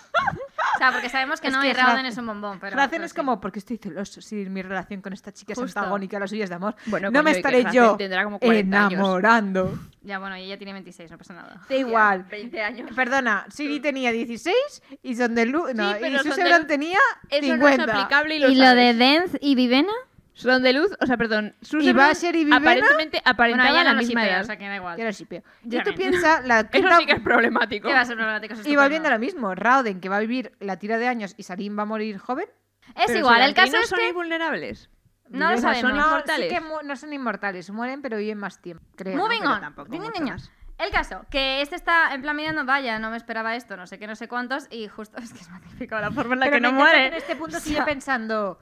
O 0.75 0.77
sea, 0.77 0.91
porque 0.91 1.09
sabemos 1.09 1.39
que 1.39 1.47
Es 1.47 1.53
no, 1.53 1.61
que 1.61 1.69
y 1.69 1.73
Raoden 1.73 2.05
Hrazen- 2.05 2.09
es 2.09 2.17
un 2.17 2.27
bombón. 2.27 2.59
Pero, 2.59 2.79
es 2.81 3.11
sí. 3.11 3.15
como, 3.15 3.39
porque 3.39 3.59
estoy 3.59 3.77
celoso 3.77 4.21
si 4.21 4.35
mi 4.49 4.61
relación 4.61 5.01
con 5.01 5.13
esta 5.13 5.31
chica 5.31 5.53
es 5.53 5.59
Justo. 5.59 5.79
antagónica 5.79 6.17
a 6.17 6.19
las 6.21 6.29
suyas 6.29 6.49
de 6.49 6.55
amor. 6.55 6.75
Bueno, 6.87 7.07
no 7.09 7.19
coño, 7.19 7.23
me 7.23 7.31
estaré 7.31 7.65
yo 7.71 7.95
tendrá 7.95 8.23
como 8.23 8.39
40 8.39 8.77
años. 8.77 8.93
enamorando. 8.93 9.77
Ya, 10.01 10.19
bueno, 10.19 10.35
y 10.37 10.43
ella 10.43 10.57
tiene 10.57 10.73
26, 10.73 11.11
no 11.11 11.17
pasa 11.17 11.33
nada. 11.33 11.61
Da 11.69 11.75
igual. 11.75 12.23
20 12.29 12.61
años. 12.61 12.89
Perdona, 12.95 13.45
Siri 13.49 13.79
tenía 13.79 14.11
16 14.11 14.55
y 15.01 15.15
Sondeluz, 15.15 15.73
no, 15.73 15.93
Sí, 15.93 15.99
y 16.05 16.17
Susan 16.17 16.37
Sondeluz- 16.37 16.67
tenía 16.67 16.99
Eso 17.29 17.41
50. 17.53 17.57
no 17.57 17.83
es 17.83 17.89
aplicable 17.97 18.35
y 18.35 18.39
lo 18.39 18.49
¿Y 18.49 18.55
lo 18.55 18.65
sabes. 18.65 18.97
de 18.97 19.05
Denz 19.05 19.37
y 19.41 19.55
Vivena? 19.55 19.93
Son 20.35 20.63
de 20.63 20.73
luz, 20.73 20.91
o 20.99 21.05
sea, 21.05 21.15
perdón. 21.17 21.55
Susan 21.61 21.87
¿Y 21.89 21.93
Basher 21.93 22.35
y 22.35 22.39
Vivena? 22.45 22.57
aparentemente 22.57 23.17
Bueno, 23.17 23.31
aparentaban 23.31 23.71
ella 23.73 23.83
la 23.83 23.91
no 23.93 23.99
misma 23.99 24.21
shipea, 24.21 24.33
edad. 24.33 24.41
o 24.41 24.45
sea 24.45 24.57
que 24.57 24.67
da 24.67 24.75
igual. 24.75 24.97
Yo 24.97 25.03
lo 25.05 25.11
shipeo. 25.11 25.43
Yo 25.63 25.79
Y 25.79 25.83
tú 25.83 25.93
piensas, 25.93 26.45
la 26.45 26.59
Eso 26.61 26.69
quinta- 26.71 26.97
sí 26.97 27.05
que 27.05 27.11
es 27.13 27.19
problemático. 27.21 27.87
¿Qué 27.87 27.93
va 27.93 28.01
a 28.01 28.05
ser 28.05 28.15
problemático? 28.15 28.53
Eso 28.55 28.67
y 28.67 28.75
volviendo 28.75 29.09
a 29.09 29.11
lo 29.11 29.19
mismo, 29.19 29.53
Rauden, 29.53 30.01
que 30.01 30.09
va 30.09 30.17
a 30.17 30.19
vivir 30.21 30.51
la 30.59 30.77
tira 30.79 30.97
de 30.97 31.07
años 31.07 31.35
y 31.37 31.43
Sarin 31.43 31.77
va 31.77 31.83
a 31.83 31.85
morir 31.85 32.17
joven. 32.17 32.47
Es 32.95 33.05
Pero 33.07 33.19
igual, 33.19 33.41
si 33.41 33.47
el 33.49 33.53
caso 33.53 33.77
es 33.77 33.87
son 33.89 33.99
que... 33.99 34.09
invulnerables. 34.09 34.89
No 35.29 35.51
lo 35.51 35.57
sabemos. 35.57 35.81
son 35.91 35.97
No, 35.99 36.05
inmortales. 36.07 36.49
sí 36.49 36.55
que 36.55 36.61
no 36.85 36.95
son 36.95 37.13
inmortales, 37.13 37.69
mueren 37.71 38.01
pero 38.01 38.17
viven 38.17 38.37
más 38.37 38.61
tiempo. 38.61 38.83
Creo, 38.95 39.15
¿no? 39.15 39.23
Moving 39.23 39.39
Pero 39.41 39.53
on. 39.53 39.61
tampoco 39.61 39.89
Niño, 39.89 40.05
mucho 40.05 40.19
niño. 40.19 40.33
más. 40.33 40.51
El 40.79 40.89
caso, 40.91 41.25
que 41.29 41.61
este 41.61 41.75
está 41.75 42.13
en 42.13 42.21
plan 42.23 42.35
mirando, 42.35 42.65
vaya, 42.65 42.97
no 42.99 43.11
me 43.11 43.17
esperaba 43.17 43.55
esto, 43.55 43.77
no 43.77 43.85
sé 43.87 43.99
qué, 43.99 44.07
no 44.07 44.15
sé 44.15 44.27
cuántos, 44.27 44.67
y 44.71 44.87
justo 44.87 45.17
es 45.21 45.31
que 45.31 45.39
es 45.39 45.49
magnífico 45.49 45.95
la 45.99 46.11
forma 46.11 46.33
en 46.33 46.39
la 46.41 46.45
Pero 46.47 46.57
que 46.57 46.61
no 46.61 46.71
muere. 46.73 47.07
En 47.07 47.13
este 47.13 47.35
punto 47.35 47.57
O 47.57 47.59
sigue 47.59 47.77
sea, 47.77 47.85
pensando. 47.85 48.59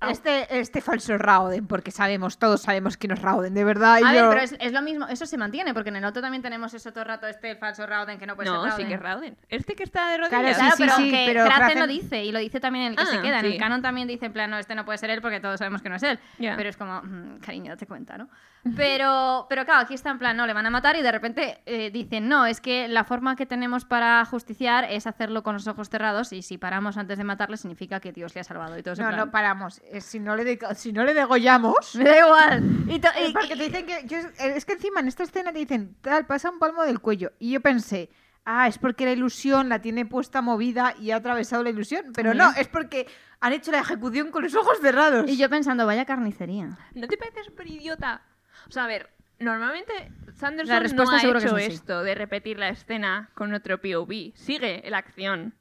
Au. 0.00 0.10
Este, 0.10 0.58
este 0.58 0.80
falso 0.80 1.16
Rauden, 1.16 1.66
porque 1.66 1.90
sabemos, 1.90 2.38
todos 2.38 2.60
sabemos 2.62 2.96
que 2.96 3.08
no 3.08 3.14
es 3.14 3.22
Rauden, 3.22 3.54
de 3.54 3.64
verdad. 3.64 3.98
y 4.00 4.04
A 4.04 4.12
ver, 4.12 4.22
yo- 4.24 4.28
pero 4.30 4.42
es, 4.42 4.54
es 4.60 4.72
lo 4.72 4.82
mismo, 4.82 5.06
eso 5.08 5.24
se 5.26 5.38
mantiene, 5.38 5.72
porque 5.72 5.88
en 5.88 5.96
el 5.96 6.04
otro 6.04 6.20
también 6.20 6.42
tenemos 6.42 6.74
eso 6.74 6.90
todo 6.90 7.00
el 7.02 7.08
rato, 7.08 7.26
este 7.26 7.56
falso 7.56 7.86
Rauden 7.86 8.18
que 8.18 8.26
no 8.26 8.36
puede 8.36 8.50
No, 8.50 8.62
ser 8.62 8.62
sí 8.62 8.68
Rauden. 8.82 8.88
que 8.88 8.94
es 8.94 9.00
Rauden. 9.00 9.36
Este 9.48 9.74
que 9.74 9.82
está 9.84 10.10
de 10.10 10.16
Claro, 10.28 10.32
rodillas. 10.32 10.56
sí, 10.56 10.60
Claro, 10.60 10.76
sí, 10.76 10.82
pero 10.82 10.96
sí, 10.96 11.10
que 11.10 11.24
pero 11.26 11.44
Hrazen 11.46 11.78
lo 11.78 11.86
dice 11.86 12.24
y 12.24 12.32
lo 12.32 12.38
dice 12.38 12.60
también 12.60 12.84
en 12.86 12.90
el 12.92 12.96
que 12.96 13.02
Ah, 13.04 13.06
se 13.06 13.20
queda. 13.22 13.38
En 13.40 13.46
sí. 13.46 13.52
el 13.52 13.58
canon 13.58 13.80
también 13.82 14.06
dice 14.08 14.26
en 14.26 14.32
plan, 14.32 14.50
no, 14.50 14.58
este 14.58 14.74
no 14.74 14.84
puede 14.84 14.98
ser 14.98 15.10
él 15.10 15.22
porque 15.22 15.40
todos 15.40 15.58
sabemos 15.58 15.80
que 15.82 15.88
no 15.88 15.96
es 15.96 16.02
él. 16.02 16.18
Pero 16.38 16.68
es 16.68 16.76
como, 16.76 17.00
mm, 17.02 17.38
cariño, 17.40 17.70
date 17.72 17.86
cuenta, 17.86 18.18
¿no? 18.18 18.28
Pero, 18.74 19.46
pero 19.48 19.64
claro, 19.64 19.80
aquí 19.82 19.94
está 19.94 20.10
en 20.10 20.18
plan, 20.18 20.36
no, 20.36 20.46
le 20.46 20.52
van 20.54 20.66
a 20.66 20.70
matar 20.70 20.96
y 20.96 21.02
de 21.02 21.12
repente 21.12 21.58
eh, 21.66 21.90
dicen, 21.90 22.28
no, 22.28 22.46
es 22.46 22.60
que 22.60 22.88
la 22.88 23.04
forma 23.04 23.36
que 23.36 23.46
tenemos 23.46 23.84
para 23.84 24.24
justiciar 24.24 24.84
es 24.90 25.06
hacerlo 25.06 25.42
con 25.42 25.54
los 25.54 25.66
ojos 25.66 25.88
cerrados 25.88 26.32
y 26.32 26.42
si 26.42 26.58
paramos 26.58 26.96
antes 26.96 27.18
de 27.18 27.24
matarle 27.24 27.56
significa 27.56 28.00
que 28.00 28.12
Dios 28.12 28.34
le 28.34 28.40
ha 28.40 28.44
salvado 28.44 28.76
y 28.78 28.82
todo 28.82 28.94
eso. 28.94 29.02
No, 29.02 29.10
no 29.16 29.30
paramos. 29.30 29.80
Eh, 29.90 30.00
Si 30.00 30.18
no 30.18 30.34
le, 30.36 30.44
de- 30.44 30.58
si 30.74 30.92
no 30.92 31.04
le 31.04 31.14
degollamos. 31.14 31.94
Me 31.96 32.04
da 32.04 32.18
igual. 32.18 32.62
Y 32.88 32.98
to- 32.98 33.08
y- 33.28 33.32
Porque 33.32 33.56
te 33.56 33.64
dicen 33.64 33.86
que. 33.86 34.06
yo- 34.06 34.18
es 34.38 34.64
que 34.64 34.72
encima 34.72 35.00
en 35.00 35.08
esta 35.08 35.22
escena 35.22 35.52
te 35.52 35.58
dicen, 35.58 35.96
tal, 36.00 36.26
pasa 36.26 36.50
un 36.50 36.58
palmo 36.58 36.82
del 36.84 37.00
cuello. 37.00 37.32
Y 37.38 37.52
yo 37.52 37.60
pensé, 37.60 38.10
ah, 38.44 38.66
es 38.68 38.78
porque 38.78 39.04
la 39.04 39.12
ilusión 39.12 39.68
la 39.68 39.80
tiene 39.80 40.06
puesta 40.06 40.40
movida 40.42 40.94
y 41.00 41.10
ha 41.10 41.16
atravesado 41.16 41.62
la 41.62 41.70
ilusión. 41.70 42.12
Pero 42.14 42.34
no, 42.34 42.50
es 42.56 42.68
porque 42.68 43.06
han 43.40 43.52
hecho 43.52 43.70
la 43.72 43.80
ejecución 43.80 44.30
con 44.30 44.42
los 44.44 44.54
ojos 44.54 44.78
cerrados. 44.80 45.28
y 45.28 45.36
yo 45.36 45.48
pensando, 45.50 45.84
vaya 45.86 46.04
carnicería. 46.04 46.76
¿No 46.94 47.06
te 47.06 47.16
parece 47.16 47.44
súper 47.44 47.66
idiota? 47.68 48.22
O 48.68 48.70
sea, 48.70 48.84
a 48.84 48.86
ver, 48.88 49.10
normalmente 49.38 49.92
Sanderson 50.34 50.74
La 50.74 50.80
respuesta 50.80 51.12
no 51.12 51.18
ha 51.18 51.20
que 51.32 51.38
hecho 51.46 51.56
es 51.56 51.64
sí. 51.66 51.72
esto 51.72 52.02
de 52.02 52.14
repetir 52.14 52.58
la 52.58 52.68
escena 52.68 53.30
con 53.34 53.52
otro 53.54 53.80
POV. 53.80 54.32
Sigue 54.34 54.82
la 54.88 54.98
acción, 54.98 55.54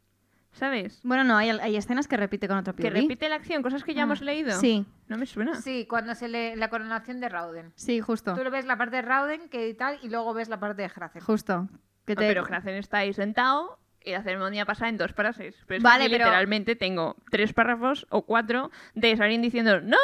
¿sabes? 0.51 0.99
Bueno, 1.03 1.23
no, 1.23 1.37
hay, 1.37 1.49
hay 1.49 1.75
escenas 1.75 2.07
que 2.07 2.17
repite 2.17 2.47
con 2.47 2.57
otro 2.57 2.75
Que 2.75 2.83
POV. 2.89 2.93
repite 2.93 3.29
la 3.29 3.35
acción, 3.35 3.61
cosas 3.61 3.83
que 3.83 3.93
ya 3.93 4.01
Ah, 4.01 4.05
hemos 4.05 4.21
leído. 4.21 4.59
Sí, 4.59 4.85
No 5.07 5.17
me 5.17 5.25
suena. 5.25 5.55
Sí, 5.61 5.85
cuando 5.87 6.15
se 6.15 6.27
lee 6.27 6.55
la 6.55 6.69
coronación 6.69 7.19
de 7.19 7.29
Rauden. 7.29 7.71
sí, 7.75 7.99
justo. 8.01 8.33
Tú 8.35 8.43
lo 8.43 8.51
ves 8.51 8.65
la 8.65 8.77
parte 8.77 8.97
de 8.97 9.01
Rauden 9.03 9.49
que 9.49 9.73
tal, 9.75 9.99
y 10.01 10.09
luego 10.09 10.33
ves 10.33 10.49
la 10.49 10.59
parte 10.59 10.81
de 10.81 10.89
Hrazen. 10.89 11.21
Justo. 11.21 11.67
Que 12.05 12.15
te- 12.15 12.27
Pero 12.27 12.43
Hrazen 12.43 12.75
está 12.75 12.99
ahí 12.99 13.13
sentado 13.13 13.79
y 14.03 14.11
la 14.11 14.21
ceremonia 14.23 14.65
pasa 14.65 14.87
en 14.89 14.97
dos 14.97 15.11
frases. 15.13 15.55
Pero 15.67 15.77
es 15.77 15.83
Vale, 15.83 15.99
que 16.01 16.05
aquí 16.05 16.11
pero- 16.15 16.25
literalmente 16.25 16.75
tengo 16.75 17.15
tres 17.31 17.53
párrafos 17.53 18.05
o 18.09 18.23
cuatro 18.25 18.71
de 18.93 19.15
Sarin 19.17 19.41
diciendo 19.41 19.81
¡No! 19.81 19.97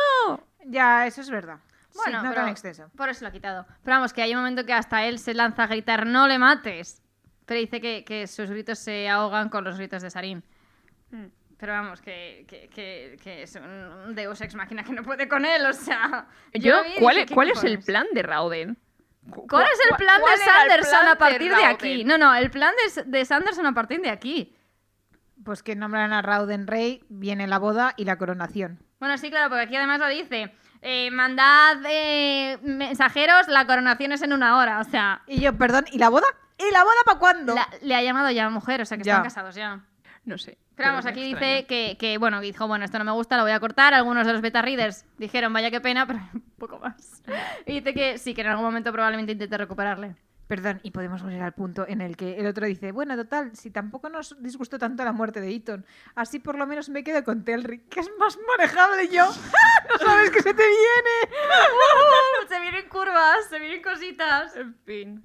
Ya, 0.65 1.05
eso 1.07 1.21
es 1.21 1.29
verdad. 1.29 1.59
Bueno, 1.95 2.19
sí, 2.19 2.25
no 2.25 2.29
pero 2.29 2.41
tan 2.41 2.49
extenso. 2.49 2.89
por 2.95 3.09
eso 3.09 3.25
lo 3.25 3.29
ha 3.29 3.31
quitado. 3.31 3.65
Pero 3.83 3.97
vamos, 3.97 4.13
que 4.13 4.21
hay 4.21 4.33
un 4.33 4.39
momento 4.39 4.65
que 4.65 4.73
hasta 4.73 5.05
él 5.05 5.19
se 5.19 5.33
lanza 5.33 5.63
a 5.63 5.67
gritar 5.67 6.05
¡No 6.05 6.27
le 6.27 6.37
mates! 6.37 7.01
Pero 7.45 7.59
dice 7.59 7.81
que, 7.81 8.03
que 8.05 8.27
sus 8.27 8.49
gritos 8.49 8.79
se 8.79 9.09
ahogan 9.09 9.49
con 9.49 9.63
los 9.63 9.77
gritos 9.77 10.01
de 10.01 10.09
Sarin. 10.09 10.43
Hmm. 11.11 11.25
Pero 11.57 11.73
vamos, 11.73 12.01
que, 12.01 12.45
que, 12.47 12.69
que, 12.69 13.19
que 13.21 13.43
es 13.43 13.55
un 13.55 14.15
Deus 14.15 14.41
Ex 14.41 14.55
Máquina 14.55 14.83
que 14.83 14.93
no 14.93 15.03
puede 15.03 15.27
con 15.27 15.45
él, 15.45 15.63
o 15.65 15.73
sea... 15.73 16.27
Yo, 16.53 16.83
vi 16.83 16.95
¿cuál, 16.99 17.15
dije, 17.15 17.25
es, 17.25 17.29
¿qué 17.29 17.33
cuál 17.35 17.49
es 17.51 17.63
el 17.63 17.79
plan 17.79 18.07
de 18.13 18.23
Rauden? 18.23 18.77
¿Cuál 19.29 19.67
es 19.67 19.79
el 19.89 19.95
plan 19.95 20.19
¿Cuál 20.21 20.39
de 20.39 20.45
Sanderson 20.45 20.99
plan 20.99 21.07
a 21.07 21.15
partir 21.17 21.55
de, 21.55 21.65
aquí? 21.65 22.03
No, 22.03 22.17
no, 22.17 22.33
el 22.33 22.49
plan 22.49 22.73
de, 22.95 23.03
de 23.03 23.25
Sanderson 23.25 23.67
a 23.67 23.73
partir 23.73 24.01
de 24.01 24.09
aquí. 24.09 24.55
Pues 25.45 25.61
que 25.61 25.75
nombran 25.75 26.13
a 26.13 26.23
Rauden 26.23 26.65
rey, 26.65 27.03
viene 27.09 27.45
la 27.45 27.59
boda 27.59 27.93
y 27.95 28.05
la 28.05 28.17
coronación. 28.17 28.79
Bueno, 28.99 29.17
sí, 29.19 29.29
claro, 29.29 29.49
porque 29.49 29.65
aquí 29.65 29.75
además 29.75 29.99
lo 29.99 30.07
dice. 30.07 30.55
Eh, 30.81 31.11
mandad 31.11 31.77
eh, 31.87 32.57
mensajeros, 32.63 33.47
la 33.47 33.65
coronación 33.65 34.11
es 34.11 34.21
en 34.21 34.33
una 34.33 34.57
hora, 34.57 34.79
o 34.79 34.83
sea... 34.83 35.21
Y 35.27 35.39
yo, 35.39 35.53
perdón, 35.57 35.85
¿y 35.91 35.97
la 35.97 36.09
boda? 36.09 36.25
¿Y 36.57 36.71
la 36.73 36.83
boda 36.83 36.95
para 37.05 37.19
cuándo? 37.19 37.55
la- 37.55 37.69
le 37.81 37.95
ha 37.95 38.01
llamado 38.03 38.29
ya 38.31 38.49
mujer, 38.49 38.81
o 38.81 38.85
sea 38.85 38.97
que 38.97 39.03
Ya. 39.03 39.13
están 39.13 39.23
casados 39.23 39.55
ya. 39.55 39.81
No 40.23 40.37
sé. 40.37 40.57
Pero 40.75 40.89
vamos, 40.89 41.05
aquí 41.07 41.21
dice 41.23 41.65
que, 41.67 41.97
que, 41.99 42.17
bueno, 42.17 42.39
dijo, 42.41 42.67
bueno, 42.67 42.85
esto 42.85 42.97
no 42.99 43.03
me 43.05 43.11
gusta, 43.11 43.37
lo 43.37 43.43
voy 43.43 43.51
a 43.51 43.59
cortar. 43.59 43.93
Algunos 43.93 44.25
de 44.25 44.33
los 44.33 44.41
beta 44.41 44.61
readers 44.61 45.05
dijeron, 45.17 45.51
vaya 45.53 45.69
qué 45.71 45.81
pena, 45.81 46.05
pero 46.07 46.19
un 46.33 46.41
poco 46.57 46.79
más. 46.79 47.21
Y 47.65 47.73
dice 47.73 47.93
que 47.93 48.17
sí, 48.17 48.33
que 48.33 48.41
en 48.41 48.47
algún 48.47 48.65
momento 48.65 48.91
probablemente 48.91 49.31
intente 49.31 49.57
recuperarle. 49.57 50.15
Perdón, 50.51 50.81
y 50.83 50.91
podemos 50.91 51.23
volver 51.23 51.41
al 51.43 51.53
punto 51.53 51.85
en 51.87 52.01
el 52.01 52.17
que 52.17 52.37
el 52.37 52.45
otro 52.45 52.65
dice, 52.65 52.91
bueno, 52.91 53.15
total, 53.15 53.55
si 53.55 53.71
tampoco 53.71 54.09
nos 54.09 54.35
disgustó 54.43 54.77
tanto 54.77 55.05
la 55.05 55.13
muerte 55.13 55.39
de 55.39 55.55
Eton, 55.55 55.85
así 56.13 56.39
por 56.39 56.57
lo 56.57 56.67
menos 56.67 56.89
me 56.89 57.05
quedo 57.05 57.23
con 57.23 57.45
Telric, 57.45 57.87
que 57.87 58.01
es 58.01 58.11
más 58.19 58.37
manejable 58.57 59.07
yo. 59.07 59.27
no 59.89 59.97
sabes 60.05 60.29
que 60.29 60.41
se 60.41 60.53
te 60.53 60.61
viene. 60.61 61.37
se 62.49 62.59
vienen 62.59 62.89
curvas, 62.89 63.47
se 63.49 63.59
vienen 63.59 63.81
cositas. 63.81 64.53
En 64.57 64.75
fin. 64.83 65.23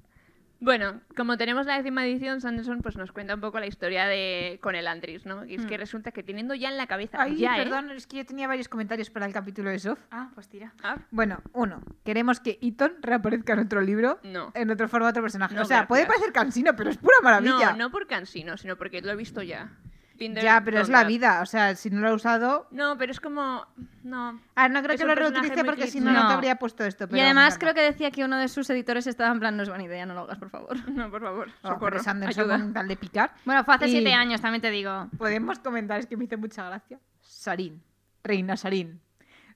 Bueno, 0.59 1.01
como 1.15 1.37
tenemos 1.37 1.67
la 1.67 1.77
décima 1.77 2.05
edición, 2.05 2.41
Sanderson 2.41 2.81
pues 2.81 2.97
nos 2.97 3.11
cuenta 3.11 3.35
un 3.35 3.41
poco 3.41 3.59
la 3.59 3.67
historia 3.67 4.05
de 4.07 4.59
con 4.61 4.75
el 4.75 4.87
Andris, 4.87 5.25
¿no? 5.25 5.45
Y 5.45 5.55
es 5.55 5.65
que 5.67 5.77
resulta 5.77 6.11
que 6.11 6.23
teniendo 6.23 6.55
ya 6.55 6.69
en 6.69 6.77
la 6.77 6.87
cabeza, 6.87 7.21
Ay, 7.21 7.37
ya, 7.37 7.57
¿eh? 7.57 7.63
perdón, 7.63 7.91
es 7.91 8.07
que 8.07 8.17
yo 8.17 8.25
tenía 8.25 8.47
varios 8.47 8.67
comentarios 8.67 9.09
para 9.11 9.27
el 9.27 9.33
capítulo 9.33 9.69
de 9.69 9.77
Sof. 9.77 9.99
Ah, 10.09 10.31
pues 10.33 10.47
tira. 10.49 10.73
Ah, 10.83 10.97
Bueno, 11.11 11.41
uno, 11.53 11.81
queremos 12.03 12.39
que 12.39 12.57
Eton 12.61 12.93
reaparezca 13.01 13.53
en 13.53 13.59
otro 13.59 13.81
libro, 13.81 14.19
No. 14.23 14.51
en 14.55 14.71
otro 14.71 14.87
formato 14.87 15.21
personaje. 15.21 15.53
No, 15.53 15.61
o 15.61 15.65
sea, 15.65 15.87
puede 15.87 16.05
parecer 16.07 16.31
cansino, 16.31 16.75
pero 16.75 16.89
es 16.89 16.97
pura 16.97 17.15
maravilla. 17.21 17.71
No, 17.73 17.77
no 17.77 17.91
por 17.91 18.07
cansino, 18.07 18.57
sino 18.57 18.77
porque 18.77 19.01
lo 19.01 19.11
he 19.11 19.15
visto 19.15 19.43
ya. 19.43 19.69
Tinder 20.17 20.43
Ya, 20.43 20.61
pero 20.63 20.79
es 20.81 20.89
la 20.89 20.99
total. 20.99 21.07
vida. 21.07 21.41
O 21.41 21.45
sea, 21.45 21.75
si 21.75 21.89
no 21.89 22.01
lo 22.01 22.09
he 22.09 22.13
usado. 22.13 22.67
No, 22.71 22.97
pero 22.97 23.11
es 23.11 23.19
como... 23.19 23.65
No. 24.03 24.39
Ah, 24.55 24.67
no 24.69 24.81
creo 24.81 24.95
Es 24.95 25.01
que 25.01 25.07
lo 25.07 25.15
reutilice 25.15 25.63
porque 25.63 25.87
si 25.87 25.99
no, 25.99 26.11
no 26.11 26.27
te 26.27 26.33
habría 26.33 26.55
puesto 26.57 26.83
esto. 26.85 27.03
Y 27.05 27.07
pero 27.07 27.23
además 27.23 27.53
mierda. 27.53 27.59
creo 27.59 27.73
que 27.73 27.81
decía 27.81 28.11
que 28.11 28.23
uno 28.23 28.37
de 28.37 28.47
sus 28.47 28.69
editores 28.69 29.05
estaba 29.07 29.31
en 29.31 29.39
plan, 29.39 29.55
no 29.57 29.63
es 29.63 29.69
buena 29.69 29.83
idea, 29.83 30.05
no 30.05 30.13
lo 30.13 30.21
hagas, 30.21 30.37
por 30.37 30.49
favor. 30.49 30.77
No, 30.89 31.09
por 31.11 31.21
favor. 31.21 31.49
Oh, 31.61 31.69
Socorro. 31.69 32.01
Sanderson 32.01 32.43
Ayuda. 32.45 32.59
con 32.59 32.73
tal 32.73 32.87
de 32.87 32.95
picar. 32.97 33.31
Bueno, 33.45 33.63
fue 33.63 33.75
hace 33.75 33.87
Y- 33.87 33.91
siete 33.91 34.13
años, 34.13 34.41
también 34.41 34.61
te 34.61 34.71
digo. 34.71 35.07
Podemos 35.17 35.59
comentar, 35.59 35.99
es 35.99 36.05
que 36.07 36.17
me 36.17 36.25
hizo 36.25 36.37
mucha 36.37 36.65
gracia. 36.67 36.99
Sarín. 37.21 37.81
Reina 38.23 38.57
Sarín. 38.57 38.99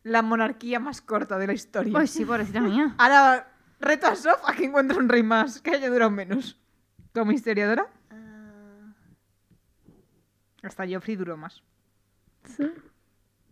La 0.04 0.22
monarquía 0.22 0.80
más 0.80 1.02
corta 1.02 1.38
de 1.38 1.48
la 1.48 1.54
historia. 1.54 1.98
Uy, 1.98 2.08
sí, 2.08 2.26
pobrecita 2.26 2.60
mía. 2.60 2.94
Ahora, 2.98 3.48
reto 3.80 4.08
a 4.08 4.16
Sof 4.16 4.42
a 4.48 4.54
que 4.54 4.66
encuentre 4.66 4.98
un 4.98 5.08
rey 5.10 5.24
más, 5.24 5.62
que 5.62 5.72
haya 5.76 5.90
durado 5.90 6.12
menos. 6.12 6.58
Como 7.14 7.32
historiadora, 7.32 7.88
hasta 10.64 10.86
Joffrey 10.88 11.16
duró 11.16 11.38
más. 11.38 11.62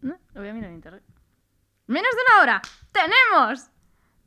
No, 0.02 0.18
lo 0.34 0.42
voy 0.42 0.50
a 0.50 0.54
mirar 0.54 0.70
en 0.70 0.76
internet. 0.76 1.04
Menos 1.88 2.12
de 2.12 2.18
una 2.34 2.42
hora. 2.44 2.62
¡Tenemos! 2.92 3.70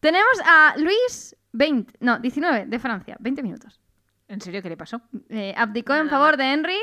Tenemos 0.00 0.32
a 0.44 0.74
Luis 0.78 1.36
20, 1.52 1.94
no, 2.00 2.18
19, 2.18 2.66
de 2.66 2.78
Francia, 2.78 3.16
20 3.20 3.42
minutos. 3.42 3.80
¿En 4.28 4.40
serio 4.40 4.62
qué 4.62 4.68
le 4.68 4.76
pasó? 4.76 5.00
Eh, 5.28 5.54
abdicó 5.56 5.94
en 5.94 6.08
favor 6.10 6.36
de 6.36 6.44
Henry, 6.52 6.78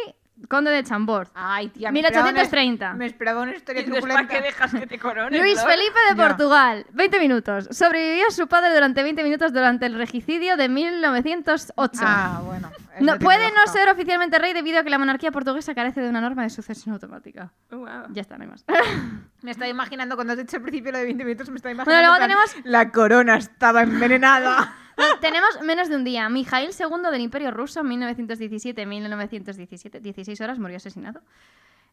conde 0.48 0.72
de 0.72 0.84
Chambord. 0.84 1.28
Ay, 1.34 1.68
tía, 1.70 1.92
me 1.92 2.00
esperaba 2.00 2.30
una- 2.30 2.32
1830. 2.32 2.94
Me 2.94 3.06
esperaba 3.08 3.42
una 3.42 3.56
historia 3.56 3.82
¿para 3.84 3.92
truculenta. 3.94 4.34
qué 4.34 4.42
dejas 4.42 4.74
que 4.74 4.88
te 4.88 5.00
corones? 5.00 5.40
Luis 5.42 5.58
no? 5.58 5.64
Felipe 5.66 6.00
de 6.12 6.16
Ya. 6.16 6.28
Portugal, 6.28 6.86
20 6.94 7.20
minutos. 7.20 7.68
Sobrevivió 7.72 8.28
a 8.28 8.32
su 8.32 8.48
padre 8.48 8.74
durante 8.74 9.04
20 9.04 9.22
minutos 9.24 9.52
durante 9.52 9.86
el 9.86 9.96
regicidio 9.96 10.56
de 10.56 10.70
1908. 10.70 12.00
Ah, 12.04 12.42
bueno. 12.46 12.72
No, 13.02 13.20
puede 13.20 13.52
no 13.52 13.68
ser 13.72 13.90
oficialmente 13.90 14.40
rey 14.40 14.54
debido 14.54 14.80
a 14.80 14.84
que 14.84 14.90
la 14.90 14.98
monarquía 14.98 15.32
portuguesa 15.32 15.76
carece 15.76 16.02
de 16.02 16.10
una 16.10 16.22
norma 16.22 16.44
de 16.44 16.50
sucesión 16.50 16.94
automática. 16.94 17.52
Oh, 17.72 17.78
wow. 17.78 18.08
Ya 18.12 18.22
está, 18.22 18.38
no 18.38 18.44
hay 18.44 18.50
más. 18.50 18.66
Me 19.42 19.52
estaba 19.52 19.70
imaginando, 19.70 20.16
cuando 20.16 20.34
has 20.34 20.40
dicho 20.40 20.58
al 20.58 20.64
principio 20.64 20.92
lo 20.92 20.98
de 20.98 21.06
20 21.06 21.24
minutos, 21.24 21.50
me 21.50 21.56
estaba 21.56 21.74
Bueno, 21.84 21.92
imaginando. 21.92 22.28
luego 22.28 22.42
en 22.44 22.52
plan, 22.64 22.72
La 22.72 22.92
corona 22.92 23.38
estaba 23.38 23.84
envenenada. 23.84 24.76
Tenemos 25.22 25.62
menos 25.64 25.88
de 25.88 25.96
un 25.96 26.04
día. 26.04 26.28
Mijail 26.28 26.72
II 26.78 27.10
del 27.10 27.22
Imperio 27.22 27.52
Ruso, 27.52 27.82
1917-1917. 27.84 30.02
16 30.02 30.42
horas 30.42 30.60
murió 30.60 30.76
asesinado. 30.78 31.22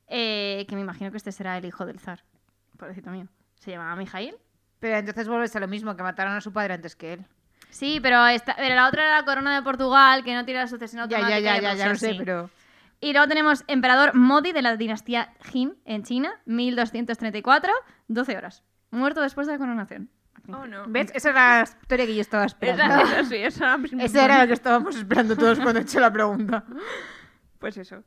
Eh, 0.08 0.66
que 0.68 0.74
me 0.74 0.80
imagino 0.82 1.10
que 1.10 1.16
este 1.16 1.32
será 1.32 1.56
el 1.58 1.64
hijo 1.64 1.86
del 1.86 1.98
zar. 2.00 2.24
Pobrecito 2.76 3.10
mío. 3.10 3.28
¿Se 3.60 3.70
llamaba 3.70 3.94
Mijail? 3.96 4.34
Pero 4.80 4.96
entonces 4.96 5.28
vuelves 5.28 5.54
a 5.56 5.60
lo 5.60 5.68
mismo, 5.68 5.96
que 5.96 6.02
mataron 6.02 6.34
a 6.34 6.40
su 6.40 6.52
padre 6.52 6.74
antes 6.74 6.96
que 6.96 7.14
él. 7.14 7.24
Sí, 7.76 8.00
pero, 8.02 8.26
esta, 8.26 8.56
pero 8.56 8.74
la 8.74 8.88
otra 8.88 9.04
era 9.06 9.16
la 9.16 9.24
corona 9.24 9.54
de 9.54 9.62
Portugal, 9.62 10.24
que 10.24 10.34
no 10.34 10.44
tiene 10.46 10.60
la 10.60 10.66
sucesión 10.66 11.08
Ya, 11.10 11.18
automática. 11.18 11.40
ya, 11.40 11.52
ya, 11.54 11.58
y 11.58 11.62
ya, 11.62 11.72
el 11.72 11.78
ya 11.78 11.88
lo 11.88 11.94
sé, 11.96 12.14
pero... 12.16 12.50
Y 13.00 13.12
luego 13.12 13.28
tenemos 13.28 13.64
emperador 13.66 14.14
Modi 14.14 14.52
de 14.52 14.62
la 14.62 14.76
dinastía 14.76 15.34
Jin 15.52 15.76
en 15.84 16.02
China, 16.02 16.40
1234, 16.46 17.70
12 18.08 18.36
horas. 18.36 18.64
Muerto 18.90 19.20
después 19.20 19.46
de 19.46 19.52
la 19.52 19.58
coronación. 19.58 20.08
Oh, 20.48 20.66
no. 20.66 20.84
¿Ves? 20.88 21.10
Esa 21.14 21.30
era 21.30 21.58
la 21.58 21.62
historia 21.64 22.06
que 22.06 22.14
yo 22.14 22.20
estaba 22.22 22.44
esperando. 22.46 22.82
Esa, 22.84 23.20
esa 23.20 23.24
sí, 23.28 23.36
esa... 23.36 23.78
Esa 23.98 24.24
era 24.24 24.38
la 24.38 24.46
que 24.46 24.54
estábamos 24.54 24.96
esperando 24.96 25.36
todos 25.36 25.60
cuando 25.60 25.80
he 25.80 25.82
hecho 25.82 26.00
la 26.00 26.10
pregunta. 26.10 26.64
Pues 27.58 27.76
eso. 27.76 28.02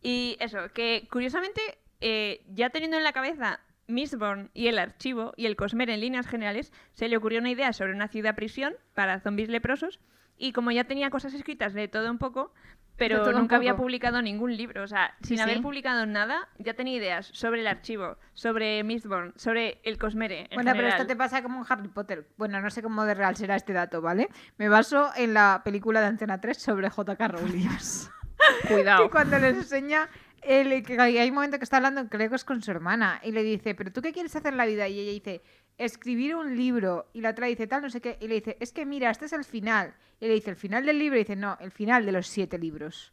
Y 0.00 0.36
eso, 0.40 0.58
que 0.72 1.06
curiosamente, 1.10 1.60
eh, 2.00 2.42
ya 2.48 2.70
teniendo 2.70 2.96
en 2.96 3.04
la 3.04 3.12
cabeza 3.12 3.60
Mistborn 3.92 4.50
y 4.54 4.68
el 4.68 4.78
archivo 4.78 5.32
y 5.36 5.46
el 5.46 5.56
Cosmere 5.56 5.94
en 5.94 6.00
líneas 6.00 6.26
generales, 6.26 6.72
se 6.92 7.08
le 7.08 7.16
ocurrió 7.16 7.40
una 7.40 7.50
idea 7.50 7.72
sobre 7.72 7.92
una 7.92 8.08
ciudad 8.08 8.34
prisión 8.34 8.74
para 8.94 9.20
zombies 9.20 9.48
leprosos. 9.48 10.00
Y 10.38 10.52
como 10.52 10.70
ya 10.72 10.84
tenía 10.84 11.10
cosas 11.10 11.34
escritas 11.34 11.72
de 11.74 11.86
todo 11.86 12.10
un 12.10 12.18
poco, 12.18 12.52
pero 12.96 13.32
nunca 13.32 13.56
había 13.56 13.76
publicado 13.76 14.22
ningún 14.22 14.56
libro. 14.56 14.82
O 14.82 14.86
sea, 14.86 15.14
sin 15.22 15.36
Sí, 15.36 15.42
haber 15.42 15.56
sí. 15.56 15.62
publicado 15.62 16.04
nada, 16.06 16.48
ya 16.58 16.74
tenía 16.74 16.96
ideas 16.96 17.30
sobre 17.32 17.60
el 17.60 17.66
archivo, 17.66 18.16
sobre 18.32 18.82
Mistborn, 18.82 19.34
sobre 19.36 19.80
el 19.84 19.98
Cosmere. 19.98 20.48
En 20.50 20.54
Bueno, 20.54 20.72
pero 20.74 20.88
esto 20.88 21.06
te 21.06 21.14
pasa 21.16 21.42
como 21.42 21.60
en 21.60 21.66
Harry 21.68 21.88
Potter. 21.88 22.28
Bueno, 22.36 22.60
no 22.60 22.70
sé 22.70 22.82
cómo 22.82 23.04
de 23.04 23.14
real 23.14 23.36
será 23.36 23.56
este 23.56 23.72
dato, 23.72 24.00
¿vale? 24.02 24.28
Me 24.58 24.68
baso 24.68 25.10
en 25.16 25.34
la 25.34 25.62
película 25.64 26.00
de 26.00 26.06
Antena 26.06 26.40
3 26.40 26.56
sobre 26.58 26.90
J.K. 26.90 27.28
Rowling. 27.28 27.68
Cuidado. 28.68 29.04
que 29.04 29.10
cuando 29.10 29.38
les 29.38 29.56
enseña, 29.56 30.08
el, 30.42 30.84
hay 30.98 31.28
un 31.28 31.34
momento 31.34 31.58
que 31.58 31.64
está 31.64 31.76
hablando, 31.78 32.08
creo 32.08 32.28
que 32.28 32.36
es 32.36 32.44
con 32.44 32.62
su 32.62 32.70
hermana, 32.70 33.20
y 33.24 33.32
le 33.32 33.42
dice, 33.42 33.74
¿pero 33.74 33.92
tú 33.92 34.02
qué 34.02 34.12
quieres 34.12 34.34
hacer 34.34 34.52
en 34.52 34.58
la 34.58 34.66
vida? 34.66 34.88
Y 34.88 34.98
ella 35.00 35.12
dice, 35.12 35.42
escribir 35.78 36.34
un 36.34 36.56
libro. 36.56 37.08
Y 37.12 37.20
la 37.20 37.30
otra 37.30 37.46
dice, 37.46 37.66
tal, 37.66 37.82
no 37.82 37.90
sé 37.90 38.00
qué. 38.00 38.18
Y 38.20 38.28
le 38.28 38.36
dice, 38.36 38.56
es 38.60 38.72
que 38.72 38.84
mira, 38.84 39.10
este 39.10 39.26
es 39.26 39.32
el 39.32 39.44
final. 39.44 39.94
Y 40.20 40.26
le 40.26 40.34
dice, 40.34 40.50
¿el 40.50 40.56
final 40.56 40.86
del 40.86 40.98
libro? 40.98 41.16
Y 41.16 41.20
dice, 41.20 41.36
no, 41.36 41.56
el 41.60 41.70
final 41.70 42.04
de 42.06 42.12
los 42.12 42.26
siete 42.26 42.58
libros. 42.58 43.12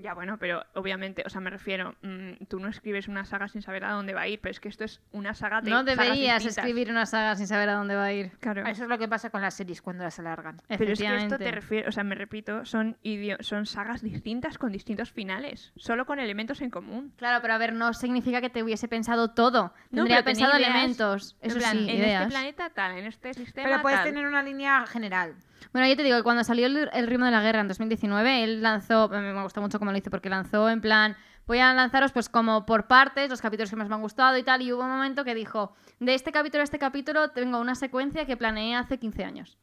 Ya, 0.00 0.14
bueno, 0.14 0.38
pero 0.38 0.64
obviamente, 0.74 1.22
o 1.26 1.28
sea, 1.30 1.40
me 1.40 1.50
refiero, 1.50 1.94
mm, 2.02 2.44
tú 2.48 2.58
no 2.60 2.68
escribes 2.68 3.08
una 3.08 3.24
saga 3.24 3.48
sin 3.48 3.60
saber 3.62 3.84
a 3.84 3.92
dónde 3.92 4.14
va 4.14 4.22
a 4.22 4.28
ir, 4.28 4.40
pero 4.40 4.50
es 4.50 4.60
que 4.60 4.68
esto 4.68 4.84
es 4.84 5.00
una 5.12 5.34
saga 5.34 5.60
de 5.60 5.70
No 5.70 5.84
deberías 5.84 6.44
escribir 6.44 6.90
una 6.90 7.06
saga 7.06 7.34
sin 7.36 7.46
saber 7.46 7.68
a 7.68 7.74
dónde 7.74 7.94
va 7.96 8.04
a 8.04 8.12
ir. 8.12 8.30
Claro. 8.40 8.66
Eso 8.66 8.84
es 8.84 8.88
lo 8.88 8.98
que 8.98 9.08
pasa 9.08 9.30
con 9.30 9.42
las 9.42 9.54
series 9.54 9.82
cuando 9.82 10.04
las 10.04 10.18
alargan. 10.18 10.56
Pero 10.68 10.92
es 10.92 10.98
que 11.00 11.16
esto 11.16 11.38
te 11.38 11.50
refiere, 11.50 11.88
o 11.88 11.92
sea, 11.92 12.04
me 12.04 12.14
repito, 12.14 12.64
son 12.64 12.96
idio- 13.02 13.36
son 13.42 13.66
sagas 13.66 14.02
distintas 14.02 14.58
con 14.58 14.72
distintos 14.72 15.10
finales, 15.12 15.72
solo 15.76 16.06
con 16.06 16.18
elementos 16.18 16.60
en 16.60 16.70
común. 16.70 17.12
Claro, 17.16 17.40
pero 17.42 17.54
a 17.54 17.58
ver, 17.58 17.72
no 17.72 17.92
significa 17.94 18.40
que 18.40 18.50
te 18.50 18.62
hubiese 18.62 18.88
pensado 18.88 19.30
todo. 19.32 19.74
No, 19.90 20.02
Tendría 20.04 20.22
pensado 20.24 20.56
ideas. 20.58 20.70
elementos. 20.70 21.36
En 21.42 21.50
Eso 21.50 21.58
plan, 21.58 21.72
sí, 21.78 21.90
en 21.90 21.96
ideas. 21.96 22.22
este 22.22 22.32
planeta 22.32 22.70
tal, 22.70 22.96
en 22.98 23.06
este 23.06 23.34
sistema 23.34 23.68
Pero 23.68 23.82
puedes 23.82 23.98
tal. 23.98 24.08
tener 24.08 24.26
una 24.26 24.42
línea 24.42 24.86
general. 24.86 25.34
Bueno, 25.72 25.88
yo 25.88 25.96
te 25.96 26.02
digo 26.02 26.16
que 26.16 26.22
cuando 26.22 26.44
salió 26.44 26.66
el, 26.66 26.90
el 26.92 27.06
ritmo 27.06 27.24
de 27.26 27.30
la 27.30 27.42
guerra 27.42 27.60
en 27.60 27.68
2019, 27.68 28.44
él 28.44 28.62
lanzó, 28.62 29.08
me 29.08 29.42
gustó 29.42 29.60
mucho 29.60 29.78
cómo 29.78 29.92
lo 29.92 29.98
hizo, 29.98 30.10
porque 30.10 30.28
lanzó 30.28 30.68
en 30.70 30.80
plan, 30.80 31.16
voy 31.46 31.58
a 31.58 31.72
lanzaros 31.74 32.12
pues 32.12 32.28
como 32.28 32.66
por 32.66 32.86
partes 32.86 33.30
los 33.30 33.40
capítulos 33.40 33.70
que 33.70 33.76
más 33.76 33.88
me 33.88 33.94
han 33.94 34.00
gustado 34.02 34.36
y 34.38 34.42
tal, 34.42 34.62
y 34.62 34.72
hubo 34.72 34.82
un 34.82 34.90
momento 34.90 35.24
que 35.24 35.34
dijo, 35.34 35.74
de 35.98 36.14
este 36.14 36.32
capítulo 36.32 36.62
a 36.62 36.64
este 36.64 36.78
capítulo 36.78 37.30
tengo 37.30 37.60
una 37.60 37.74
secuencia 37.74 38.26
que 38.26 38.36
planeé 38.36 38.74
hace 38.76 38.98
15 38.98 39.24
años. 39.24 39.58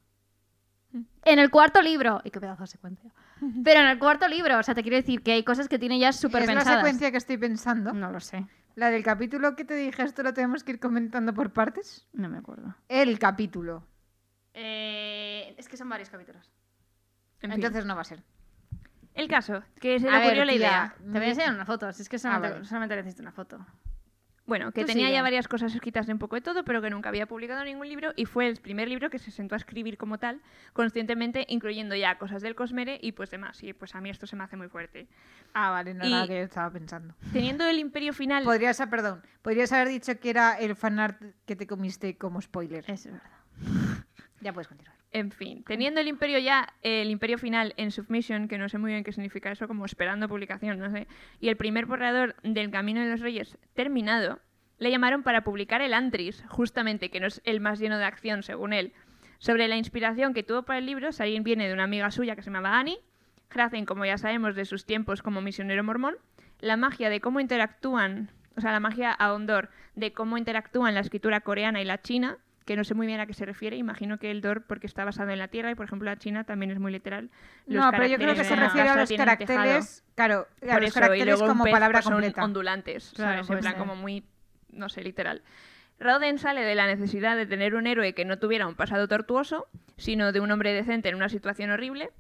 En 1.26 1.40
el 1.40 1.52
cuarto 1.52 1.82
libro, 1.82 2.22
y 2.24 2.32
qué 2.32 2.40
pedazo 2.40 2.64
de 2.64 2.68
secuencia. 2.68 3.12
Pero 3.64 3.82
en 3.82 3.88
el 3.88 4.00
cuarto 4.00 4.28
libro, 4.28 4.58
o 4.58 4.64
sea, 4.64 4.74
te 4.74 4.82
quiero 4.82 4.98
decir 4.98 5.22
que 5.22 5.34
hay 5.34 5.44
cosas 5.44 5.68
que 5.68 5.78
tiene 5.78 6.00
ya 6.00 6.14
súper 6.14 6.44
es 6.44 6.48
la 6.48 6.56
pensadas. 6.56 6.80
secuencia 6.80 7.12
que 7.12 7.18
estoy 7.18 7.38
pensando. 7.38 7.94
No 7.94 8.10
lo 8.12 8.20
sé, 8.20 8.46
La 8.76 8.90
del 8.90 9.04
capítulo 9.04 9.56
que 9.56 9.66
te 9.66 9.76
dije, 9.76 10.04
esto 10.04 10.24
lo 10.24 10.34
tenemos 10.34 10.64
que 10.64 10.72
ir 10.72 10.80
comentando 10.80 11.34
por 11.34 11.52
partes. 11.52 12.08
no 12.14 12.30
me 12.30 12.38
acuerdo. 12.38 12.74
El 12.88 13.20
capítulo. 13.20 13.86
Eh, 14.54 15.17
es 15.58 15.68
que 15.68 15.76
son 15.78 15.90
varios 15.90 16.10
capítulos. 16.10 16.50
En 17.42 17.52
fin. 17.52 17.60
Entonces 17.60 17.86
no 17.86 17.96
va 17.96 18.02
a 18.02 18.06
ser. 18.06 18.24
el 19.14 19.28
caso, 19.28 19.64
que 19.80 20.00
se 20.00 20.06
le 20.10 20.16
A 20.16 20.20
ver, 20.20 20.28
ocurrió 20.28 20.46
la 20.46 20.52
tía, 20.54 20.58
idea. 20.60 20.96
Te 20.98 21.06
voy 21.20 21.28
a 21.28 21.30
enseñar 21.30 21.54
una 21.54 21.66
foto, 21.66 21.92
si 21.92 22.02
es 22.04 22.10
que 22.10 22.18
solamente, 22.20 22.54
vale. 22.56 22.66
solamente 22.66 22.96
necesito 22.96 23.22
una 23.24 23.32
foto. 23.32 23.66
Bueno, 24.46 24.72
que 24.72 24.82
Tú 24.82 24.88
tenía 24.88 25.08
sigue. 25.08 25.18
ya 25.18 25.22
varias 25.24 25.46
cosas 25.50 25.76
escritas 25.76 26.08
de 26.08 26.14
un 26.14 26.20
poco 26.20 26.36
de 26.36 26.42
todo, 26.42 26.64
pero 26.64 26.82
que 26.82 26.90
nunca 26.90 27.10
había 27.10 27.26
publicado 27.28 27.66
ningún 27.66 27.90
libro 27.90 28.14
y 28.16 28.24
fue 28.26 28.48
el 28.48 28.56
primer 28.62 28.88
libro 28.88 29.10
que 29.10 29.20
se 29.20 29.30
sentó 29.30 29.56
a 29.56 29.58
escribir 29.58 29.98
como 29.98 30.20
tal, 30.20 30.42
conscientemente 30.72 31.46
incluyendo 31.50 31.96
ya 31.96 32.18
cosas 32.18 32.42
del 32.42 32.56
Cosmere 32.56 32.98
y 33.02 33.12
pues 33.12 33.30
demás. 33.30 33.62
Y 33.62 33.74
pues 33.74 33.94
a 33.94 34.00
mí 34.00 34.10
esto 34.10 34.26
se 34.26 34.38
me 34.38 34.46
hace 34.46 34.56
muy 34.56 34.70
fuerte. 34.70 35.10
Ah, 35.54 35.72
vale, 35.72 35.94
no 35.94 36.06
Y- 36.06 36.08
era 36.14 36.22
lo 36.22 36.28
que 36.28 36.38
yo 36.38 36.44
estaba 36.46 36.72
pensando. 36.72 37.14
Teniendo 37.34 37.66
el 37.66 37.78
imperio 37.78 38.14
final... 38.14 38.46
Podrías, 38.46 38.80
ah, 38.80 38.90
perdón, 38.90 39.22
podrías 39.42 39.74
haber 39.74 39.90
dicho 39.90 40.18
que 40.18 40.30
era 40.30 40.54
el 40.54 40.78
fanart 40.78 41.22
que 41.46 41.58
te 41.58 41.68
comiste 41.68 42.18
como 42.18 42.40
spoiler. 42.42 42.86
Eso 42.90 43.10
es 43.10 43.16
verdad. 43.16 44.06
Ya 44.40 44.54
puedes 44.54 44.70
continuar. 44.70 44.96
En 45.18 45.32
fin, 45.32 45.64
teniendo 45.64 46.00
el 46.00 46.08
imperio 46.08 46.38
ya, 46.38 46.76
el 46.84 47.10
imperio 47.10 47.40
final 47.40 47.74
en 47.78 47.90
submission, 47.90 48.48
que 48.48 48.60
no 48.60 48.70
sé 48.70 48.78
muy 48.78 48.92
bien 48.92 49.04
qué 49.04 49.12
significa 49.12 49.52
eso, 49.52 49.68
como 49.68 49.84
esperando 49.84 50.30
publicación, 50.30 50.78
no 50.78 50.92
sé, 50.92 51.08
y 51.40 51.50
el 51.50 51.58
primer 51.58 51.88
borrador 51.88 52.36
del 52.44 52.70
Camino 52.70 53.02
de 53.02 53.10
los 53.10 53.22
Reyes 53.22 53.58
terminado, 53.74 54.40
le 54.78 54.92
llamaron 54.92 55.24
para 55.24 55.44
publicar 55.44 55.82
el 55.82 55.96
Antris, 55.96 56.44
justamente, 56.50 57.10
que 57.10 57.20
no 57.20 57.26
es 57.26 57.42
el 57.46 57.62
más 57.62 57.80
lleno 57.80 57.98
de 57.98 58.06
acción, 58.06 58.44
según 58.44 58.74
él. 58.74 58.94
Sobre 59.40 59.68
la 59.68 59.76
inspiración 59.76 60.36
que 60.36 60.44
tuvo 60.44 60.62
para 60.62 60.78
el 60.78 60.86
libro, 60.86 61.12
Sarin 61.12 61.42
viene 61.42 61.68
de 61.68 61.74
una 61.74 61.86
amiga 61.86 62.12
suya 62.12 62.36
que 62.36 62.44
se 62.44 62.52
llamaba 62.52 62.78
Annie, 62.78 63.00
Hrazen, 63.50 63.88
como 63.88 64.06
ya 64.06 64.20
sabemos, 64.20 64.54
de 64.54 64.66
sus 64.66 64.86
tiempos 64.86 65.24
como 65.24 65.42
misionero 65.42 65.84
mormón, 65.84 66.18
la 66.60 66.78
magia 66.78 67.10
de 67.10 67.22
cómo 67.22 67.40
interactúan, 67.40 68.30
o 68.56 68.62
sea, 68.62 68.72
la 68.72 68.80
magia 68.80 69.14
a 69.14 69.34
Ondor, 69.34 69.72
de 69.96 70.14
cómo 70.14 70.38
interactúan 70.38 70.94
la 70.94 71.00
escritura 71.00 71.42
coreana 71.42 71.82
y 71.82 71.86
la 71.86 72.04
china, 72.04 72.38
que 72.68 72.76
no 72.76 72.84
sé 72.84 72.94
muy 72.94 73.08
bien 73.08 73.20
a 73.20 73.26
qué 73.26 73.34
se 73.34 73.46
refiere, 73.46 73.78
imagino 73.78 74.20
que 74.20 74.30
el 74.30 74.42
Dor 74.42 74.64
porque 74.68 74.86
está 74.86 75.04
basado 75.06 75.32
en 75.32 75.40
la 75.40 75.48
Tierra 75.48 75.72
y 75.72 75.76
por 75.76 75.86
ejemplo 75.86 76.06
la 76.08 76.18
China 76.18 76.44
también 76.44 76.70
es 76.70 76.78
muy 76.80 76.92
literal. 76.92 77.32
Los 77.66 77.84
no, 77.84 77.90
pero 77.92 78.06
yo 78.06 78.18
creo 78.18 78.36
que 78.36 78.44
se 78.44 78.56
refiere 78.56 78.90
a 78.90 78.96
los 78.98 79.10
caracteres, 79.12 80.04
claro, 80.14 80.48
a 80.62 80.66
Por 80.74 80.82
los 80.82 80.92
eso, 80.92 81.00
caracteres 81.00 81.40
como 81.42 81.64
pez, 81.64 81.74
palabra 81.74 81.98
pues, 82.00 82.04
son 82.06 82.14
completa. 82.14 82.44
ondulantes, 82.44 83.14
Claro, 83.16 83.44
¿sabes? 83.44 83.50
en 83.50 83.60
plan 83.60 83.74
ser. 83.74 83.80
como 83.80 83.96
muy, 83.96 84.24
no 84.70 84.90
sé, 84.90 85.02
literal. 85.04 85.42
Roden 86.00 86.38
sale 86.38 86.62
de 86.62 86.76
la 86.76 86.86
necesidad 86.86 87.36
de 87.36 87.48
tener 87.48 87.74
un 87.74 87.88
héroe 87.88 88.14
que 88.14 88.24
no 88.26 88.38
tuviera 88.38 88.68
un 88.68 88.76
pasado 88.76 89.08
tortuoso, 89.08 89.68
sino 89.98 90.32
de 90.32 90.40
un 90.42 90.52
hombre 90.52 90.72
decente 90.74 91.10
en 91.10 91.16
una 91.16 91.30
situación 91.30 91.72
horrible. 91.72 92.12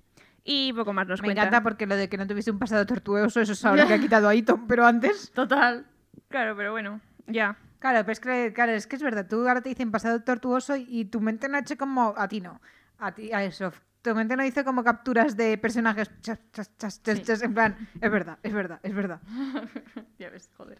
Y 0.43 0.71
poco 0.73 0.93
más 0.93 1.07
nos 1.07 1.21
Me 1.21 1.27
cuenta. 1.27 1.41
encanta 1.41 1.61
porque 1.61 1.85
lo 1.85 1.95
de 1.97 2.07
que 2.07 2.17
no 2.17 2.25
tuviese 2.25 2.49
un 2.51 2.57
pasado 2.57 2.85
tortuoso, 2.85 3.41
eso 3.41 3.51
es 3.51 3.65
ahora 3.65 3.85
que 3.85 3.93
ha 3.95 3.99
quitado 3.99 4.29
ahí, 4.29 4.41
Tom, 4.43 4.65
pero 4.65 4.85
antes... 4.85 5.29
Total. 5.33 5.85
Claro, 6.29 6.55
pero 6.55 6.71
bueno, 6.71 7.01
ya. 7.27 7.57
Claro, 7.79 7.99
pero 8.01 8.11
es 8.11 8.19
que, 8.19 8.53
claro, 8.53 8.71
es 8.73 8.87
que 8.87 8.95
es 8.95 9.03
verdad, 9.03 9.27
tú 9.27 9.47
ahora 9.47 9.61
te 9.61 9.69
dicen 9.69 9.91
pasado 9.91 10.21
tortuoso 10.23 10.75
y 10.75 11.05
tu 11.05 11.21
mente 11.21 11.47
no 11.47 11.57
ha 11.57 11.61
hecho 11.61 11.77
como 11.77 12.13
a 12.17 12.27
ti 12.27 12.41
no. 12.41 12.59
A 12.99 13.13
ti, 13.13 13.31
a 13.31 13.43
eso. 13.43 13.71
textualmente 13.97 14.37
no 14.37 14.45
hizo 14.45 14.63
como 14.63 14.83
capturas 14.83 15.35
de 15.35 15.57
personajes. 15.57 16.09
chas, 16.21 16.39
chas, 16.53 16.71
chas, 16.77 17.03
chas, 17.03 17.17
Sí. 17.17 17.23
chas, 17.23 17.41
en 17.43 17.53
plan, 17.53 17.75
es 17.99 18.09
verdad, 18.11 18.37
es 18.41 18.53
verdad, 18.53 18.79
es 18.83 18.93
verdad. 18.95 19.19
Ya 20.19 20.29
ves, 20.29 20.49
joder. 20.57 20.79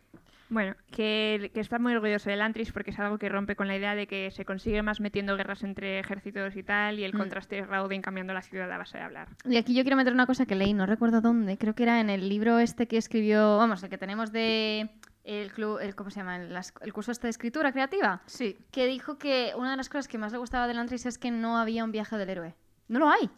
Bueno, 0.49 0.75
que, 0.91 1.51
que 1.53 1.59
está 1.59 1.77
muy 1.77 1.93
orgulloso 1.93 2.29
del 2.29 2.41
Antris 2.41 2.71
porque 2.71 2.91
es 2.91 2.99
algo 2.99 3.17
que 3.17 3.27
rompe 3.27 3.57
con 3.57 3.67
la 3.67 3.75
idea 3.75 3.95
de 3.95 4.07
que 4.07 4.31
se 4.31 4.45
consigue 4.45 4.81
más 4.81 5.01
metiendo 5.01 5.35
guerras 5.35 5.61
entre 5.63 5.99
ejércitos 5.99 6.55
y 6.55 6.63
tal, 6.63 6.99
y 6.99 7.03
el 7.03 7.13
Mm. 7.13 7.17
contraste 7.17 7.59
es 7.59 7.67
Rauden 7.67 8.01
cambiando 8.01 8.33
la 8.33 8.41
ciudad 8.41 8.71
a 8.71 8.77
base 8.77 8.97
de 8.97 9.03
hablar. 9.03 9.27
Y 9.43 9.57
aquí 9.57 9.75
yo 9.75 9.83
quiero 9.83 9.97
meter 9.97 10.13
una 10.13 10.25
cosa 10.25 10.45
que 10.45 10.55
leí, 10.55 10.73
no 10.73 10.85
recuerdo 10.85 11.19
dónde, 11.19 11.57
creo 11.57 11.75
que 11.75 11.83
era 11.83 11.99
en 11.99 12.09
el 12.09 12.29
libro 12.29 12.59
este 12.59 12.87
que 12.87 12.95
escribió, 12.97 13.57
vamos, 13.57 13.83
el 13.83 13.89
que 13.89 13.97
tenemos 13.97 14.31
de 14.31 14.89
el 15.27 15.51
club, 15.51 15.79
el, 15.79 15.93
¿cómo 15.93 16.09
se 16.09 16.21
llama? 16.21 16.37
El, 16.37 16.93
curso 16.93 17.11
este 17.11 17.27
de 17.27 17.31
escritura 17.31 17.71
creativa, 17.71 18.21
Sí. 18.25 18.57
que 18.71 18.87
dijo 18.87 19.17
que 19.17 19.53
una 19.57 19.71
de 19.71 19.77
las 19.77 19.89
cosas 19.89 20.07
que 20.07 20.17
más 20.17 20.31
le 20.31 20.37
gustaba 20.37 20.67
del 20.67 20.77
Antris 20.79 21.05
es 21.05 21.17
que 21.17 21.31
no 21.31 21.57
había 21.57 21.83
un 21.83 21.91
viaje 21.91 22.17
del 22.17 22.29
héroe. 22.29 22.55
No 22.87 22.99
lo 22.99 23.09
hay. 23.09 23.29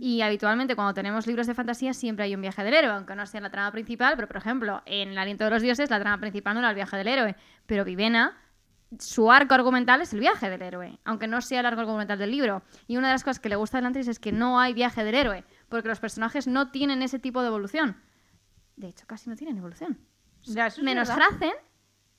Y 0.00 0.22
habitualmente 0.22 0.74
cuando 0.74 0.92
tenemos 0.92 1.28
libros 1.28 1.46
de 1.46 1.54
fantasía 1.54 1.94
siempre 1.94 2.24
hay 2.24 2.34
un 2.34 2.40
viaje 2.40 2.64
del 2.64 2.74
héroe, 2.74 2.90
aunque 2.90 3.14
no 3.14 3.24
sea 3.26 3.40
la 3.40 3.48
trama 3.48 3.70
principal, 3.70 4.14
pero 4.16 4.26
por 4.26 4.36
ejemplo, 4.36 4.82
en 4.86 5.10
El 5.10 5.18
aliento 5.18 5.44
de 5.44 5.50
los 5.50 5.62
dioses 5.62 5.88
la 5.88 6.00
trama 6.00 6.18
principal 6.18 6.54
no 6.54 6.58
era 6.60 6.70
el 6.70 6.74
viaje 6.74 6.96
del 6.96 7.06
héroe, 7.06 7.36
pero 7.64 7.84
Vivena 7.84 8.36
su 8.98 9.30
arco 9.30 9.54
argumental 9.54 10.00
es 10.00 10.12
el 10.12 10.20
viaje 10.20 10.50
del 10.50 10.62
héroe, 10.62 10.98
aunque 11.04 11.28
no 11.28 11.40
sea 11.40 11.60
el 11.60 11.66
arco 11.66 11.80
argumental 11.82 12.18
del 12.18 12.30
libro. 12.32 12.62
Y 12.86 12.96
una 12.96 13.08
de 13.08 13.14
las 13.14 13.22
cosas 13.22 13.38
que 13.38 13.48
le 13.48 13.56
gusta 13.56 13.78
del 13.78 13.86
Antris 13.86 14.08
es 14.08 14.18
que 14.18 14.32
no 14.32 14.58
hay 14.58 14.74
viaje 14.74 15.04
del 15.04 15.14
héroe, 15.14 15.44
porque 15.68 15.88
los 15.88 16.00
personajes 16.00 16.46
no 16.48 16.70
tienen 16.70 17.02
ese 17.02 17.18
tipo 17.18 17.42
de 17.42 17.48
evolución. 17.48 17.96
De 18.76 18.88
hecho, 18.88 19.06
casi 19.06 19.28
no 19.30 19.36
tienen 19.36 19.58
evolución. 19.58 19.98
Ya, 20.48 20.68
menos. 20.82 21.08
Hrazen, 21.10 21.52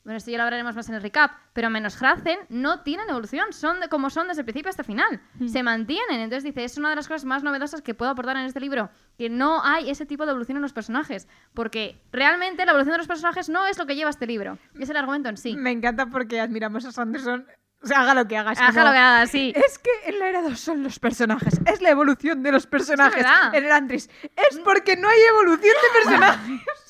bueno, 0.03 0.17
esto 0.17 0.31
ya 0.31 0.37
lo 0.37 0.43
hablaremos 0.45 0.75
más 0.75 0.87
en 0.89 0.95
el 0.95 1.01
recap, 1.01 1.31
pero 1.53 1.69
menos 1.69 2.01
Hrazen 2.01 2.39
no 2.49 2.81
tienen 2.81 3.09
evolución, 3.09 3.51
son 3.53 3.79
de, 3.81 3.89
como 3.89 4.09
son 4.09 4.27
desde 4.29 4.41
el 4.41 4.45
principio 4.45 4.69
hasta 4.69 4.81
el 4.81 4.85
final. 4.87 5.21
Se 5.47 5.61
mantienen. 5.61 6.21
Entonces 6.21 6.43
dice, 6.45 6.63
es 6.63 6.77
una 6.77 6.89
de 6.89 6.95
las 6.95 7.07
cosas 7.07 7.25
más 7.25 7.43
novedosas 7.43 7.81
que 7.81 7.93
puedo 7.93 8.09
aportar 8.11 8.37
en 8.37 8.45
este 8.45 8.59
libro, 8.59 8.89
que 9.17 9.29
no 9.29 9.61
hay 9.63 9.89
ese 9.89 10.05
tipo 10.05 10.25
de 10.25 10.31
evolución 10.31 10.55
en 10.57 10.61
los 10.63 10.73
personajes, 10.73 11.27
porque 11.53 12.01
realmente 12.11 12.65
la 12.65 12.71
evolución 12.71 12.93
de 12.93 12.97
los 12.99 13.07
personajes 13.07 13.49
no 13.49 13.67
es 13.67 13.77
lo 13.77 13.85
que 13.85 13.95
lleva 13.95 14.09
este 14.09 14.25
libro, 14.25 14.57
es 14.79 14.89
el 14.89 14.97
argumento 14.97 15.29
en 15.29 15.37
sí. 15.37 15.55
Me 15.55 15.71
encanta 15.71 16.05
porque 16.07 16.39
admiramos 16.39 16.85
a 16.85 16.91
Sanderson. 16.91 17.45
O 17.81 17.87
sea, 17.87 18.01
haga 18.01 18.13
lo 18.13 18.27
que 18.27 18.35
haga. 18.35 18.51
es 18.53 18.59
Haga 18.59 18.71
como- 18.73 18.85
lo 18.87 18.91
que 18.91 18.97
haga, 18.97 19.25
sí. 19.27 19.53
Es 19.55 19.79
que 19.79 19.89
en 20.07 20.19
la 20.19 20.27
era 20.27 20.41
2 20.41 20.59
son 20.59 20.83
los 20.83 20.99
personajes. 20.99 21.61
Es 21.65 21.81
la 21.81 21.89
evolución 21.91 22.43
de 22.43 22.51
los 22.51 22.67
personajes 22.67 23.25
en 23.53 23.63
el 23.65 23.71
Antris. 23.71 24.09
Es 24.35 24.59
porque 24.65 24.97
no 24.97 25.07
hay 25.07 25.19
evolución 25.29 25.75
de 25.81 25.99
personajes. 26.03 26.88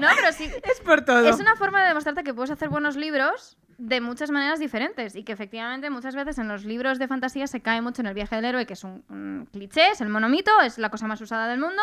No, 0.00 0.08
pero 0.16 0.32
sí. 0.32 0.50
es 0.62 0.80
por 0.80 1.04
todo. 1.04 1.28
Es 1.28 1.38
una 1.38 1.56
forma 1.56 1.82
de 1.82 1.88
demostrarte 1.88 2.22
que 2.24 2.34
puedes 2.34 2.50
hacer 2.50 2.68
buenos 2.68 2.96
libros 2.96 3.56
de 3.78 4.00
muchas 4.00 4.30
maneras 4.30 4.60
diferentes 4.60 5.16
y 5.16 5.24
que 5.24 5.32
efectivamente 5.32 5.90
muchas 5.90 6.14
veces 6.14 6.38
en 6.38 6.48
los 6.48 6.64
libros 6.64 6.98
de 6.98 7.08
fantasía 7.08 7.46
se 7.46 7.60
cae 7.60 7.80
mucho 7.82 8.02
en 8.02 8.06
el 8.06 8.14
viaje 8.14 8.36
del 8.36 8.44
héroe, 8.44 8.66
que 8.66 8.74
es 8.74 8.84
un, 8.84 9.04
un 9.08 9.48
cliché, 9.50 9.90
es 9.90 10.00
el 10.00 10.08
monomito, 10.08 10.50
es 10.62 10.78
la 10.78 10.90
cosa 10.90 11.06
más 11.06 11.20
usada 11.20 11.48
del 11.48 11.60
mundo. 11.60 11.82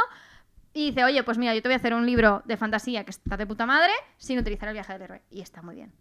Y 0.74 0.90
dice, 0.90 1.04
oye, 1.04 1.24
pues 1.24 1.38
mira, 1.38 1.56
yo 1.56 1.62
te 1.62 1.68
voy 1.68 1.74
a 1.74 1.78
hacer 1.78 1.94
un 1.94 2.06
libro 2.06 2.44
de 2.46 2.56
fantasía 2.56 3.04
que 3.04 3.12
está 3.12 3.38
de 3.38 3.48
puta 3.48 3.66
madre 3.66 3.92
sin 4.18 4.38
utilizar 4.38 4.70
el 4.70 4.74
viaje 4.74 4.94
del 4.94 5.02
héroe. 5.02 5.22
Y 5.30 5.42
está 5.42 5.62
muy 5.62 5.76
bien. 5.76 5.92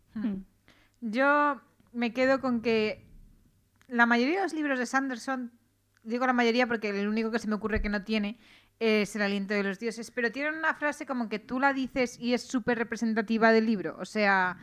Yo 1.01 1.61
me 1.93 2.12
quedo 2.12 2.41
con 2.41 2.61
que 2.61 3.07
la 3.89 4.07
mayoría 4.07 4.37
de 4.37 4.43
los 4.43 4.53
libros 4.53 4.79
de 4.79 4.87
Sanderson, 4.87 5.53
digo 6.03 6.26
la 6.26 6.33
mayoría 6.33 6.66
porque 6.66 6.91
el 6.91 7.09
único 7.09 7.31
que 7.31 7.39
se 7.39 7.49
me 7.49 7.55
ocurre 7.55 7.81
que 7.81 7.89
no 7.89 8.05
tiene 8.05 8.39
es 8.81 9.14
El 9.16 9.22
aliento 9.22 9.55
de 9.55 9.62
los 9.62 9.79
dioses, 9.79 10.11
pero 10.11 10.31
tienen 10.31 10.55
una 10.55 10.74
frase 10.74 11.05
como 11.07 11.29
que 11.29 11.39
tú 11.39 11.59
la 11.59 11.72
dices 11.72 12.18
y 12.18 12.35
es 12.35 12.43
súper 12.43 12.79
representativa 12.79 13.51
del 13.53 13.66
libro. 13.66 13.97
O 13.99 14.05
sea, 14.05 14.57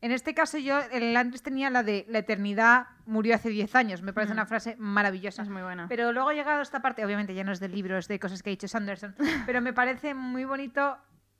en 0.00 0.12
este 0.12 0.34
caso 0.34 0.58
yo, 0.58 0.78
el 0.90 1.16
antes 1.16 1.42
tenía 1.42 1.70
la 1.70 1.82
de 1.82 2.04
la 2.08 2.18
eternidad 2.18 2.86
murió 3.06 3.34
hace 3.34 3.48
10 3.50 3.74
años. 3.76 4.02
Me 4.02 4.12
parece 4.12 4.32
Mm. 4.32 4.36
una 4.36 4.46
frase 4.46 4.76
maravillosa. 4.78 5.42
Es 5.42 5.48
muy 5.48 5.62
buena. 5.62 5.86
Pero 5.88 6.12
luego 6.12 6.28
ha 6.30 6.34
llegado 6.34 6.60
esta 6.60 6.82
parte, 6.82 7.04
obviamente 7.04 7.34
ya 7.34 7.44
no 7.44 7.52
es 7.52 7.60
de 7.60 7.68
libros, 7.68 8.04
es 8.04 8.08
de 8.08 8.18
cosas 8.18 8.42
que 8.42 8.50
ha 8.50 8.52
dicho 8.52 8.68
Sanderson, 8.68 9.14
pero 9.46 9.60
me 9.60 9.72
parece 9.72 10.12
muy 10.14 10.44
bonito 10.44 10.98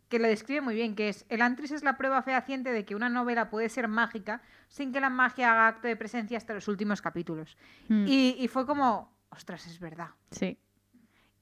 que 0.09 0.19
lo 0.19 0.29
describe 0.29 0.61
muy 0.61 0.75
bien, 0.75 0.95
que 0.95 1.09
es 1.09 1.25
el 1.31 1.41
Antris 1.41 1.71
es 1.71 1.83
la 1.83 1.97
prueba 1.97 2.23
fehaciente 2.23 2.71
de 2.71 2.85
que 2.85 2.95
una 2.95 3.09
novela 3.09 3.49
puede 3.49 3.69
ser 3.71 3.89
mágica 3.89 4.43
sin 4.69 4.93
que 4.93 5.01
la 5.01 5.09
magia 5.11 5.53
haga 5.53 5.69
acto 5.69 5.89
de 5.89 5.97
presencia 5.97 6.37
hasta 6.37 6.53
los 6.55 6.69
últimos 6.69 7.01
capítulos. 7.01 7.57
Mm. 7.89 8.05
Y, 8.07 8.37
y 8.39 8.49
fue 8.49 8.67
como, 8.67 9.11
ostras, 9.31 9.67
es 9.67 9.81
verdad. 9.81 10.09
Sí. 10.31 10.59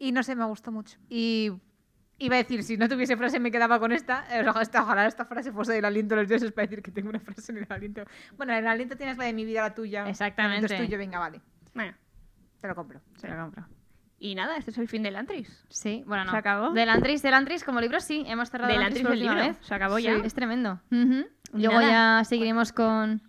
Y 0.01 0.11
no 0.12 0.22
sé, 0.24 0.34
me 0.34 0.44
gustó 0.46 0.72
mucho. 0.72 0.98
Y 1.09 1.53
iba 2.18 2.34
a 2.34 2.38
decir, 2.38 2.62
si 2.64 2.76
no 2.76 2.88
tuviese 2.88 3.16
frase 3.16 3.38
me 3.38 3.51
quedaba 3.53 3.78
con 3.78 3.92
esta. 3.92 4.24
Eh, 4.30 4.40
Ojalá 4.48 4.62
esta, 4.62 4.82
ojalá 4.82 5.07
esta 5.07 5.24
frase 5.26 5.53
fuese 5.53 5.74
del 5.74 5.84
aliento 5.84 6.14
de 6.16 6.22
los 6.22 6.28
dioses 6.28 6.51
para 6.53 6.66
decir 6.66 6.82
que 6.82 6.90
tengo 6.90 7.11
una 7.11 7.20
frase 7.20 7.53
en 7.53 7.59
el 7.59 7.66
aliento. 7.68 8.03
Bueno, 8.36 8.53
en 8.53 8.59
el 8.61 8.66
aliento 8.66 8.96
tienes 8.96 9.16
la 9.18 9.24
de 9.26 9.32
mi 9.34 9.44
vida, 9.44 9.61
la 9.62 9.74
tuya. 9.74 10.09
Exactamente. 10.09 10.66
El 10.66 10.72
es 10.72 10.86
tuyo, 10.86 10.98
venga, 10.98 11.18
vale. 11.18 11.40
Bueno, 11.74 11.94
Te 12.61 12.66
lo 12.66 12.74
compro. 12.74 13.01
Se 13.16 13.28
lo 13.28 13.36
compro. 13.36 13.66
y 14.18 14.34
nada, 14.34 14.57
este 14.57 14.70
es 14.70 14.78
el 14.78 14.88
fin 14.88 15.03
del 15.03 15.16
Antris. 15.16 15.64
Sí, 15.68 16.03
bueno, 16.07 16.24
no. 16.24 16.30
¿Se 16.32 16.36
acabó? 16.38 16.70
Del 16.72 16.88
Antris, 16.88 17.22
del 17.22 17.34
Antris 17.34 17.62
como 17.62 17.80
libro, 17.80 18.01
sí. 18.01 18.24
Hemos 18.26 18.51
cerrado 18.51 18.72
Del 18.72 18.80
el 18.80 18.86
Antris 18.86 19.05
última 19.07 19.34
libro. 19.34 19.48
vez. 19.48 19.59
Se 19.61 19.74
acabó 19.74 19.98
ya. 19.98 20.14
Es 20.16 20.34
tremendo. 20.34 20.80
Ujú. 20.90 21.26
Y 21.55 21.62
Luego 21.62 21.80
nada. 21.80 22.20
ya 22.20 22.24
seguiremos 22.24 22.72
con... 22.72 23.22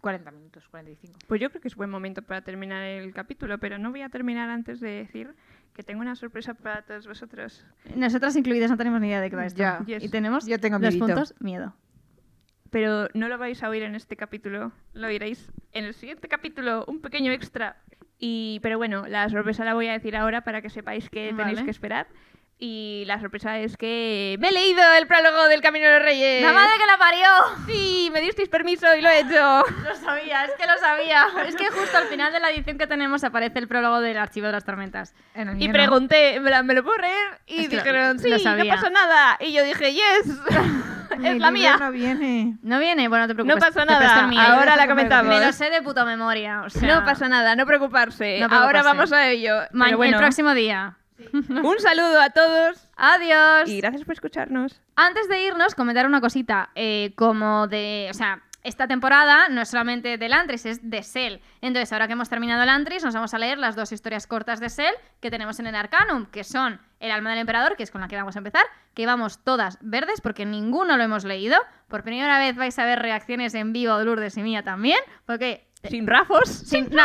40 0.00 0.30
minutos, 0.30 0.68
45. 0.68 1.18
Pues 1.26 1.40
yo 1.40 1.50
creo 1.50 1.60
que 1.60 1.66
es 1.68 1.74
buen 1.74 1.90
momento 1.90 2.22
para 2.22 2.42
terminar 2.42 2.84
el 2.84 3.12
capítulo, 3.12 3.58
pero 3.58 3.78
no 3.78 3.90
voy 3.90 4.02
a 4.02 4.08
terminar 4.08 4.48
antes 4.48 4.78
de 4.78 4.90
decir 4.90 5.34
que 5.78 5.84
tengo 5.84 6.00
una 6.00 6.16
sorpresa 6.16 6.54
para 6.54 6.82
todos 6.82 7.06
vosotros. 7.06 7.64
Nosotras 7.94 8.34
incluidas 8.34 8.68
no 8.68 8.76
tenemos 8.76 9.00
ni 9.00 9.06
idea 9.06 9.20
de 9.20 9.30
qué 9.30 9.36
va 9.36 9.46
esto. 9.46 9.60
Ya. 9.60 9.78
Yes. 9.86 10.02
Y 10.02 10.08
tenemos 10.08 10.44
Yo 10.44 10.58
tengo 10.58 10.76
los 10.80 10.96
puntos 10.96 11.36
miedo. 11.38 11.72
Pero 12.70 13.06
no 13.14 13.28
lo 13.28 13.38
vais 13.38 13.62
a 13.62 13.68
oír 13.68 13.84
en 13.84 13.94
este 13.94 14.16
capítulo, 14.16 14.72
lo 14.92 15.06
oiréis 15.06 15.52
en 15.70 15.84
el 15.84 15.94
siguiente 15.94 16.26
capítulo, 16.26 16.84
un 16.88 17.00
pequeño 17.00 17.30
extra. 17.30 17.76
Y, 18.18 18.58
pero 18.60 18.76
bueno, 18.76 19.06
la 19.06 19.28
sorpresa 19.28 19.64
la 19.64 19.74
voy 19.74 19.86
a 19.86 19.92
decir 19.92 20.16
ahora 20.16 20.42
para 20.42 20.62
que 20.62 20.68
sepáis 20.68 21.08
que 21.10 21.32
tenéis 21.32 21.62
que 21.62 21.70
esperar. 21.70 22.08
Y 22.60 23.04
la 23.06 23.20
sorpresa 23.20 23.56
es 23.60 23.76
que 23.76 24.36
me 24.40 24.48
he 24.48 24.52
leído 24.52 24.82
el 24.98 25.06
prólogo 25.06 25.46
del 25.46 25.60
Camino 25.60 25.86
de 25.86 25.92
los 25.94 26.02
Reyes. 26.02 26.42
¡La 26.42 26.52
madre 26.52 26.72
que 26.76 26.86
la 26.86 26.98
parió! 26.98 27.26
Sí, 27.68 28.10
me 28.12 28.20
disteis 28.20 28.48
permiso 28.48 28.92
y 28.96 29.00
lo 29.00 29.08
he 29.08 29.20
hecho. 29.20 29.64
Lo 29.84 29.94
sabía, 29.94 30.44
es 30.44 30.50
que 30.58 30.66
lo 30.66 30.76
sabía. 30.78 31.26
Es 31.46 31.54
que 31.54 31.68
justo 31.68 31.96
al 31.96 32.06
final 32.08 32.32
de 32.32 32.40
la 32.40 32.50
edición 32.50 32.76
que 32.76 32.88
tenemos 32.88 33.22
aparece 33.22 33.60
el 33.60 33.68
prólogo 33.68 34.00
del 34.00 34.18
Archivo 34.18 34.46
de 34.46 34.52
las 34.54 34.64
Tormentas. 34.64 35.14
Y 35.36 35.68
no. 35.68 35.72
pregunté, 35.72 36.34
en 36.34 36.44
plan, 36.44 36.66
¿me 36.66 36.74
lo 36.74 36.82
puedo 36.82 36.98
leer? 36.98 37.40
Y 37.46 37.60
Es 37.60 37.68
que 37.68 37.76
lo- 37.76 37.82
dijeron, 37.84 38.16
lo 38.16 38.22
sí, 38.24 38.30
no 38.30 38.38
sabía. 38.40 38.74
pasa 38.74 38.90
nada. 38.90 39.36
Y 39.38 39.52
yo 39.52 39.62
dije, 39.62 39.92
yes, 39.92 40.26
Mi 41.16 41.28
es 41.28 41.38
la 41.38 41.52
mía. 41.52 41.76
no 41.78 41.92
viene. 41.92 42.56
¿No 42.62 42.80
viene? 42.80 43.06
Bueno, 43.06 43.24
no 43.24 43.28
te 43.28 43.34
preocupes. 43.36 43.54
No 43.54 43.60
pasa 43.66 43.84
nada, 43.84 44.28
ahora 44.56 44.74
la 44.74 44.88
comentamos. 44.88 45.32
Me 45.38 45.46
lo 45.46 45.52
sé 45.52 45.70
de 45.70 45.80
puta 45.82 46.04
memoria. 46.04 46.62
O 46.62 46.70
sea, 46.70 46.92
No 46.96 47.04
pasa 47.04 47.28
nada, 47.28 47.54
no 47.54 47.66
preocuparse. 47.66 48.40
No 48.40 48.46
Ahora 48.46 48.80
preocuparse. 48.82 48.82
vamos 48.96 49.12
a 49.12 49.28
ello. 49.28 49.60
ma- 49.70 49.84
Pero 49.84 49.96
bueno, 49.96 50.16
El 50.16 50.22
próximo 50.24 50.54
día. 50.54 50.96
un 51.32 51.80
saludo 51.80 52.20
a 52.20 52.30
todos 52.30 52.88
Adiós. 52.96 53.68
y 53.68 53.80
gracias 53.80 54.04
por 54.04 54.12
escucharnos. 54.14 54.80
Antes 54.96 55.28
de 55.28 55.44
irnos, 55.44 55.74
comentar 55.74 56.06
una 56.06 56.20
cosita. 56.20 56.70
eh, 56.74 57.12
como 57.16 57.66
de. 57.66 58.08
O 58.10 58.14
sea, 58.14 58.42
esta 58.64 58.86
temporada 58.88 59.48
no 59.48 59.62
es 59.62 59.68
solamente 59.68 60.18
del 60.18 60.32
Antris, 60.32 60.66
es 60.66 60.90
de 60.90 61.02
Sel. 61.02 61.40
Entonces, 61.60 61.92
ahora 61.92 62.06
que 62.06 62.12
hemos 62.14 62.28
terminado 62.28 62.62
el 62.62 62.68
Antris, 62.68 63.04
nos 63.04 63.14
vamos 63.14 63.32
a 63.32 63.38
leer 63.38 63.56
las 63.58 63.76
dos 63.76 63.92
historias 63.92 64.26
cortas 64.26 64.60
de 64.60 64.68
Sel 64.68 64.94
que 65.20 65.30
tenemos 65.30 65.58
en 65.60 65.68
el 65.68 65.74
Arcanum, 65.74 66.26
que 66.26 66.44
son 66.44 66.80
El 67.00 67.12
alma 67.12 67.30
del 67.30 67.38
emperador, 67.38 67.76
que 67.76 67.84
es 67.84 67.90
con 67.90 68.00
la 68.00 68.08
que 68.08 68.16
vamos 68.16 68.34
a 68.34 68.40
empezar, 68.40 68.64
que 68.94 69.06
vamos 69.06 69.42
todas 69.44 69.78
verdes 69.80 70.20
porque 70.20 70.44
ninguno 70.44 70.96
lo 70.96 71.04
hemos 71.04 71.24
leído. 71.24 71.56
Por 71.86 72.02
primera 72.02 72.38
vez 72.40 72.56
vais 72.56 72.78
a 72.78 72.84
ver 72.84 72.98
reacciones 72.98 73.54
en 73.54 73.72
vivo 73.72 73.96
de 73.96 74.04
Lourdes 74.04 74.36
y 74.36 74.42
mía 74.42 74.62
también, 74.64 74.98
porque 75.24 75.67
Sin 75.88 76.06
rafos. 76.06 76.48
sin, 76.48 76.88
no, 76.90 77.02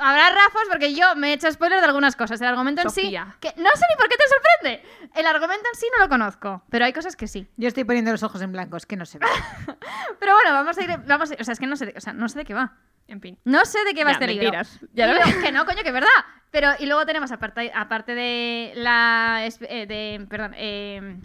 habrá 0.00 0.30
rafos 0.30 0.62
porque 0.70 0.94
yo 0.94 1.14
me 1.16 1.28
he 1.30 1.32
hecho 1.34 1.50
spoiler 1.52 1.80
de 1.80 1.86
algunas 1.86 2.16
cosas. 2.16 2.40
El 2.40 2.48
argumento 2.48 2.80
en 2.82 2.88
Sofía. 2.88 3.26
sí. 3.32 3.38
Que 3.40 3.48
no 3.60 3.68
sé 3.74 3.84
ni 3.90 3.96
por 3.96 4.08
qué 4.08 4.16
te 4.16 4.24
sorprende. 4.28 5.10
El 5.14 5.26
argumento 5.26 5.68
en 5.72 5.78
sí 5.78 5.86
no 5.96 6.02
lo 6.04 6.08
conozco, 6.08 6.62
pero 6.70 6.84
hay 6.86 6.92
cosas 6.94 7.16
que 7.16 7.28
sí. 7.28 7.46
Yo 7.56 7.68
estoy 7.68 7.84
poniendo 7.84 8.10
los 8.12 8.22
ojos 8.22 8.40
en 8.40 8.52
blanco, 8.52 8.76
es 8.78 8.86
que 8.86 8.96
no 8.96 9.04
se 9.04 9.18
ve. 9.18 9.26
Pero 10.20 10.32
bueno, 10.34 10.52
vamos 10.52 10.78
a 10.78 10.82
ir. 10.82 10.96
Vamos 11.06 11.30
a 11.30 11.34
ir- 11.34 11.40
o 11.40 11.44
sea, 11.44 11.52
es 11.52 11.58
que 11.60 11.66
no 11.66 11.76
sé, 11.76 11.86
de, 11.86 11.94
o 11.96 12.00
sea, 12.00 12.12
no 12.12 12.28
sé 12.28 12.38
de 12.38 12.44
qué 12.44 12.54
va. 12.54 12.72
En 13.08 13.20
fin. 13.20 13.38
No 13.44 13.64
sé 13.66 13.84
de 13.84 13.92
qué 13.92 14.04
va 14.04 14.10
Ya, 14.10 14.14
este 14.14 14.26
mentiras. 14.26 14.78
libro. 14.80 14.88
Ya 14.94 15.06
lo 15.06 15.42
que 15.42 15.52
no, 15.52 15.66
coño, 15.66 15.82
que 15.82 15.88
es 15.88 15.94
verdad. 15.94 16.08
Pero, 16.50 16.70
y 16.78 16.86
luego 16.86 17.04
tenemos, 17.04 17.30
aparte, 17.32 17.70
aparte 17.74 18.14
de 18.14 18.72
la. 18.76 19.42
eh, 19.44 19.86
de, 19.86 20.26
perdón, 20.30 20.54
eh, 20.56 21.20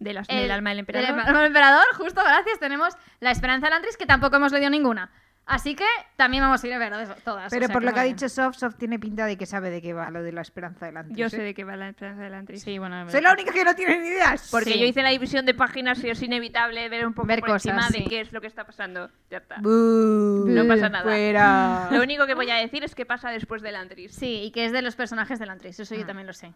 De 0.00 0.12
las, 0.12 0.28
el- 0.28 0.40
del 0.42 0.50
alma 0.50 0.70
del 0.70 0.80
emperador. 0.80 1.08
del 1.10 1.20
alma 1.20 1.38
del 1.38 1.46
emperador, 1.48 1.84
justo, 1.96 2.20
gracias. 2.24 2.58
Tenemos 2.58 2.94
La 3.20 3.30
Esperanza 3.30 3.66
de 3.66 3.70
Lantris, 3.70 3.96
que 3.96 4.06
tampoco 4.06 4.36
hemos 4.36 4.50
leído 4.50 4.70
ninguna. 4.70 5.12
Así 5.52 5.74
que 5.74 5.84
también 6.14 6.44
vamos 6.44 6.62
a 6.62 6.66
ir 6.68 6.72
a 6.74 6.78
ver 6.78 6.92
todas. 7.24 7.48
o 7.48 7.50
Pero 7.50 7.66
sea 7.66 7.72
por 7.72 7.82
lo 7.82 7.92
que 7.92 7.98
ha 7.98 8.04
dicho 8.04 8.28
Soft, 8.28 8.56
Soft 8.56 8.76
tiene 8.76 9.00
pinta 9.00 9.26
de 9.26 9.36
que 9.36 9.46
sabe 9.46 9.68
de 9.70 9.82
qué 9.82 9.92
va 9.92 10.08
lo 10.10 10.22
de 10.22 10.30
la 10.30 10.42
esperanza 10.42 10.86
delante. 10.86 11.12
Yo 11.16 11.28
sé 11.28 11.42
de 11.42 11.54
qué 11.54 11.64
va 11.64 11.74
la 11.74 11.88
esperanza 11.88 12.22
del 12.22 12.34
Antris. 12.34 12.62
Sí, 12.62 12.78
bueno. 12.78 13.10
Soy 13.10 13.20
la 13.20 13.32
única 13.32 13.52
que 13.52 13.64
no 13.64 13.74
tiene 13.74 13.98
ni 13.98 14.06
ideas. 14.10 14.46
Porque 14.52 14.74
Sí. 14.74 14.78
yo 14.78 14.86
hice 14.86 15.02
la 15.02 15.08
división 15.10 15.44
de 15.46 15.54
páginas 15.54 16.04
y 16.04 16.08
es 16.08 16.22
inevitable 16.22 16.88
ver 16.88 17.04
un 17.04 17.14
poco 17.14 17.26
Ver 17.26 17.40
por 17.40 17.48
cosas, 17.48 17.66
encima 17.66 17.88
sí. 17.88 18.04
de 18.04 18.08
qué 18.08 18.20
es 18.20 18.32
lo 18.32 18.40
que 18.40 18.46
está 18.46 18.62
pasando. 18.64 19.10
Ya 19.28 19.38
está. 19.38 19.56
Bú, 19.60 20.44
No 20.46 20.68
pasa 20.68 20.88
nada. 20.88 21.02
Fuera. 21.02 21.88
Lo 21.90 22.00
único 22.00 22.26
que 22.28 22.34
voy 22.34 22.48
a 22.50 22.54
decir 22.54 22.84
es 22.84 22.94
qué 22.94 23.04
pasa 23.04 23.30
después 23.30 23.60
del 23.60 23.74
Antris. 23.74 24.14
Sí, 24.14 24.42
y 24.44 24.50
que 24.52 24.66
es 24.66 24.70
de 24.72 24.82
los 24.82 24.94
personajes 24.94 25.40
del 25.40 25.50
Antris, 25.50 25.80
eso 25.80 25.96
yo 25.96 26.04
Ah. 26.04 26.06
también 26.06 26.28
lo 26.28 26.32
sé. 26.32 26.52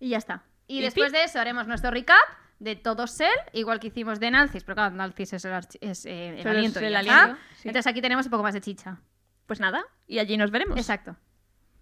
Y 0.00 0.08
ya 0.08 0.18
está. 0.18 0.42
Y, 0.66 0.78
Y 0.80 0.82
después 0.82 1.12
de 1.12 1.22
eso 1.22 1.38
haremos 1.38 1.68
nuestro 1.68 1.92
recap 1.92 2.16
de 2.58 2.76
todo 2.76 3.06
Sel, 3.06 3.28
igual 3.52 3.80
que 3.80 3.88
hicimos 3.88 4.18
de 4.20 4.30
Nalcis, 4.30 4.64
pero 4.64 4.76
claro, 4.76 4.94
Nalcis 4.94 5.32
es 5.34 5.44
el, 5.44 5.52
es, 5.80 6.06
eh, 6.06 6.28
el 6.30 6.38
es 6.40 6.46
aliento. 6.46 6.80
y 6.80 6.84
el 6.84 6.96
aliento, 6.96 7.36
sí. 7.56 7.68
Entonces 7.68 7.90
aquí 7.90 8.00
tenemos 8.00 8.26
un 8.26 8.30
poco 8.30 8.42
más 8.42 8.54
de 8.54 8.60
chicha. 8.60 8.98
Pues 9.46 9.60
nada, 9.60 9.84
y 10.06 10.18
allí 10.18 10.36
nos 10.36 10.50
veremos. 10.50 10.76
Exacto. 10.78 11.16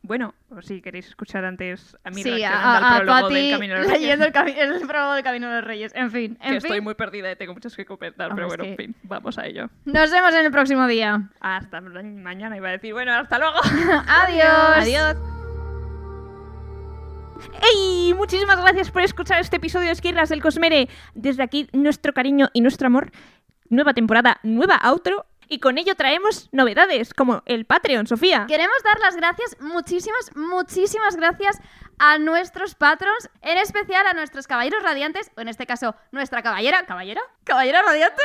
Bueno, 0.06 0.34
o 0.50 0.60
si 0.60 0.82
queréis 0.82 1.06
escuchar 1.08 1.46
antes 1.46 1.96
a 2.04 2.10
mí 2.10 2.22
Sí, 2.22 2.42
a, 2.42 2.76
al 2.76 2.84
a 2.84 2.96
prólogo 3.04 3.30
del 3.30 3.50
Camino 3.52 3.72
de 3.74 3.80
los 3.80 3.86
Reyes, 3.88 4.02
leyendo 4.02 4.26
el, 4.26 4.32
cami- 4.34 4.54
el 4.58 4.86
prólogo 4.86 5.14
del 5.14 5.24
Camino 5.24 5.48
de 5.48 5.54
los 5.54 5.64
Reyes. 5.64 5.92
En 5.94 6.10
fin, 6.10 6.32
en 6.42 6.52
que 6.54 6.60
fin. 6.60 6.72
estoy 6.72 6.80
muy 6.82 6.94
perdida 6.94 7.32
y 7.32 7.36
tengo 7.36 7.54
muchas 7.54 7.74
que 7.74 7.86
comentar, 7.86 8.28
pero 8.34 8.42
es 8.42 8.48
bueno, 8.48 8.64
en 8.64 8.76
fin, 8.76 8.94
vamos 9.04 9.38
a 9.38 9.46
ello. 9.46 9.70
Nos 9.86 10.10
vemos 10.10 10.34
en 10.34 10.44
el 10.44 10.50
próximo 10.50 10.86
día. 10.86 11.30
Hasta 11.40 11.80
ma- 11.80 12.02
mañana 12.02 12.54
iba 12.54 12.68
a 12.68 12.72
decir, 12.72 12.92
bueno, 12.92 13.14
hasta 13.14 13.38
luego. 13.38 13.56
Adiós. 14.06 14.44
Adiós. 14.76 15.33
¡Ey! 17.62 18.14
Muchísimas 18.14 18.60
gracias 18.60 18.90
por 18.90 19.02
escuchar 19.02 19.40
este 19.40 19.56
episodio 19.56 19.86
de 19.86 19.92
Esquirlas 19.92 20.28
del 20.28 20.42
Cosmere. 20.42 20.88
Desde 21.14 21.42
aquí, 21.42 21.68
nuestro 21.72 22.12
cariño 22.12 22.50
y 22.52 22.60
nuestro 22.60 22.86
amor. 22.86 23.10
Nueva 23.68 23.94
temporada, 23.94 24.38
nueva 24.42 24.76
outro. 24.82 25.26
Y 25.48 25.60
con 25.60 25.76
ello 25.76 25.94
traemos 25.94 26.48
novedades, 26.52 27.12
como 27.12 27.42
el 27.44 27.66
Patreon, 27.66 28.06
Sofía. 28.06 28.46
Queremos 28.48 28.82
dar 28.82 28.98
las 29.00 29.14
gracias, 29.16 29.56
muchísimas, 29.60 30.34
muchísimas 30.34 31.16
gracias 31.16 31.60
a 31.98 32.18
nuestros 32.18 32.74
patrons, 32.74 33.28
en 33.42 33.58
especial 33.58 34.06
a 34.06 34.14
nuestros 34.14 34.46
caballeros 34.46 34.82
radiantes, 34.82 35.30
o 35.36 35.42
en 35.42 35.48
este 35.48 35.66
caso, 35.66 35.94
nuestra 36.12 36.42
caballera. 36.42 36.86
¿Caballera? 36.86 37.20
¿Caballera 37.44 37.82
radiante? 37.82 38.22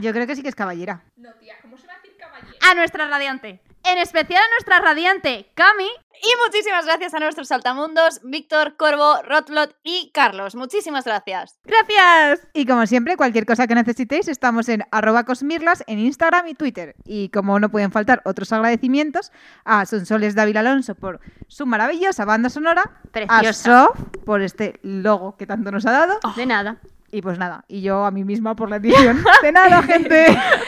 Yo 0.00 0.12
creo 0.12 0.26
que 0.26 0.34
sí 0.34 0.42
que 0.42 0.48
es 0.48 0.54
caballera. 0.54 1.02
No, 1.16 1.30
tía, 1.34 1.56
¿cómo 1.60 1.76
se 1.76 1.86
va 1.86 1.92
a 1.92 1.96
decir 1.96 2.16
caballero? 2.16 2.56
A 2.70 2.74
nuestra 2.74 3.06
radiante. 3.06 3.60
En 3.84 3.98
especial 3.98 4.42
a 4.42 4.50
nuestra 4.54 4.78
radiante, 4.80 5.50
Cami. 5.54 5.88
Y 6.22 6.28
muchísimas 6.46 6.84
gracias 6.84 7.14
a 7.14 7.18
nuestros 7.18 7.48
saltamundos, 7.48 8.20
Víctor, 8.22 8.76
Corvo, 8.76 9.22
Rotlot 9.22 9.74
y 9.82 10.10
Carlos. 10.12 10.54
Muchísimas 10.54 11.06
gracias. 11.06 11.58
¡Gracias! 11.64 12.46
Y 12.52 12.66
como 12.66 12.86
siempre, 12.86 13.16
cualquier 13.16 13.46
cosa 13.46 13.66
que 13.66 13.74
necesitéis, 13.74 14.28
estamos 14.28 14.68
en 14.68 14.84
arroba 14.90 15.24
cosmirlas 15.24 15.82
en 15.86 15.98
Instagram 15.98 16.46
y 16.48 16.54
Twitter. 16.54 16.94
Y 17.06 17.30
como 17.30 17.58
no 17.58 17.70
pueden 17.70 17.90
faltar 17.90 18.20
otros 18.26 18.52
agradecimientos, 18.52 19.32
a 19.64 19.86
Sonsoles 19.86 20.34
David 20.34 20.58
Alonso 20.58 20.94
por 20.94 21.20
su 21.48 21.64
maravillosa 21.64 22.26
banda 22.26 22.50
sonora, 22.50 22.82
a 22.82 23.10
Preciosa. 23.12 23.86
Sof 23.86 23.98
por 24.26 24.42
este 24.42 24.78
logo 24.82 25.38
que 25.38 25.46
tanto 25.46 25.72
nos 25.72 25.86
ha 25.86 25.92
dado, 25.92 26.20
De 26.36 26.44
nada. 26.44 26.76
y 27.10 27.22
pues 27.22 27.38
nada, 27.38 27.64
y 27.66 27.80
yo 27.80 28.04
a 28.04 28.10
mí 28.10 28.24
misma 28.24 28.54
por 28.54 28.68
la 28.68 28.76
edición. 28.76 29.24
De 29.40 29.52
nada, 29.52 29.82
gente. 29.84 30.26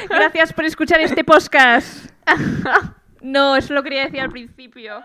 Gracias 0.09 0.55
por 0.55 0.65
escuchar 0.65 1.03
este 1.03 1.25
podcast. 1.25 2.07
No, 3.23 3.57
eso 3.57 3.73
lo 3.73 3.83
quería 3.83 4.05
decir 4.05 4.21
al 4.21 4.31
principio. 4.31 5.03